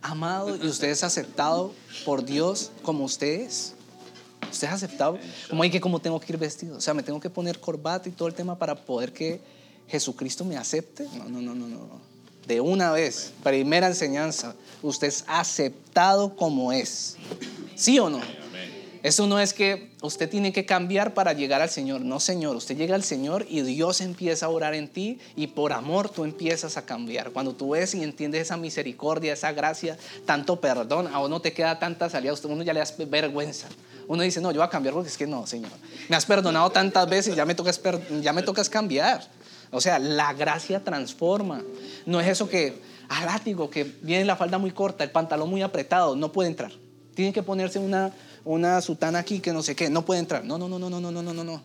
amado 0.02 0.56
y 0.56 0.66
usted 0.66 0.88
es 0.88 1.04
aceptado 1.04 1.72
por 2.04 2.24
Dios 2.24 2.72
como 2.82 3.04
usted 3.04 3.40
es. 3.42 3.75
¿Usted 4.50 4.68
es 4.68 4.72
aceptado? 4.72 5.18
¿Cómo 5.50 5.62
hay 5.62 5.70
que 5.70 5.80
cómo 5.80 6.00
tengo 6.00 6.20
que 6.20 6.32
ir 6.32 6.38
vestido? 6.38 6.76
O 6.76 6.80
sea, 6.80 6.94
me 6.94 7.02
tengo 7.02 7.20
que 7.20 7.30
poner 7.30 7.58
corbata 7.58 8.08
y 8.08 8.12
todo 8.12 8.28
el 8.28 8.34
tema 8.34 8.58
para 8.58 8.74
poder 8.74 9.12
que 9.12 9.40
Jesucristo 9.88 10.44
me 10.44 10.56
acepte. 10.56 11.06
No, 11.16 11.24
no, 11.28 11.40
no, 11.40 11.54
no, 11.54 11.68
no. 11.68 12.16
De 12.46 12.60
una 12.60 12.92
vez, 12.92 13.32
primera 13.42 13.88
enseñanza, 13.88 14.54
usted 14.82 15.08
es 15.08 15.24
aceptado 15.26 16.36
como 16.36 16.72
es. 16.72 17.16
¿Sí 17.74 17.98
o 17.98 18.08
no? 18.08 18.20
Eso 19.06 19.28
no 19.28 19.38
es 19.38 19.54
que 19.54 19.92
usted 20.02 20.28
tiene 20.28 20.52
que 20.52 20.66
cambiar 20.66 21.14
para 21.14 21.32
llegar 21.32 21.62
al 21.62 21.70
Señor. 21.70 22.00
No, 22.00 22.18
Señor. 22.18 22.56
Usted 22.56 22.76
llega 22.76 22.96
al 22.96 23.04
Señor 23.04 23.46
y 23.48 23.62
Dios 23.62 24.00
empieza 24.00 24.46
a 24.46 24.48
orar 24.48 24.74
en 24.74 24.88
ti 24.88 25.20
y 25.36 25.46
por 25.46 25.72
amor 25.72 26.08
tú 26.08 26.24
empiezas 26.24 26.76
a 26.76 26.84
cambiar. 26.84 27.30
Cuando 27.30 27.54
tú 27.54 27.70
ves 27.70 27.94
y 27.94 28.02
entiendes 28.02 28.40
esa 28.42 28.56
misericordia, 28.56 29.32
esa 29.32 29.52
gracia, 29.52 29.96
tanto 30.24 30.60
perdón, 30.60 31.06
a 31.06 31.20
uno 31.20 31.38
te 31.38 31.52
queda 31.52 31.78
tanta 31.78 32.10
salida, 32.10 32.32
a 32.32 32.46
uno 32.48 32.64
ya 32.64 32.72
le 32.72 32.80
da 32.80 32.86
vergüenza. 33.06 33.68
Uno 34.08 34.24
dice, 34.24 34.40
no, 34.40 34.50
yo 34.50 34.58
voy 34.58 34.66
a 34.66 34.70
cambiar 34.70 34.92
porque 34.92 35.08
es 35.08 35.16
que 35.16 35.28
no, 35.28 35.46
Señor. 35.46 35.70
Me 36.08 36.16
has 36.16 36.26
perdonado 36.26 36.70
tantas 36.70 37.08
veces, 37.08 37.36
ya 37.36 37.46
me 37.46 37.54
tocas, 37.54 37.80
ya 38.20 38.32
me 38.32 38.42
tocas 38.42 38.68
cambiar. 38.68 39.24
O 39.70 39.80
sea, 39.80 40.00
la 40.00 40.32
gracia 40.32 40.82
transforma. 40.82 41.62
No 42.06 42.20
es 42.20 42.26
eso 42.26 42.48
que, 42.48 42.82
a 43.08 43.20
ah, 43.20 43.26
látigo, 43.26 43.70
que 43.70 43.84
viene 43.84 44.24
la 44.24 44.34
falda 44.34 44.58
muy 44.58 44.72
corta, 44.72 45.04
el 45.04 45.12
pantalón 45.12 45.48
muy 45.48 45.62
apretado, 45.62 46.16
no 46.16 46.32
puede 46.32 46.48
entrar. 46.48 46.72
Tiene 47.14 47.32
que 47.32 47.42
ponerse 47.42 47.78
una, 47.78 48.12
una 48.46 48.80
sutana 48.80 49.18
aquí 49.18 49.40
que 49.40 49.52
no 49.52 49.62
sé 49.62 49.74
qué, 49.74 49.90
no 49.90 50.04
puede 50.04 50.20
entrar. 50.20 50.44
No, 50.44 50.56
no, 50.56 50.68
no, 50.68 50.78
no, 50.78 50.88
no, 50.88 51.00
no, 51.00 51.10
no, 51.10 51.22
no, 51.22 51.44
no. 51.44 51.62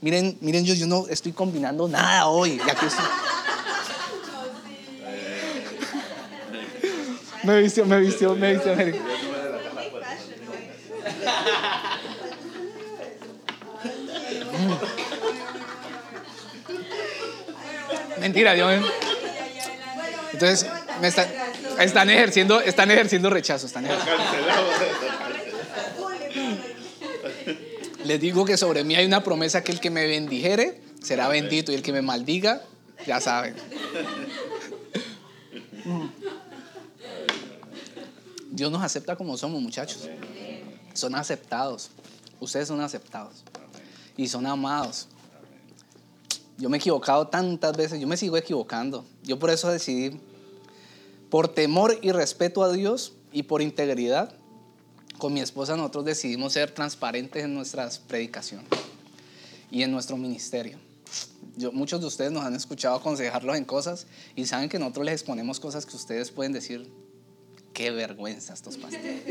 Miren, 0.00 0.36
miren, 0.40 0.64
yo, 0.64 0.74
yo 0.74 0.86
no 0.86 1.06
estoy 1.08 1.32
combinando 1.32 1.86
nada 1.86 2.26
hoy. 2.26 2.60
me 7.44 7.62
vistió, 7.62 7.86
me 7.86 8.00
vistió, 8.00 8.34
me 8.34 8.52
vistió. 8.52 8.74
Me 8.74 8.84
vistió. 8.86 9.04
Mentira, 18.18 18.52
Dios 18.54 18.72
Entonces, 20.32 20.66
me 21.00 21.08
están, 21.08 22.10
ejerciendo, 22.10 22.60
están 22.60 22.90
ejerciendo 22.90 23.30
rechazo. 23.30 23.66
Están 23.66 23.86
Les 28.10 28.20
digo 28.20 28.44
que 28.44 28.56
sobre 28.56 28.82
mí 28.82 28.96
hay 28.96 29.06
una 29.06 29.22
promesa 29.22 29.62
que 29.62 29.70
el 29.70 29.78
que 29.78 29.88
me 29.88 30.04
bendijere 30.04 30.80
será 31.00 31.28
bendito 31.28 31.70
y 31.70 31.76
el 31.76 31.82
que 31.82 31.92
me 31.92 32.02
maldiga, 32.02 32.60
ya 33.06 33.20
saben. 33.20 33.54
Dios 38.50 38.72
nos 38.72 38.82
acepta 38.82 39.14
como 39.14 39.36
somos, 39.36 39.62
muchachos. 39.62 40.08
Son 40.92 41.14
aceptados. 41.14 41.90
Ustedes 42.40 42.66
son 42.66 42.80
aceptados. 42.80 43.44
Y 44.16 44.26
son 44.26 44.44
amados. 44.44 45.06
Yo 46.58 46.68
me 46.68 46.78
he 46.78 46.80
equivocado 46.80 47.28
tantas 47.28 47.76
veces, 47.76 48.00
yo 48.00 48.08
me 48.08 48.16
sigo 48.16 48.36
equivocando. 48.36 49.04
Yo 49.22 49.38
por 49.38 49.50
eso 49.50 49.70
decidí, 49.70 50.18
por 51.30 51.46
temor 51.46 51.96
y 52.02 52.10
respeto 52.10 52.64
a 52.64 52.72
Dios 52.72 53.12
y 53.30 53.44
por 53.44 53.62
integridad, 53.62 54.34
con 55.20 55.32
mi 55.32 55.40
esposa 55.40 55.76
nosotros 55.76 56.04
decidimos 56.04 56.54
ser 56.54 56.72
transparentes 56.72 57.44
en 57.44 57.54
nuestras 57.54 58.00
predicaciones 58.00 58.66
y 59.70 59.84
en 59.84 59.92
nuestro 59.92 60.16
ministerio. 60.16 60.78
Yo, 61.56 61.70
muchos 61.70 62.00
de 62.00 62.06
ustedes 62.06 62.32
nos 62.32 62.44
han 62.44 62.56
escuchado 62.56 62.96
aconsejarlos 62.96 63.56
en 63.56 63.64
cosas 63.64 64.06
y 64.34 64.46
saben 64.46 64.68
que 64.68 64.80
nosotros 64.80 65.06
les 65.06 65.14
exponemos 65.14 65.60
cosas 65.60 65.86
que 65.86 65.94
ustedes 65.94 66.32
pueden 66.32 66.52
decir, 66.52 66.90
qué 67.72 67.90
vergüenza 67.92 68.54
estos 68.54 68.76
pastores. 68.76 69.22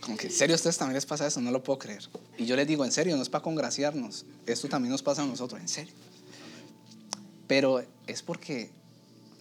Como 0.00 0.16
que, 0.16 0.26
¿en 0.26 0.32
serio 0.32 0.54
a 0.54 0.56
ustedes 0.56 0.76
también 0.76 0.94
les 0.94 1.06
pasa 1.06 1.26
eso? 1.26 1.40
No 1.40 1.52
lo 1.52 1.62
puedo 1.62 1.78
creer. 1.78 2.02
Y 2.36 2.44
yo 2.44 2.56
les 2.56 2.66
digo, 2.66 2.84
en 2.84 2.90
serio, 2.90 3.16
no 3.16 3.22
es 3.22 3.28
para 3.28 3.42
congraciarnos. 3.42 4.26
Esto 4.46 4.68
también 4.68 4.90
nos 4.90 5.02
pasa 5.02 5.22
a 5.22 5.26
nosotros, 5.26 5.60
en 5.60 5.68
serio. 5.68 5.94
Pero 7.46 7.84
es 8.08 8.22
porque 8.22 8.72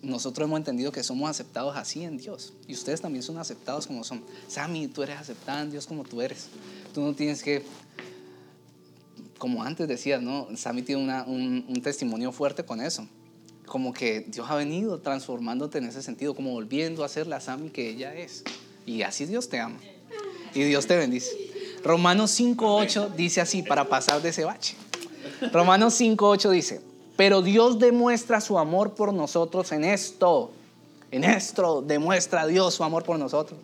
nosotros 0.01 0.47
hemos 0.47 0.57
entendido 0.57 0.91
que 0.91 1.03
somos 1.03 1.29
aceptados 1.29 1.75
así 1.75 2.03
en 2.03 2.17
Dios. 2.17 2.53
Y 2.67 2.73
ustedes 2.73 3.01
también 3.01 3.23
son 3.23 3.37
aceptados 3.37 3.87
como 3.87 4.03
son. 4.03 4.23
Sammy, 4.47 4.87
tú 4.87 5.03
eres 5.03 5.19
aceptada 5.19 5.61
en 5.61 5.71
Dios 5.71 5.85
como 5.85 6.03
tú 6.03 6.21
eres. 6.21 6.47
Tú 6.93 7.01
no 7.01 7.13
tienes 7.13 7.43
que, 7.43 7.63
como 9.37 9.63
antes 9.63 9.87
decías, 9.87 10.21
¿no? 10.21 10.47
Sammy 10.55 10.81
tiene 10.81 11.03
un, 11.23 11.65
un 11.67 11.81
testimonio 11.81 12.31
fuerte 12.31 12.63
con 12.65 12.81
eso. 12.81 13.07
Como 13.65 13.93
que 13.93 14.21
Dios 14.21 14.49
ha 14.49 14.55
venido 14.55 14.99
transformándote 14.99 15.77
en 15.77 15.85
ese 15.85 16.01
sentido, 16.01 16.35
como 16.35 16.51
volviendo 16.51 17.03
a 17.03 17.07
ser 17.07 17.27
la 17.27 17.39
Sammy 17.39 17.69
que 17.69 17.89
ella 17.89 18.15
es. 18.15 18.43
Y 18.85 19.03
así 19.03 19.25
Dios 19.25 19.49
te 19.49 19.59
ama. 19.59 19.79
Y 20.53 20.63
Dios 20.63 20.87
te 20.87 20.97
bendice. 20.97 21.31
Romanos 21.83 22.39
5.8 22.39 23.15
dice 23.15 23.41
así, 23.41 23.63
para 23.63 23.85
pasar 23.87 24.21
de 24.21 24.29
ese 24.29 24.45
bache. 24.45 24.75
Romanos 25.51 25.99
5.8 25.99 26.49
dice, 26.49 26.81
pero 27.21 27.43
Dios 27.43 27.77
demuestra 27.77 28.41
su 28.41 28.57
amor 28.57 28.95
por 28.95 29.13
nosotros 29.13 29.71
en 29.73 29.83
esto. 29.83 30.49
En 31.11 31.23
esto 31.23 31.83
demuestra 31.83 32.47
Dios 32.47 32.73
su 32.73 32.83
amor 32.83 33.03
por 33.03 33.19
nosotros. 33.19 33.59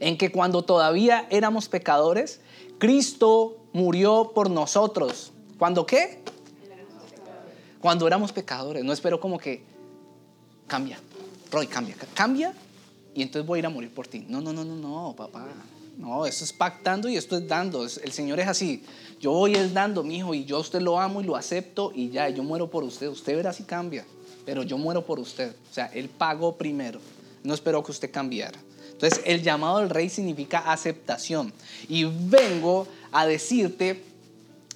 En 0.00 0.16
que 0.16 0.32
cuando 0.32 0.62
todavía 0.62 1.26
éramos 1.28 1.68
pecadores, 1.68 2.40
Cristo 2.78 3.58
murió 3.74 4.32
por 4.34 4.48
nosotros. 4.48 5.30
¿Cuándo 5.58 5.84
qué? 5.84 6.22
Cuando 7.82 8.06
éramos 8.06 8.32
pecadores. 8.32 8.82
No 8.82 8.94
espero 8.94 9.20
como 9.20 9.36
que 9.36 9.62
cambia. 10.66 10.98
Roy, 11.50 11.66
cambia. 11.66 11.96
Cambia 12.14 12.54
y 13.14 13.20
entonces 13.20 13.46
voy 13.46 13.58
a 13.58 13.60
ir 13.60 13.66
a 13.66 13.68
morir 13.68 13.92
por 13.92 14.06
ti. 14.06 14.24
No, 14.26 14.40
no, 14.40 14.54
no, 14.54 14.64
no, 14.64 14.74
no, 14.74 15.14
papá. 15.14 15.48
No, 15.96 16.26
eso 16.26 16.44
es 16.44 16.52
pactando 16.52 17.08
y 17.08 17.16
esto 17.16 17.36
es 17.36 17.46
dando. 17.46 17.84
El 17.84 18.12
Señor 18.12 18.40
es 18.40 18.48
así. 18.48 18.82
Yo 19.20 19.32
voy 19.32 19.54
es 19.54 19.72
dando, 19.72 20.02
mi 20.02 20.16
hijo, 20.16 20.34
y 20.34 20.44
yo 20.44 20.56
a 20.56 20.60
usted 20.60 20.80
lo 20.80 20.98
amo 20.98 21.20
y 21.20 21.24
lo 21.24 21.36
acepto 21.36 21.92
y 21.94 22.10
ya, 22.10 22.28
yo 22.28 22.42
muero 22.42 22.70
por 22.70 22.82
usted. 22.82 23.08
Usted 23.08 23.36
verá 23.36 23.52
si 23.52 23.64
cambia, 23.64 24.04
pero 24.44 24.62
yo 24.62 24.78
muero 24.78 25.04
por 25.04 25.20
usted. 25.20 25.54
O 25.70 25.74
sea, 25.74 25.86
Él 25.86 26.08
pagó 26.08 26.56
primero. 26.56 26.98
No 27.44 27.54
esperó 27.54 27.82
que 27.82 27.92
usted 27.92 28.10
cambiara. 28.10 28.58
Entonces, 28.92 29.20
el 29.24 29.42
llamado 29.42 29.78
del 29.78 29.90
rey 29.90 30.08
significa 30.08 30.58
aceptación. 30.72 31.52
Y 31.88 32.04
vengo 32.04 32.86
a 33.10 33.26
decirte 33.26 34.02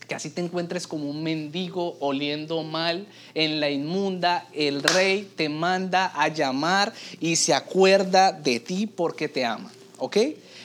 que 0.06 0.14
así 0.14 0.30
te 0.30 0.40
encuentres 0.40 0.86
como 0.86 1.10
un 1.10 1.22
mendigo 1.22 1.96
oliendo 2.00 2.62
mal 2.62 3.06
en 3.34 3.60
la 3.60 3.70
inmunda, 3.70 4.48
el 4.52 4.82
rey 4.82 5.28
te 5.36 5.48
manda 5.48 6.12
a 6.14 6.28
llamar 6.28 6.92
y 7.20 7.36
se 7.36 7.54
acuerda 7.54 8.32
de 8.32 8.60
ti 8.60 8.86
porque 8.86 9.28
te 9.28 9.44
ama. 9.44 9.72
¿Ok? 9.98 10.16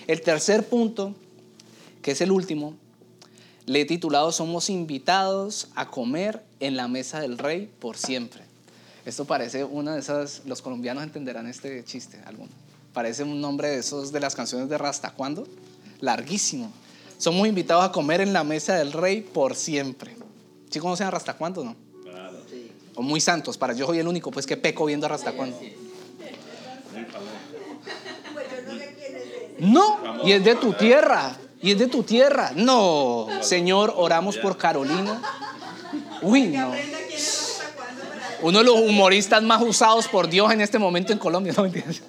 El 0.08 0.22
tercer 0.22 0.68
punto, 0.68 1.16
que 2.02 2.12
es 2.12 2.22
el 2.22 2.32
último, 2.32 2.76
le 3.66 3.82
he 3.82 3.86
titulado 3.86 4.32
Somos 4.32 4.70
invitados 4.70 5.70
a 5.76 5.90
comer 5.90 6.44
en 6.60 6.76
la 6.76 6.88
mesa 6.88 7.20
del 7.20 7.38
rey 7.38 7.70
por 7.80 7.98
siempre. 7.98 8.44
Esto 9.06 9.26
parece 9.26 9.64
una 9.64 9.94
de 9.94 10.00
esas, 10.00 10.42
los 10.46 10.62
colombianos 10.62 11.04
entenderán 11.04 11.48
este 11.48 11.84
chiste, 11.84 12.20
alguno. 12.26 12.52
Parece 12.94 13.24
un 13.24 13.40
nombre 13.40 13.70
de 13.70 13.80
esos 13.80 14.12
de 14.12 14.20
las 14.20 14.36
canciones 14.36 14.70
de 14.70 14.78
Rasta. 14.78 15.12
¿Cuándo? 15.12 15.48
Larguísimo. 16.02 16.72
Somos 17.18 17.48
invitados 17.48 17.84
a 17.86 17.92
comer 17.92 18.22
en 18.22 18.34
la 18.34 18.44
mesa 18.44 18.76
del 18.76 18.92
rey 18.92 19.22
por 19.22 19.56
siempre. 19.56 20.16
¿Sí 20.70 20.80
conocen 20.80 21.08
a 21.08 21.12
Rasta 21.12 21.36
cuándo, 21.36 21.64
no? 21.64 21.76
Claro. 22.04 22.38
O 22.96 23.02
muy 23.02 23.22
santos, 23.22 23.58
para 23.58 23.74
yo 23.74 23.86
soy 23.86 24.00
el 24.00 24.08
único 24.08 24.32
pues 24.32 24.46
que 24.46 24.58
peco 24.58 24.86
viendo 24.86 25.06
a 25.06 25.10
Rasta 25.10 25.32
cuándo. 25.32 25.58
No, 29.62 30.26
y 30.26 30.32
es 30.32 30.44
de 30.44 30.56
tu 30.56 30.74
tierra. 30.74 31.36
Y 31.62 31.72
es 31.72 31.78
de 31.78 31.86
tu 31.86 32.02
tierra. 32.02 32.52
No, 32.56 33.28
Señor, 33.42 33.94
oramos 33.96 34.38
por 34.38 34.58
Carolina. 34.58 35.22
Uy, 36.24 36.48
no. 36.48 36.72
Uno 38.42 38.58
de 38.58 38.64
los 38.64 38.80
humoristas 38.80 39.44
más 39.44 39.62
usados 39.62 40.08
por 40.08 40.28
Dios 40.28 40.52
en 40.52 40.62
este 40.62 40.80
momento 40.80 41.14
en 41.14 41.20
Colombia, 41.20 41.54
¿no 41.56 41.66
entiendes? 41.66 42.02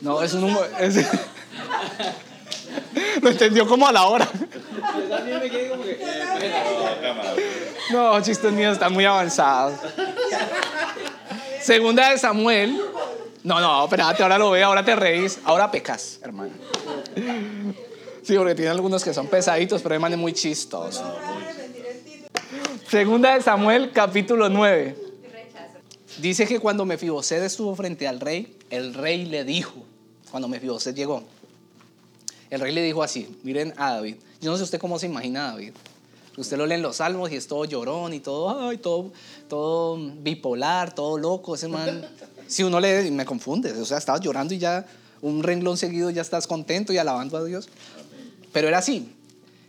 No, 0.00 0.20
es 0.22 0.32
un 0.34 0.42
humor. 0.44 0.68
Lo 3.22 3.30
entendió 3.30 3.68
como 3.68 3.86
a 3.86 3.92
la 3.92 4.06
hora. 4.06 4.28
No, 7.92 8.20
chistes 8.22 8.52
míos 8.52 8.72
están 8.72 8.92
muy 8.92 9.04
avanzados. 9.04 9.78
Segunda 11.62 12.10
de 12.10 12.18
Samuel. 12.18 12.89
No, 13.42 13.58
no, 13.60 13.84
espérate, 13.84 14.22
ahora 14.22 14.38
lo 14.38 14.50
ve, 14.50 14.62
ahora 14.62 14.84
te 14.84 14.94
reís, 14.94 15.38
ahora 15.44 15.70
pecas, 15.70 16.20
hermano. 16.22 16.52
Sí, 18.22 18.36
porque 18.36 18.54
tiene 18.54 18.70
algunos 18.70 19.02
que 19.02 19.14
son 19.14 19.28
pesaditos, 19.28 19.80
pero 19.80 19.94
es 19.94 20.16
muy 20.16 20.32
chistoso. 20.34 21.02
Segunda 22.88 23.34
de 23.34 23.42
Samuel, 23.42 23.92
capítulo 23.92 24.48
9. 24.48 24.96
Dice 26.18 26.46
que 26.46 26.58
cuando 26.58 26.84
Mefiboset 26.84 27.42
estuvo 27.42 27.74
frente 27.74 28.06
al 28.06 28.20
rey, 28.20 28.58
el 28.68 28.92
rey 28.92 29.24
le 29.24 29.44
dijo, 29.44 29.74
cuando 30.30 30.48
Mefiboset 30.48 30.94
llegó, 30.94 31.22
el 32.50 32.60
rey 32.60 32.74
le 32.74 32.82
dijo 32.82 33.02
así, 33.02 33.38
miren 33.42 33.72
a 33.78 33.94
David, 33.94 34.16
yo 34.40 34.50
no 34.50 34.56
sé 34.58 34.64
usted 34.64 34.78
cómo 34.78 34.98
se 34.98 35.06
imagina 35.06 35.46
a 35.46 35.52
David, 35.52 35.72
usted 36.36 36.58
lo 36.58 36.66
lee 36.66 36.74
en 36.74 36.82
los 36.82 36.96
salmos 36.96 37.30
y 37.32 37.36
es 37.36 37.46
todo 37.46 37.64
llorón 37.64 38.12
y 38.12 38.20
todo, 38.20 38.68
ay, 38.68 38.78
todo, 38.78 39.12
todo 39.48 39.96
bipolar, 39.96 40.94
todo 40.94 41.16
loco, 41.16 41.54
ese 41.54 41.68
man, 41.68 42.04
si 42.50 42.64
uno 42.64 42.80
le, 42.80 43.10
me 43.12 43.24
confunde, 43.24 43.72
o 43.72 43.84
sea, 43.84 43.98
estabas 43.98 44.20
llorando 44.20 44.52
y 44.52 44.58
ya 44.58 44.84
un 45.22 45.42
renglón 45.42 45.76
seguido 45.76 46.10
ya 46.10 46.20
estás 46.20 46.48
contento 46.48 46.92
y 46.92 46.98
alabando 46.98 47.36
a 47.36 47.44
Dios, 47.44 47.68
pero 48.52 48.66
era 48.66 48.78
así, 48.78 49.08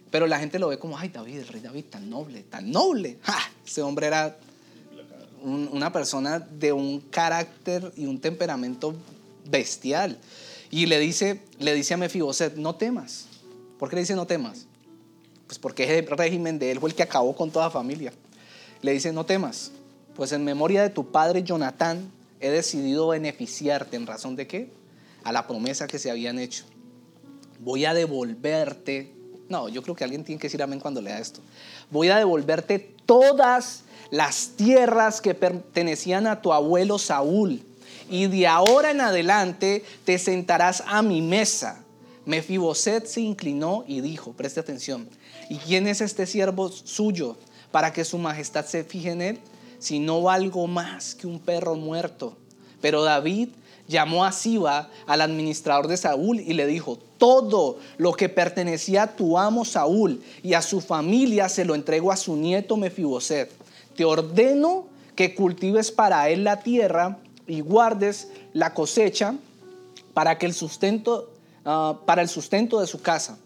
pero 0.10 0.26
la 0.26 0.40
gente 0.40 0.58
lo 0.58 0.68
ve 0.68 0.80
como, 0.80 0.98
ay, 0.98 1.10
David, 1.10 1.38
el 1.38 1.48
rey 1.48 1.62
David, 1.62 1.86
tan 1.92 2.10
noble, 2.10 2.42
tan 2.42 2.72
noble, 2.72 3.20
ese 3.66 3.84
hombre 3.84 4.08
era 4.08 4.36
una 5.44 5.92
persona 5.92 6.40
de 6.40 6.74
un 6.74 7.02
carácter 7.02 7.94
y 7.96 8.06
un 8.06 8.20
temperamento 8.20 8.96
bestial. 9.50 10.18
Y 10.72 10.88
le 10.88 11.00
dice, 11.00 11.42
le 11.60 11.74
dice 11.74 11.94
a 11.94 11.98
Mefiboset, 11.98 12.56
no 12.56 12.76
temas. 12.76 13.26
¿Por 13.78 13.90
qué 13.90 13.96
le 13.96 14.02
dice 14.02 14.16
no 14.16 14.26
temas? 14.26 14.66
Pues 15.48 15.60
porque 15.60 15.84
es 15.84 15.90
el 15.90 16.08
régimen 16.08 16.60
de 16.60 16.72
él 16.72 16.80
fue 16.80 16.90
el 16.90 16.96
que 16.96 17.04
acabó 17.04 17.36
con 17.36 17.52
toda 17.52 17.70
familia. 17.70 18.14
Le 18.82 18.94
dice, 18.94 19.12
no 19.12 19.26
temas, 19.26 19.72
pues 20.16 20.32
en 20.32 20.44
memoria 20.44 20.82
de 20.82 20.90
tu 20.90 21.12
padre 21.12 21.44
Jonatán 21.44 22.12
he 22.42 22.50
decidido 22.50 23.10
beneficiarte 23.10 23.96
en 23.96 24.08
razón 24.08 24.36
de 24.36 24.48
qué? 24.48 24.72
A 25.24 25.32
la 25.32 25.48
promesa 25.48 25.88
que 25.88 26.00
se 26.00 26.12
habían 26.12 26.40
hecho. 26.40 26.66
Voy 27.60 27.86
a 27.86 27.94
devolverte, 27.94 29.14
no, 29.48 29.70
yo 29.70 29.84
creo 29.84 29.96
que 29.96 30.04
alguien 30.04 30.24
tiene 30.24 30.40
que 30.40 30.48
decir 30.48 30.62
amén 30.62 30.80
cuando 30.80 31.02
lea 31.02 31.20
esto. 31.20 31.40
Voy 31.92 32.10
a 32.10 32.18
devolverte 32.18 32.80
todas 33.06 33.84
las 34.10 34.50
tierras 34.58 35.22
que 35.22 35.36
pertenecían 35.36 36.28
a 36.28 36.42
tu 36.42 36.52
abuelo 36.52 36.98
Saúl 36.98 37.64
y 38.10 38.28
de 38.28 38.46
ahora 38.48 38.92
en 38.92 39.02
adelante 39.02 39.86
te 40.04 40.18
sentarás 40.18 40.84
a 40.86 41.02
mi 41.02 41.22
mesa. 41.22 41.84
Mefiboset 42.26 43.06
se 43.06 43.22
inclinó 43.22 43.86
y 43.88 44.02
dijo, 44.02 44.34
preste 44.34 44.60
atención, 44.60 45.10
¿y 45.50 45.58
quién 45.58 45.88
es 45.88 46.02
este 46.02 46.26
siervo 46.26 46.70
suyo 46.70 47.38
para 47.72 47.94
que 47.94 48.04
su 48.04 48.18
majestad 48.18 48.66
se 48.66 48.84
fije 48.84 49.12
en 49.12 49.22
él? 49.22 49.40
Si 49.82 50.00
no 50.00 50.22
valgo 50.22 50.66
más 50.68 51.16
que 51.16 51.28
un 51.28 51.40
perro 51.40 51.76
muerto. 51.76 52.38
Pero 52.80 53.04
David 53.04 53.50
llamó 53.90 54.24
a 54.24 54.32
Siba, 54.32 54.90
al 55.06 55.22
administrador 55.22 55.88
de 55.88 55.98
Saúl, 55.98 56.40
y 56.40 56.54
le 56.54 56.66
dijo, 56.66 56.98
todo 57.18 57.78
lo 57.98 58.14
que 58.14 58.30
pertenecía 58.30 59.04
a 59.04 59.16
tu 59.16 59.38
amo 59.38 59.66
Saúl 59.66 60.24
y 60.42 60.54
a 60.54 60.62
su 60.62 60.82
familia 60.82 61.50
se 61.50 61.66
lo 61.66 61.76
entrego 61.76 62.12
a 62.12 62.18
su 62.18 62.36
nieto 62.36 62.78
Mefiboset. 62.78 63.52
Te 63.96 64.06
ordeno 64.06 64.88
que 65.16 65.36
cultives 65.36 65.92
para 65.92 66.30
él 66.30 66.44
la 66.44 66.62
tierra 66.62 67.20
y 67.46 67.60
guardes 67.60 68.30
la 68.54 68.74
cosecha 68.74 69.36
para 70.14 70.38
que 70.38 70.46
el 70.46 70.54
sustento 70.54 71.30
ah, 71.66 72.00
para 72.06 72.22
el 72.22 72.30
sustento 72.30 72.80
de 72.80 72.88
su 72.88 73.02
casa. 73.02 73.38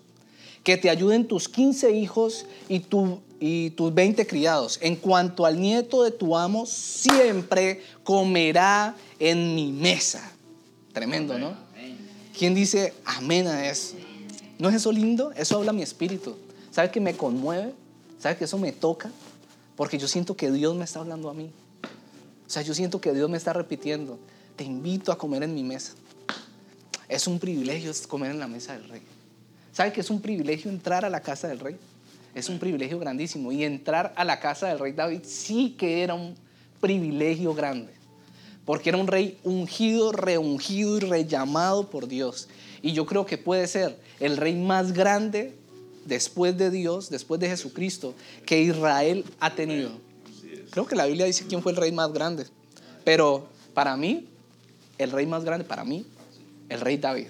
Que 0.63 0.77
te 0.77 0.89
ayuden 0.89 1.27
tus 1.27 1.49
15 1.49 1.91
hijos 1.91 2.45
y, 2.69 2.79
tu, 2.79 3.19
y 3.39 3.71
tus 3.71 3.93
20 3.93 4.25
criados. 4.27 4.79
En 4.81 4.95
cuanto 4.95 5.45
al 5.45 5.59
nieto 5.59 6.03
de 6.03 6.11
tu 6.11 6.37
amo, 6.37 6.65
siempre 6.65 7.83
comerá 8.03 8.95
en 9.19 9.55
mi 9.55 9.71
mesa. 9.71 10.31
Tremendo, 10.93 11.37
¿no? 11.37 11.53
¿Quién 12.37 12.53
dice 12.53 12.93
amén 13.05 13.47
a 13.47 13.69
eso? 13.69 13.95
¿No 14.59 14.69
es 14.69 14.75
eso 14.75 14.91
lindo? 14.91 15.31
Eso 15.33 15.57
habla 15.57 15.73
mi 15.73 15.81
espíritu. 15.81 16.35
¿Sabe 16.71 16.91
que 16.91 16.99
me 16.99 17.15
conmueve? 17.15 17.73
¿Sabe 18.19 18.37
que 18.37 18.45
eso 18.45 18.57
me 18.57 18.71
toca? 18.71 19.09
Porque 19.75 19.97
yo 19.97 20.07
siento 20.07 20.35
que 20.35 20.51
Dios 20.51 20.75
me 20.75 20.83
está 20.83 20.99
hablando 20.99 21.29
a 21.29 21.33
mí. 21.33 21.51
O 21.83 22.49
sea, 22.49 22.61
yo 22.61 22.73
siento 22.73 23.01
que 23.01 23.13
Dios 23.13 23.29
me 23.29 23.37
está 23.37 23.53
repitiendo, 23.53 24.19
te 24.55 24.63
invito 24.63 25.11
a 25.11 25.17
comer 25.17 25.43
en 25.43 25.53
mi 25.53 25.63
mesa. 25.63 25.93
Es 27.07 27.27
un 27.27 27.39
privilegio 27.39 27.91
comer 28.07 28.31
en 28.31 28.39
la 28.39 28.47
mesa 28.47 28.73
del 28.73 28.87
rey. 28.89 29.01
¿Sabe 29.71 29.91
que 29.91 30.01
es 30.01 30.09
un 30.09 30.21
privilegio 30.21 30.71
entrar 30.71 31.05
a 31.05 31.09
la 31.09 31.21
casa 31.21 31.47
del 31.47 31.59
rey? 31.59 31.77
Es 32.35 32.49
un 32.49 32.59
privilegio 32.59 32.99
grandísimo. 32.99 33.51
Y 33.51 33.63
entrar 33.63 34.13
a 34.17 34.25
la 34.25 34.39
casa 34.39 34.67
del 34.67 34.77
rey 34.77 34.91
David 34.91 35.21
sí 35.23 35.73
que 35.77 36.03
era 36.03 36.13
un 36.13 36.35
privilegio 36.81 37.55
grande. 37.55 37.93
Porque 38.65 38.89
era 38.89 38.97
un 38.97 39.07
rey 39.07 39.39
ungido, 39.43 40.11
reungido 40.11 40.97
y 40.97 40.99
rellamado 40.99 41.89
por 41.89 42.07
Dios. 42.07 42.49
Y 42.81 42.91
yo 42.91 43.05
creo 43.05 43.25
que 43.25 43.37
puede 43.37 43.65
ser 43.67 43.97
el 44.19 44.37
rey 44.37 44.55
más 44.55 44.91
grande 44.91 45.55
después 46.05 46.57
de 46.57 46.69
Dios, 46.69 47.09
después 47.09 47.39
de 47.39 47.47
Jesucristo, 47.47 48.13
que 48.45 48.61
Israel 48.61 49.23
ha 49.39 49.55
tenido. 49.55 49.91
Creo 50.71 50.85
que 50.85 50.95
la 50.95 51.05
Biblia 51.05 51.25
dice 51.25 51.45
quién 51.47 51.63
fue 51.63 51.71
el 51.71 51.77
rey 51.77 51.91
más 51.91 52.11
grande. 52.11 52.45
Pero 53.05 53.47
para 53.73 53.95
mí, 53.95 54.27
el 54.97 55.11
rey 55.11 55.25
más 55.25 55.45
grande, 55.45 55.63
para 55.63 55.85
mí, 55.85 56.05
el 56.67 56.81
rey 56.81 56.97
David. 56.97 57.27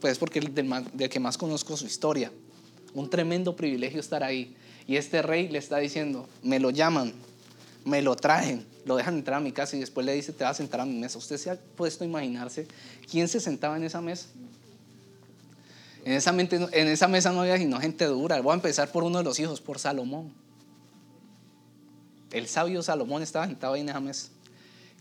Pues 0.00 0.18
porque 0.18 0.40
es 0.40 0.54
del, 0.54 0.70
del 0.92 1.08
que 1.08 1.18
más 1.18 1.38
conozco 1.38 1.76
su 1.76 1.86
historia. 1.86 2.30
Un 2.94 3.10
tremendo 3.10 3.56
privilegio 3.56 4.00
estar 4.00 4.22
ahí. 4.22 4.56
Y 4.86 4.96
este 4.96 5.22
rey 5.22 5.48
le 5.48 5.58
está 5.58 5.78
diciendo, 5.78 6.28
me 6.42 6.60
lo 6.60 6.70
llaman, 6.70 7.12
me 7.84 8.02
lo 8.02 8.16
traen, 8.16 8.66
lo 8.84 8.96
dejan 8.96 9.16
entrar 9.16 9.38
a 9.38 9.40
mi 9.40 9.52
casa 9.52 9.76
y 9.76 9.80
después 9.80 10.06
le 10.06 10.12
dice, 10.12 10.32
te 10.32 10.44
vas 10.44 10.52
a 10.52 10.54
sentar 10.58 10.80
a 10.80 10.84
mi 10.84 10.94
mesa. 10.94 11.18
¿Usted 11.18 11.36
se 11.36 11.50
ha 11.50 11.56
puesto 11.56 12.04
a 12.04 12.06
imaginarse 12.06 12.66
quién 13.10 13.28
se 13.28 13.40
sentaba 13.40 13.76
en 13.76 13.84
esa 13.84 14.00
mesa? 14.00 14.26
En 16.04 16.12
esa, 16.12 16.30
en 16.38 16.88
esa 16.88 17.08
mesa 17.08 17.32
no 17.32 17.40
había 17.40 17.56
sino 17.56 17.80
gente 17.80 18.04
dura. 18.04 18.40
Voy 18.40 18.52
a 18.52 18.54
empezar 18.54 18.92
por 18.92 19.04
uno 19.04 19.18
de 19.18 19.24
los 19.24 19.40
hijos, 19.40 19.60
por 19.60 19.78
Salomón. 19.78 20.32
El 22.30 22.46
sabio 22.46 22.82
Salomón 22.82 23.22
estaba 23.22 23.46
sentado 23.46 23.74
ahí 23.74 23.80
en 23.80 23.88
esa 23.88 24.00
mesa, 24.00 24.28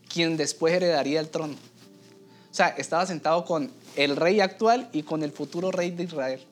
quien 0.07 0.37
después 0.37 0.73
heredaría 0.73 1.19
el 1.19 1.29
trono. 1.29 1.55
O 1.55 2.55
sea, 2.55 2.69
estaba 2.69 3.05
sentado 3.05 3.43
con 3.43 3.71
el 3.95 4.15
rey 4.15 4.39
actual 4.39 4.87
y 4.93 5.03
con 5.03 5.23
el 5.23 5.31
futuro 5.31 5.71
rey 5.71 5.91
de 5.91 6.03
Israel. 6.03 6.45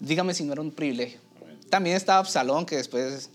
Dígame 0.00 0.34
si 0.34 0.44
no 0.44 0.52
era 0.52 0.62
un 0.62 0.72
privilegio. 0.72 1.20
También 1.68 1.96
estaba 1.96 2.18
Absalón, 2.18 2.66
que 2.66 2.76
después 2.76 3.30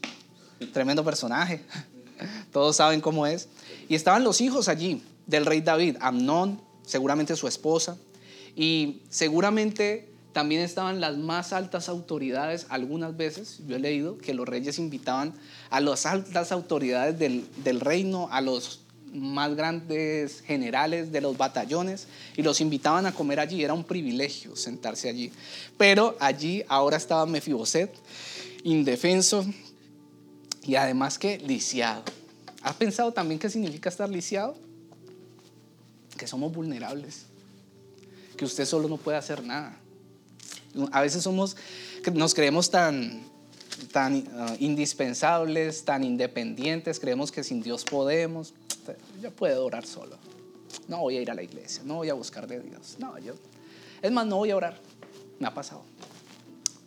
es 0.59 0.71
tremendo 0.73 1.03
personaje. 1.03 1.63
Todos 2.51 2.75
saben 2.75 3.01
cómo 3.01 3.27
es. 3.27 3.47
Y 3.87 3.95
estaban 3.95 4.23
los 4.23 4.41
hijos 4.41 4.67
allí 4.67 5.01
del 5.27 5.45
rey 5.45 5.61
David, 5.61 5.97
Amnón, 6.01 6.59
seguramente 6.85 7.35
su 7.35 7.47
esposa, 7.47 7.97
y 8.55 9.01
seguramente 9.09 10.09
también 10.33 10.61
estaban 10.61 10.99
las 10.99 11.17
más 11.17 11.53
altas 11.53 11.87
autoridades, 11.87 12.65
algunas 12.69 13.15
veces, 13.15 13.61
yo 13.67 13.77
he 13.77 13.79
leído 13.79 14.17
que 14.17 14.33
los 14.33 14.47
reyes 14.47 14.79
invitaban 14.79 15.33
a 15.69 15.79
las 15.79 16.05
altas 16.05 16.51
autoridades 16.51 17.17
del, 17.17 17.47
del 17.63 17.79
reino, 17.79 18.27
a 18.31 18.41
los 18.41 18.81
más 19.15 19.55
grandes 19.55 20.41
generales 20.41 21.11
de 21.11 21.21
los 21.21 21.37
batallones 21.37 22.07
y 22.35 22.43
los 22.43 22.61
invitaban 22.61 23.05
a 23.05 23.13
comer 23.13 23.39
allí. 23.39 23.63
Era 23.63 23.73
un 23.73 23.83
privilegio 23.83 24.55
sentarse 24.55 25.09
allí. 25.09 25.31
Pero 25.77 26.15
allí 26.19 26.63
ahora 26.67 26.97
estaba 26.97 27.25
Mefiboset, 27.25 27.93
indefenso 28.63 29.45
y 30.63 30.75
además 30.75 31.17
que 31.17 31.37
lisiado. 31.39 32.03
¿Has 32.61 32.75
pensado 32.75 33.11
también 33.11 33.39
qué 33.39 33.49
significa 33.49 33.89
estar 33.89 34.09
lisiado? 34.09 34.55
Que 36.17 36.27
somos 36.27 36.51
vulnerables, 36.51 37.25
que 38.37 38.45
usted 38.45 38.65
solo 38.65 38.87
no 38.87 38.97
puede 38.97 39.17
hacer 39.17 39.43
nada. 39.43 39.77
A 40.91 41.01
veces 41.01 41.23
somos, 41.23 41.55
nos 42.13 42.33
creemos 42.33 42.69
tan, 42.71 43.21
tan 43.91 44.15
uh, 44.15 44.55
indispensables, 44.59 45.85
tan 45.85 46.03
independientes, 46.03 46.99
creemos 46.99 47.31
que 47.31 47.43
sin 47.43 47.61
Dios 47.61 47.85
podemos 47.85 48.53
yo 49.21 49.31
puedo 49.31 49.65
orar 49.65 49.85
solo. 49.85 50.17
No 50.87 50.99
voy 50.99 51.17
a 51.17 51.21
ir 51.21 51.31
a 51.31 51.33
la 51.33 51.43
iglesia, 51.43 51.83
no 51.85 51.95
voy 51.95 52.09
a 52.09 52.13
buscar 52.13 52.47
de 52.47 52.59
Dios. 52.59 52.97
No, 52.99 53.17
yo. 53.19 53.33
Es 54.01 54.11
más, 54.11 54.25
no 54.27 54.37
voy 54.37 54.51
a 54.51 54.55
orar. 54.55 54.79
Me 55.39 55.47
ha 55.47 55.53
pasado. 55.53 55.81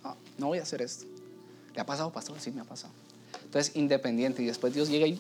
No, 0.05 0.17
no 0.39 0.47
voy 0.49 0.59
a 0.59 0.63
hacer 0.63 0.83
esto. 0.83 1.05
¿Le 1.75 1.81
ha 1.81 1.87
pasado, 1.87 2.13
pastor? 2.13 2.37
Sí, 2.41 2.51
me 2.51 2.61
ha 2.61 2.65
pasado. 2.65 2.93
Entonces, 3.45 3.75
independiente. 3.77 4.43
Y 4.43 4.47
después 4.47 4.75
Dios 4.75 4.89
llega 4.89 5.07
y. 5.07 5.19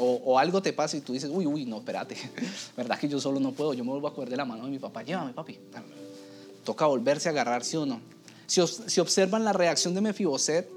O, 0.00 0.38
algo 0.38 0.62
te 0.62 0.72
pasa 0.72 0.96
y 0.96 1.00
tú 1.00 1.12
dices, 1.12 1.28
uy, 1.32 1.44
uy, 1.44 1.64
no, 1.64 1.78
espérate. 1.78 2.16
¿Verdad 2.76 2.98
que 2.98 3.08
yo 3.08 3.20
solo 3.20 3.40
no 3.40 3.50
puedo? 3.50 3.74
Yo 3.74 3.84
me 3.84 3.90
vuelvo 3.90 4.06
a 4.06 4.14
coger 4.14 4.30
de 4.30 4.36
la 4.36 4.44
mano 4.44 4.64
de 4.64 4.70
mi 4.70 4.78
papá. 4.78 5.02
Llévame, 5.02 5.32
papi. 5.32 5.58
Toca 6.64 6.86
volverse 6.86 7.28
a 7.28 7.32
agarrar, 7.32 7.64
sí 7.64 7.76
o 7.76 7.84
no. 7.84 8.00
Si, 8.46 8.64
si 8.64 9.00
observan 9.00 9.44
la 9.44 9.52
reacción 9.52 9.94
de 9.94 10.00
Mefiboset, 10.00 10.68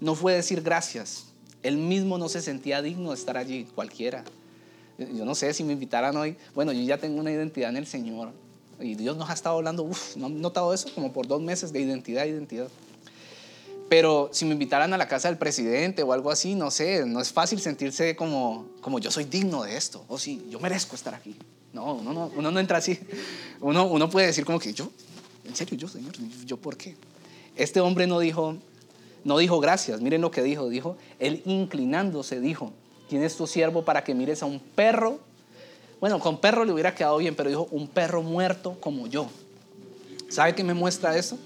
no 0.00 0.14
fue 0.14 0.34
decir 0.34 0.62
gracias. 0.62 1.26
Él 1.62 1.76
mismo 1.76 2.16
no 2.16 2.30
se 2.30 2.40
sentía 2.40 2.80
digno 2.80 3.10
de 3.10 3.16
estar 3.16 3.36
allí, 3.36 3.64
cualquiera. 3.74 4.24
Yo 4.98 5.24
no 5.24 5.34
sé 5.34 5.52
si 5.54 5.64
me 5.64 5.72
invitaran 5.72 6.16
hoy. 6.16 6.36
Bueno, 6.54 6.72
yo 6.72 6.82
ya 6.82 6.98
tengo 6.98 7.20
una 7.20 7.32
identidad 7.32 7.70
en 7.70 7.76
el 7.76 7.86
Señor. 7.86 8.30
Y 8.80 8.94
Dios 8.94 9.16
nos 9.16 9.30
ha 9.30 9.32
estado 9.32 9.56
hablando, 9.56 9.82
uff, 9.84 10.16
¿no 10.16 10.26
han 10.26 10.40
notado 10.40 10.74
eso? 10.74 10.88
Como 10.94 11.12
por 11.12 11.26
dos 11.26 11.40
meses 11.40 11.72
de 11.72 11.80
identidad, 11.80 12.26
identidad. 12.26 12.68
Pero 13.88 14.30
si 14.32 14.44
me 14.44 14.52
invitaran 14.52 14.92
a 14.92 14.98
la 14.98 15.08
casa 15.08 15.28
del 15.28 15.38
presidente 15.38 16.02
o 16.02 16.12
algo 16.12 16.30
así, 16.30 16.54
no 16.54 16.70
sé, 16.70 17.04
no 17.06 17.20
es 17.20 17.32
fácil 17.32 17.60
sentirse 17.60 18.16
como, 18.16 18.66
como 18.80 18.98
yo 18.98 19.10
soy 19.10 19.24
digno 19.24 19.62
de 19.62 19.76
esto. 19.76 20.04
O 20.08 20.18
sí, 20.18 20.46
yo 20.50 20.58
merezco 20.58 20.96
estar 20.96 21.14
aquí. 21.14 21.36
No, 21.72 21.94
uno 21.94 22.12
no, 22.12 22.32
uno 22.34 22.50
no 22.50 22.60
entra 22.60 22.78
así. 22.78 22.98
Uno, 23.60 23.86
uno 23.86 24.08
puede 24.08 24.28
decir 24.28 24.44
como 24.44 24.58
que 24.58 24.72
yo, 24.72 24.90
en 25.44 25.54
serio, 25.54 25.76
yo, 25.76 25.88
Señor, 25.88 26.12
¿yo 26.44 26.56
por 26.56 26.76
qué? 26.76 26.96
Este 27.56 27.80
hombre 27.80 28.06
no 28.06 28.18
dijo, 28.18 28.56
no 29.24 29.38
dijo 29.38 29.60
gracias. 29.60 30.00
Miren 30.00 30.20
lo 30.20 30.30
que 30.30 30.42
dijo. 30.42 30.68
Dijo, 30.68 30.96
él 31.18 31.42
inclinándose 31.44 32.40
dijo, 32.40 32.72
tienes 33.08 33.36
tu 33.36 33.46
siervo 33.46 33.84
para 33.84 34.04
que 34.04 34.14
mires 34.14 34.42
a 34.42 34.46
un 34.46 34.58
perro. 34.58 35.20
Bueno, 36.00 36.18
con 36.20 36.40
perro 36.40 36.64
le 36.64 36.72
hubiera 36.72 36.94
quedado 36.94 37.18
bien, 37.18 37.34
pero 37.34 37.48
dijo, 37.48 37.68
un 37.70 37.88
perro 37.88 38.22
muerto 38.22 38.78
como 38.80 39.06
yo. 39.06 39.28
¿Sabe 40.28 40.54
qué 40.54 40.64
me 40.64 40.74
muestra 40.74 41.16
eso? 41.16 41.38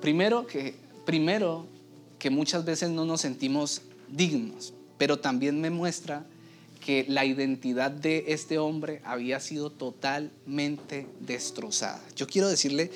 Primero 0.00 0.46
que, 0.46 0.74
primero 1.04 1.66
que 2.18 2.30
muchas 2.30 2.64
veces 2.64 2.90
no 2.90 3.04
nos 3.04 3.20
sentimos 3.20 3.82
dignos, 4.08 4.72
pero 4.96 5.18
también 5.18 5.60
me 5.60 5.70
muestra 5.70 6.24
que 6.84 7.04
la 7.08 7.24
identidad 7.24 7.90
de 7.90 8.24
este 8.28 8.58
hombre 8.58 9.00
había 9.04 9.40
sido 9.40 9.70
totalmente 9.70 11.06
destrozada. 11.20 12.00
Yo 12.16 12.26
quiero 12.26 12.48
decirle 12.48 12.90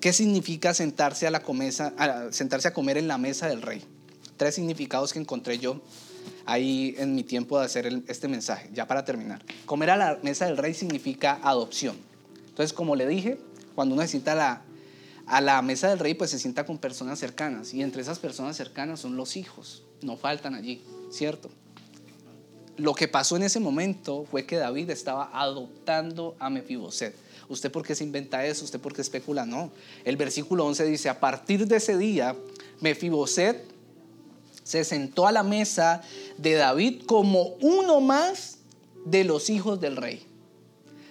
qué 0.00 0.12
significa 0.12 0.74
sentarse 0.74 1.26
a, 1.26 1.30
la 1.30 1.42
comesa, 1.42 1.94
sentarse 2.30 2.68
a 2.68 2.74
comer 2.74 2.98
en 2.98 3.08
la 3.08 3.18
mesa 3.18 3.48
del 3.48 3.62
rey 3.62 3.82
tres 4.38 4.54
significados 4.54 5.12
que 5.12 5.18
encontré 5.18 5.58
yo 5.58 5.82
ahí 6.46 6.94
en 6.96 7.14
mi 7.14 7.24
tiempo 7.24 7.58
de 7.58 7.66
hacer 7.66 8.02
este 8.08 8.28
mensaje, 8.28 8.70
ya 8.72 8.86
para 8.86 9.04
terminar. 9.04 9.44
Comer 9.66 9.90
a 9.90 9.96
la 9.96 10.18
mesa 10.22 10.46
del 10.46 10.56
rey 10.56 10.72
significa 10.72 11.38
adopción. 11.42 11.96
Entonces, 12.48 12.72
como 12.72 12.96
le 12.96 13.06
dije, 13.06 13.38
cuando 13.74 13.94
uno 13.94 14.02
se 14.02 14.08
sienta 14.08 14.32
a 14.32 14.34
la, 14.34 14.62
a 15.26 15.40
la 15.40 15.60
mesa 15.60 15.90
del 15.90 15.98
rey, 15.98 16.14
pues 16.14 16.30
se 16.30 16.38
sienta 16.38 16.64
con 16.64 16.78
personas 16.78 17.18
cercanas. 17.18 17.74
Y 17.74 17.82
entre 17.82 18.00
esas 18.00 18.18
personas 18.18 18.56
cercanas 18.56 19.00
son 19.00 19.16
los 19.16 19.36
hijos. 19.36 19.82
No 20.00 20.16
faltan 20.16 20.54
allí, 20.54 20.82
¿cierto? 21.10 21.50
Lo 22.76 22.94
que 22.94 23.08
pasó 23.08 23.36
en 23.36 23.42
ese 23.42 23.60
momento 23.60 24.24
fue 24.30 24.46
que 24.46 24.56
David 24.56 24.90
estaba 24.90 25.30
adoptando 25.32 26.36
a 26.38 26.48
Mefiboset. 26.48 27.14
¿Usted 27.48 27.70
por 27.70 27.84
qué 27.84 27.94
se 27.94 28.04
inventa 28.04 28.44
eso? 28.46 28.64
¿Usted 28.64 28.80
por 28.80 28.94
qué 28.94 29.02
especula? 29.02 29.44
No. 29.44 29.70
El 30.04 30.16
versículo 30.16 30.64
11 30.66 30.84
dice, 30.84 31.08
a 31.08 31.18
partir 31.18 31.66
de 31.66 31.76
ese 31.76 31.98
día, 31.98 32.36
Mefiboset 32.80 33.77
se 34.68 34.84
sentó 34.84 35.26
a 35.26 35.32
la 35.32 35.42
mesa 35.42 36.02
de 36.36 36.52
David 36.52 37.04
como 37.06 37.54
uno 37.62 38.02
más 38.02 38.58
de 39.06 39.24
los 39.24 39.48
hijos 39.48 39.80
del 39.80 39.96
rey. 39.96 40.22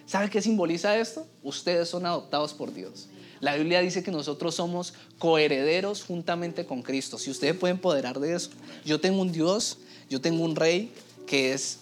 ¿Sabe 0.05 0.29
qué 0.29 0.43
simboliza 0.43 0.95
esto? 0.95 1.25
Ustedes 1.41 1.89
son 1.89 2.05
adoptados 2.05 2.53
por 2.53 2.71
Dios. 2.71 3.07
La 3.39 3.55
Biblia 3.55 3.81
dice 3.81 4.03
que 4.03 4.11
nosotros 4.11 4.53
somos 4.53 4.93
coherederos 5.17 6.03
juntamente 6.03 6.67
con 6.67 6.83
Cristo. 6.83 7.17
Si 7.17 7.31
ustedes 7.31 7.55
pueden 7.55 7.77
empoderar 7.77 8.19
de 8.19 8.35
eso, 8.35 8.51
yo 8.85 9.01
tengo 9.01 9.23
un 9.23 9.31
Dios, 9.31 9.79
yo 10.07 10.21
tengo 10.21 10.43
un 10.43 10.55
rey 10.55 10.91
que 11.25 11.53
es 11.53 11.79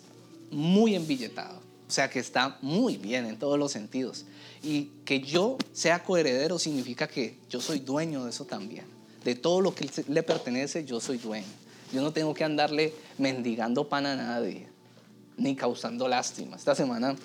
muy 0.51 0.95
embilletado, 0.95 1.57
o 1.57 1.91
sea, 1.91 2.09
que 2.09 2.19
está 2.19 2.57
muy 2.61 2.95
bien 2.95 3.25
en 3.25 3.37
todos 3.37 3.59
los 3.59 3.73
sentidos. 3.73 4.23
Y 4.63 4.91
que 5.03 5.19
yo 5.19 5.57
sea 5.73 6.03
coheredero 6.03 6.57
significa 6.57 7.09
que 7.09 7.37
yo 7.49 7.59
soy 7.59 7.79
dueño 7.79 8.23
de 8.23 8.29
eso 8.29 8.45
también. 8.45 8.85
De 9.25 9.35
todo 9.35 9.59
lo 9.59 9.75
que 9.75 9.89
le 10.07 10.23
pertenece, 10.23 10.85
yo 10.85 11.01
soy 11.01 11.17
dueño. 11.17 11.64
Yo 11.91 12.01
no 12.01 12.11
tengo 12.11 12.33
que 12.33 12.43
andarle 12.43 12.93
mendigando 13.17 13.87
pan 13.87 14.05
a 14.05 14.15
nadie, 14.15 14.67
ni 15.37 15.55
causando 15.55 16.07
lástima. 16.07 16.55
Esta 16.55 16.75
semana, 16.75 17.15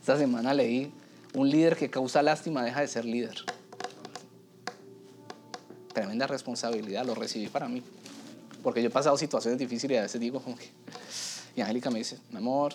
esta 0.00 0.16
semana 0.16 0.54
leí, 0.54 0.92
un 1.34 1.50
líder 1.50 1.76
que 1.76 1.90
causa 1.90 2.22
lástima 2.22 2.62
deja 2.62 2.80
de 2.80 2.88
ser 2.88 3.04
líder. 3.04 3.44
Tremenda 5.92 6.26
responsabilidad, 6.26 7.04
lo 7.04 7.14
recibí 7.14 7.48
para 7.48 7.68
mí. 7.68 7.82
Porque 8.62 8.82
yo 8.82 8.88
he 8.88 8.92
pasado 8.92 9.16
situaciones 9.16 9.58
difíciles 9.58 9.96
y 9.96 9.98
a 9.98 10.02
veces 10.02 10.20
digo 10.20 10.40
como 10.40 10.56
que... 10.56 10.68
Y 11.56 11.60
Angélica 11.60 11.90
me 11.90 11.98
dice, 11.98 12.18
mi 12.30 12.38
amor, 12.38 12.74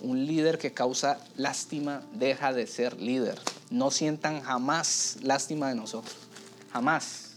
un 0.00 0.26
líder 0.26 0.58
que 0.58 0.72
causa 0.72 1.18
lástima 1.36 2.02
deja 2.12 2.52
de 2.52 2.66
ser 2.66 3.00
líder. 3.00 3.38
No 3.70 3.90
sientan 3.90 4.42
jamás 4.42 5.16
lástima 5.22 5.68
de 5.68 5.74
nosotros. 5.74 6.16
Jamás. 6.72 7.27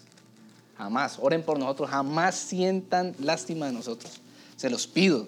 Jamás. 0.82 1.19
Oren 1.21 1.43
por 1.43 1.59
nosotros. 1.59 1.91
Jamás 1.91 2.34
sientan 2.34 3.13
lástima 3.19 3.67
de 3.67 3.71
nosotros. 3.71 4.13
Se 4.55 4.67
los 4.67 4.88
pido. 4.88 5.27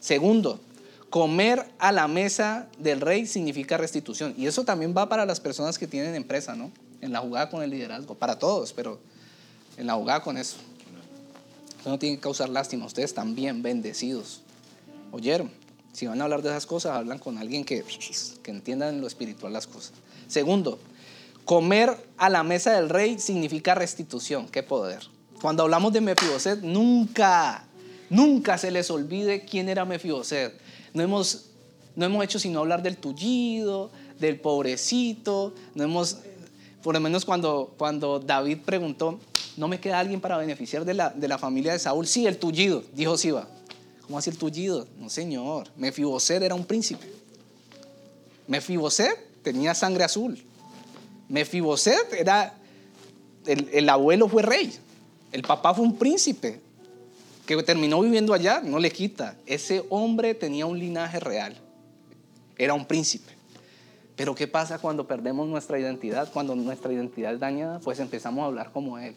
Segundo, 0.00 0.58
comer 1.10 1.64
a 1.78 1.92
la 1.92 2.08
mesa 2.08 2.66
del 2.76 3.00
rey 3.00 3.24
significa 3.26 3.76
restitución. 3.76 4.34
Y 4.36 4.46
eso 4.46 4.64
también 4.64 4.92
va 4.96 5.08
para 5.08 5.24
las 5.24 5.38
personas 5.38 5.78
que 5.78 5.86
tienen 5.86 6.16
empresa, 6.16 6.56
¿no? 6.56 6.72
En 7.00 7.12
la 7.12 7.20
jugada 7.20 7.50
con 7.50 7.62
el 7.62 7.70
liderazgo. 7.70 8.16
Para 8.16 8.40
todos, 8.40 8.72
pero 8.72 8.98
en 9.76 9.86
la 9.86 9.94
jugada 9.94 10.22
con 10.22 10.36
eso. 10.36 10.56
no 11.86 11.96
tiene 11.96 12.16
que 12.16 12.22
causar 12.22 12.48
lástima. 12.48 12.84
Ustedes 12.84 13.14
también 13.14 13.62
bendecidos. 13.62 14.42
¿Oyeron? 15.12 15.52
Si 15.92 16.08
van 16.08 16.20
a 16.20 16.24
hablar 16.24 16.42
de 16.42 16.48
esas 16.48 16.66
cosas, 16.66 16.96
hablan 16.96 17.20
con 17.20 17.38
alguien 17.38 17.64
que, 17.64 17.84
que 18.42 18.50
entienda 18.50 18.88
en 18.88 19.00
lo 19.00 19.06
espiritual 19.06 19.52
las 19.52 19.68
cosas. 19.68 19.92
Segundo, 20.26 20.80
Comer 21.44 21.96
a 22.16 22.28
la 22.28 22.42
mesa 22.42 22.72
del 22.72 22.88
rey 22.88 23.18
significa 23.18 23.74
restitución. 23.74 24.48
Qué 24.48 24.62
poder. 24.62 25.00
Cuando 25.40 25.62
hablamos 25.62 25.92
de 25.92 26.00
Mefiboset, 26.00 26.60
nunca 26.60 27.66
Nunca 28.10 28.58
se 28.58 28.72
les 28.72 28.90
olvide 28.90 29.44
quién 29.44 29.68
era 29.68 29.84
Mefiboset. 29.84 30.52
No 30.92 31.02
hemos, 31.02 31.46
no 31.94 32.04
hemos 32.04 32.24
hecho 32.24 32.40
sino 32.40 32.58
hablar 32.58 32.82
del 32.82 32.96
tullido, 32.96 33.92
del 34.18 34.38
pobrecito. 34.38 35.54
No 35.76 35.84
hemos, 35.84 36.18
por 36.82 36.92
lo 36.92 37.00
menos 37.00 37.24
cuando, 37.24 37.72
cuando 37.78 38.18
David 38.18 38.58
preguntó, 38.64 39.20
¿no 39.56 39.68
me 39.68 39.78
queda 39.78 40.00
alguien 40.00 40.20
para 40.20 40.36
beneficiar 40.36 40.84
de 40.84 40.94
la, 40.94 41.10
de 41.10 41.28
la 41.28 41.38
familia 41.38 41.72
de 41.72 41.78
Saúl? 41.78 42.08
Sí, 42.08 42.26
el 42.26 42.36
tullido, 42.38 42.82
dijo 42.94 43.16
Siba. 43.16 43.48
¿Cómo 44.02 44.18
así 44.18 44.28
el 44.28 44.38
tullido? 44.38 44.88
No, 44.98 45.08
señor. 45.08 45.68
Mefiboset 45.76 46.42
era 46.42 46.56
un 46.56 46.64
príncipe. 46.64 47.06
Mefiboset 48.48 49.42
tenía 49.44 49.72
sangre 49.72 50.02
azul. 50.02 50.42
Mefiboset 51.30 52.12
era, 52.12 52.52
el, 53.46 53.70
el 53.72 53.88
abuelo 53.88 54.28
fue 54.28 54.42
rey. 54.42 54.70
El 55.32 55.42
papá 55.42 55.72
fue 55.72 55.84
un 55.84 55.96
príncipe 55.96 56.60
que 57.46 57.60
terminó 57.62 58.00
viviendo 58.00 58.34
allá, 58.34 58.60
no 58.62 58.78
le 58.78 58.90
quita. 58.90 59.36
Ese 59.46 59.84
hombre 59.88 60.34
tenía 60.34 60.66
un 60.66 60.78
linaje 60.78 61.18
real. 61.18 61.56
Era 62.56 62.74
un 62.74 62.86
príncipe. 62.86 63.32
Pero 64.14 64.34
¿qué 64.34 64.46
pasa 64.46 64.78
cuando 64.78 65.06
perdemos 65.06 65.48
nuestra 65.48 65.78
identidad? 65.78 66.30
Cuando 66.32 66.54
nuestra 66.54 66.92
identidad 66.92 67.32
es 67.32 67.40
dañada, 67.40 67.80
pues 67.80 67.98
empezamos 67.98 68.42
a 68.42 68.46
hablar 68.46 68.70
como 68.70 68.98
él. 68.98 69.14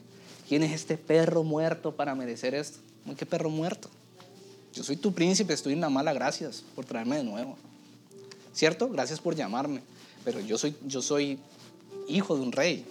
¿Quién 0.48 0.64
es 0.64 0.72
este 0.72 0.98
perro 0.98 1.44
muerto 1.44 1.96
para 1.96 2.16
merecer 2.16 2.56
esto? 2.56 2.80
¿Qué 3.18 3.26
perro 3.26 3.50
muerto? 3.50 3.90
Yo 4.74 4.84
soy 4.84 4.96
tu 4.96 5.14
príncipe, 5.14 5.54
estoy 5.54 5.74
en 5.74 5.82
la 5.82 5.90
mala, 5.90 6.14
gracias 6.14 6.64
por 6.74 6.86
traerme 6.86 7.18
de 7.18 7.24
nuevo. 7.24 7.58
¿Cierto? 8.54 8.90
Gracias 8.90 9.20
por 9.20 9.36
llamarme. 9.36 9.82
Pero 10.24 10.40
yo 10.40 10.58
soy, 10.58 10.76
yo 10.88 11.02
soy 11.02 11.38
hijo 12.08 12.36
de 12.36 12.42
un 12.42 12.52
rey. 12.52 12.86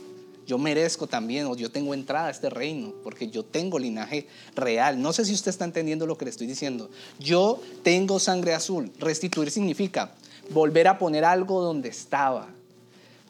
Yo 0.47 0.59
merezco 0.59 1.07
también, 1.07 1.47
o 1.47 1.55
yo 1.55 1.71
tengo 1.71 1.95
entrada 1.95 2.27
a 2.27 2.31
este 2.31 2.51
reino, 2.51 2.93
porque 3.05 3.29
yo 3.29 3.45
tengo 3.45 3.79
linaje 3.79 4.27
real. 4.57 5.01
No 5.01 5.13
sé 5.13 5.25
si 5.25 5.33
usted 5.33 5.51
está 5.51 5.65
entendiendo 5.65 6.07
lo 6.07 6.19
que 6.19 6.25
le 6.25 6.31
estoy 6.31 6.47
diciendo. 6.47 6.91
Yo 7.21 7.61
tengo 7.83 8.19
sangre 8.19 8.53
azul. 8.53 8.91
Restituir 8.99 9.51
significa 9.51 10.15
volver 10.51 10.89
a 10.89 10.99
poner 10.99 11.25
algo 11.25 11.63
donde 11.63 11.89
estaba. 11.89 12.49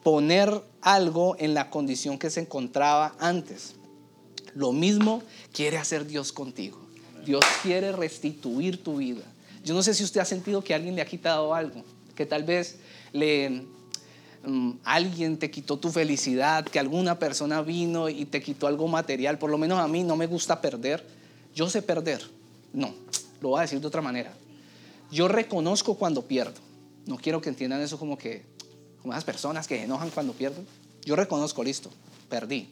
Poner 0.03 0.63
algo 0.81 1.37
en 1.39 1.55
la 1.55 1.71
condición 1.71 2.19
que 2.19 2.31
se 2.31 2.41
encontraba 2.41 3.15
antes. 3.19 3.75
Lo 4.55 4.73
mismo 4.73 5.23
quiere 5.53 5.79
hacer 5.79 6.07
Dios 6.07 6.33
contigo. 6.33 6.79
Dios 7.25 7.45
quiere 7.63 7.93
restituir 7.93 8.83
tu 8.83 8.97
vida. 8.97 9.23
Yo 9.65 9.75
no 9.75 9.83
sé 9.83 9.95
si 9.95 10.03
usted 10.03 10.21
ha 10.21 10.25
sentido 10.25 10.65
que 10.65 10.75
alguien 10.75 10.97
le 10.97 11.03
ha 11.03 11.07
quitado 11.07 11.55
algo, 11.55 11.85
que 12.17 12.27
tal 12.27 12.43
vez 12.43 12.79
le 13.13 13.65
mm, 14.45 14.73
alguien 14.85 15.39
te 15.39 15.51
quitó 15.51 15.79
tu 15.79 15.91
felicidad, 15.91 16.65
que 16.65 16.79
alguna 16.79 17.19
persona 17.19 17.63
vino 17.63 18.09
y 18.09 18.25
te 18.25 18.43
quitó 18.43 18.67
algo 18.67 18.89
material. 18.89 19.39
Por 19.39 19.51
lo 19.51 19.59
menos 19.59 19.79
a 19.79 19.89
mí 19.89 20.03
no 20.03 20.17
me 20.17 20.27
gusta 20.27 20.61
perder. 20.61 21.05
Yo 21.55 21.69
sé 21.69 21.83
perder. 21.83 22.23
No, 22.73 22.95
lo 23.41 23.51
voy 23.51 23.59
a 23.59 23.63
decir 23.63 23.81
de 23.81 23.87
otra 23.87 24.03
manera. 24.03 24.33
Yo 25.11 25.29
reconozco 25.29 25.95
cuando 25.95 26.23
pierdo. 26.23 26.61
No 27.07 27.17
quiero 27.17 27.41
que 27.41 27.49
entiendan 27.49 27.81
eso 27.81 27.99
como 27.99 28.17
que 28.17 28.51
como 29.03 29.13
esas 29.13 29.25
personas 29.25 29.67
que 29.67 29.77
se 29.77 29.85
enojan 29.85 30.11
cuando 30.11 30.33
pierden. 30.33 30.65
Yo 31.05 31.17
reconozco, 31.17 31.63
listo, 31.65 31.91
perdí. 32.31 32.69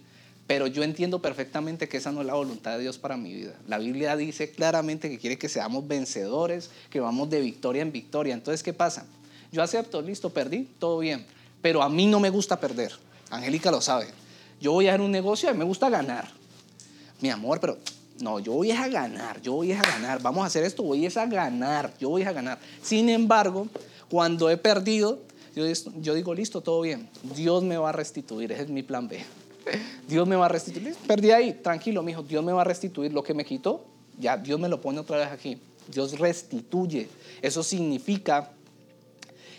Pero 0.47 0.67
yo 0.67 0.83
entiendo 0.83 1.21
perfectamente 1.21 1.89
que 1.89 1.99
esa 1.99 2.13
no 2.13 2.21
es 2.21 2.27
la 2.27 2.35
voluntad 2.35 2.77
de 2.77 2.83
Dios 2.83 2.99
para 2.99 3.17
mi 3.17 3.35
vida. 3.35 3.55
La 3.69 3.79
Biblia 3.79 4.17
dice 4.17 4.51
claramente 4.51 5.11
que 5.11 5.19
quiere 5.19 5.39
que 5.39 5.49
seamos 5.49 5.87
vencedores, 5.87 6.71
que 6.89 7.01
vamos 7.01 7.31
de 7.31 7.41
victoria 7.41 7.83
en 7.83 7.93
victoria. 7.93 8.35
Entonces, 8.35 8.63
¿qué 8.63 8.73
pasa? 8.73 9.07
Yo 9.53 9.63
acepto, 9.63 10.01
listo, 10.03 10.31
perdí, 10.31 10.69
todo 10.79 10.99
bien. 10.99 11.27
Pero 11.63 11.83
a 11.83 11.89
mí 11.89 12.07
no 12.07 12.21
me 12.21 12.31
gusta 12.31 12.59
perder. 12.59 12.93
Angélica 13.31 13.71
lo 13.71 13.81
sabe. 13.81 14.09
Yo 14.61 14.73
voy 14.73 14.87
a 14.87 14.91
hacer 14.91 15.01
un 15.01 15.11
negocio 15.11 15.51
y 15.51 15.55
me 15.55 15.65
gusta 15.65 15.89
ganar. 15.89 16.29
Mi 17.21 17.31
amor, 17.31 17.61
pero 17.61 17.79
no, 18.21 18.39
yo 18.39 18.53
voy 18.53 18.71
a 18.71 18.89
ganar, 18.89 19.41
yo 19.41 19.55
voy 19.55 19.73
a 19.73 19.83
ganar. 19.83 20.21
Vamos 20.23 20.45
a 20.45 20.47
hacer 20.47 20.65
esto, 20.65 20.83
voy 20.83 21.07
a 21.07 21.27
ganar, 21.27 21.93
yo 21.99 22.11
voy 22.11 22.23
a 22.23 22.33
ganar. 22.33 22.59
Sin 22.83 23.09
embargo, 23.09 23.69
cuando 24.11 24.51
he 24.51 24.57
perdido, 24.57 25.21
yo, 25.55 25.65
yo 26.01 26.15
digo, 26.15 26.35
listo, 26.35 26.61
todo 26.61 26.81
bien. 26.83 27.09
Dios 27.35 27.63
me 27.63 27.77
va 27.77 27.91
a 27.91 27.93
restituir, 27.93 28.53
ese 28.53 28.63
es 28.63 28.69
mi 28.69 28.83
plan 28.83 29.09
B. 29.09 29.21
Dios 30.09 30.27
me 30.27 30.37
va 30.37 30.47
a 30.47 30.49
restituir. 30.49 30.95
Perdí 31.07 31.31
ahí, 31.31 31.55
tranquilo, 31.55 32.03
mi 32.03 32.13
hijo, 32.13 32.23
Dios 32.23 32.45
me 32.45 32.53
va 32.53 32.63
a 32.63 32.65
restituir 32.65 33.13
lo 33.13 33.23
que 33.23 33.35
me 33.35 33.45
quitó. 33.45 33.85
Ya, 34.19 34.37
Dios 34.37 34.61
me 34.61 34.69
lo 34.69 34.81
pone 34.81 34.99
otra 34.99 35.17
vez 35.17 35.29
aquí. 35.29 35.59
Dios 35.89 36.19
restituye. 36.19 37.09
Eso 37.43 37.63
significa, 37.63 38.51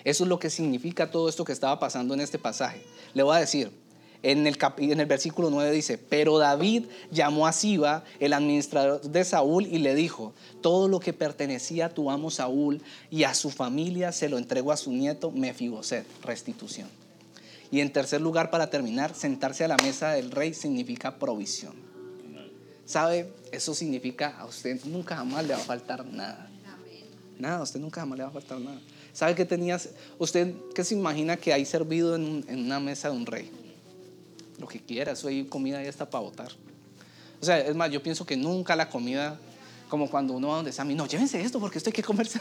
eso 0.03 0.23
es 0.23 0.29
lo 0.29 0.39
que 0.39 0.49
significa 0.49 1.11
todo 1.11 1.29
esto 1.29 1.45
que 1.45 1.53
estaba 1.53 1.79
pasando 1.79 2.13
en 2.13 2.21
este 2.21 2.39
pasaje. 2.39 2.83
Le 3.13 3.23
voy 3.23 3.35
a 3.35 3.39
decir, 3.39 3.71
en 4.23 4.45
el, 4.45 4.57
en 4.77 4.99
el 4.99 5.05
versículo 5.07 5.49
9 5.49 5.71
dice, 5.71 5.97
pero 5.97 6.37
David 6.37 6.85
llamó 7.11 7.47
a 7.47 7.53
Siba, 7.53 8.03
el 8.19 8.33
administrador 8.33 9.01
de 9.01 9.23
Saúl, 9.23 9.65
y 9.65 9.79
le 9.79 9.95
dijo, 9.95 10.33
todo 10.61 10.87
lo 10.87 10.99
que 10.99 11.13
pertenecía 11.13 11.87
a 11.87 11.89
tu 11.89 12.11
amo 12.11 12.29
Saúl 12.29 12.81
y 13.09 13.23
a 13.23 13.33
su 13.33 13.49
familia 13.49 14.11
se 14.11 14.29
lo 14.29 14.37
entregó 14.37 14.71
a 14.71 14.77
su 14.77 14.91
nieto 14.91 15.31
Mefiboset, 15.31 16.05
restitución. 16.23 16.87
Y 17.71 17.79
en 17.79 17.91
tercer 17.91 18.21
lugar, 18.21 18.51
para 18.51 18.69
terminar, 18.69 19.15
sentarse 19.15 19.63
a 19.63 19.67
la 19.67 19.77
mesa 19.77 20.11
del 20.11 20.29
rey 20.29 20.53
significa 20.53 21.17
provisión. 21.17 21.73
¿Sabe? 22.85 23.33
Eso 23.51 23.73
significa 23.73 24.37
a 24.37 24.45
usted 24.45 24.83
nunca 24.85 25.15
jamás 25.15 25.45
le 25.45 25.53
va 25.53 25.59
a 25.59 25.63
faltar 25.63 26.05
nada. 26.05 26.49
Nada, 27.39 27.57
a 27.57 27.61
usted 27.63 27.79
nunca 27.79 28.01
jamás 28.01 28.17
le 28.17 28.23
va 28.25 28.29
a 28.29 28.33
faltar 28.33 28.59
nada. 28.59 28.79
¿Sabe 29.13 29.35
qué 29.35 29.45
tenías? 29.45 29.89
¿Usted 30.17 30.53
qué 30.73 30.83
se 30.83 30.93
imagina 30.95 31.37
que 31.37 31.53
hay 31.53 31.65
servido 31.65 32.15
en, 32.15 32.45
una 32.47 32.79
mesa 32.79 33.09
de 33.09 33.15
un 33.15 33.25
rey? 33.25 33.51
Lo 34.59 34.67
que 34.67 34.79
quiera, 34.79 35.13
eso 35.13 35.27
hay 35.27 35.45
comida 35.45 35.83
y 35.83 35.87
está 35.87 36.09
para 36.09 36.23
votar. 36.23 36.51
O 37.41 37.45
sea, 37.45 37.59
es 37.59 37.75
más, 37.75 37.89
yo 37.91 38.01
pienso 38.01 38.25
que 38.25 38.37
nunca 38.37 38.75
la 38.75 38.89
comida 38.89 39.39
como 39.89 40.09
cuando 40.09 40.33
uno 40.33 40.47
va 40.47 40.55
donde 40.55 40.69
está, 40.69 40.85
no, 40.85 41.05
llévense 41.05 41.41
esto 41.41 41.59
porque 41.59 41.77
esto 41.77 41.89
hay 41.89 41.93
que 41.93 42.03
comerse. 42.03 42.39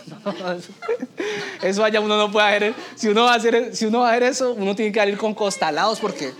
eso 1.62 1.83
allá 1.83 2.01
uno 2.01 2.16
no 2.16 2.31
puede 2.31 2.47
hacer. 2.47 2.75
Si 2.95 3.09
uno 3.09 3.25
va 3.25 3.33
a 3.33 3.37
hacer, 3.37 3.75
si 3.75 3.87
uno 3.87 4.01
va 4.01 4.11
a 4.11 4.12
hacer 4.12 4.23
eso, 4.23 4.55
uno 4.57 4.77
tiene 4.77 4.93
que 4.93 5.01
salir 5.01 5.18
con 5.18 5.35
costalados 5.35 5.99
porque, 5.99 6.33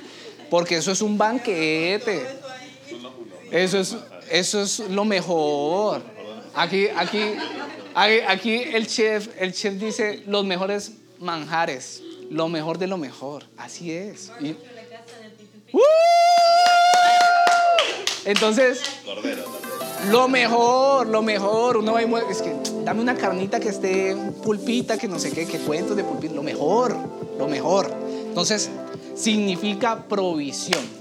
porque 0.49 0.77
eso 0.77 0.93
es 0.93 1.03
un 1.03 1.19
banquete. 1.19 2.25
Eso 3.51 3.79
es, 3.81 3.97
eso 4.31 4.63
es 4.63 4.79
lo 4.79 5.05
mejor. 5.05 6.01
Aquí, 6.55 6.87
aquí, 6.97 7.35
aquí 8.27 8.55
el 8.55 8.87
chef, 8.87 9.29
el 9.39 9.53
chef 9.53 9.75
dice 9.75 10.23
los 10.27 10.45
mejores 10.45 10.93
manjares, 11.19 12.03
lo 12.31 12.49
mejor 12.49 12.79
de 12.79 12.87
lo 12.87 12.97
mejor. 12.97 13.45
Así 13.57 13.93
es. 13.93 14.33
¡Uh! 15.73 15.81
Entonces, 18.25 18.83
lo 20.11 20.29
mejor, 20.29 21.07
lo 21.07 21.23
mejor. 21.23 21.77
Uno 21.77 21.93
va 21.93 22.03
y 22.03 22.07
mueve, 22.07 22.33
es 22.33 22.43
que 22.43 22.55
dame 22.85 23.01
una 23.01 23.17
carnita 23.17 23.61
que 23.61 23.69
esté 23.69 24.17
pulpita, 24.43 24.99
que 24.99 25.09
no 25.09 25.19
sé 25.19 25.33
qué, 25.33 25.47
que 25.47 25.59
cuentos 25.59 25.97
de 25.97 26.05
pulpita. 26.05 26.35
Lo 26.35 26.43
mejor, 26.43 26.97
lo 27.39 27.49
mejor. 27.49 27.93
Entonces, 28.27 28.71
significa 29.15 30.05
provisión. 30.05 31.00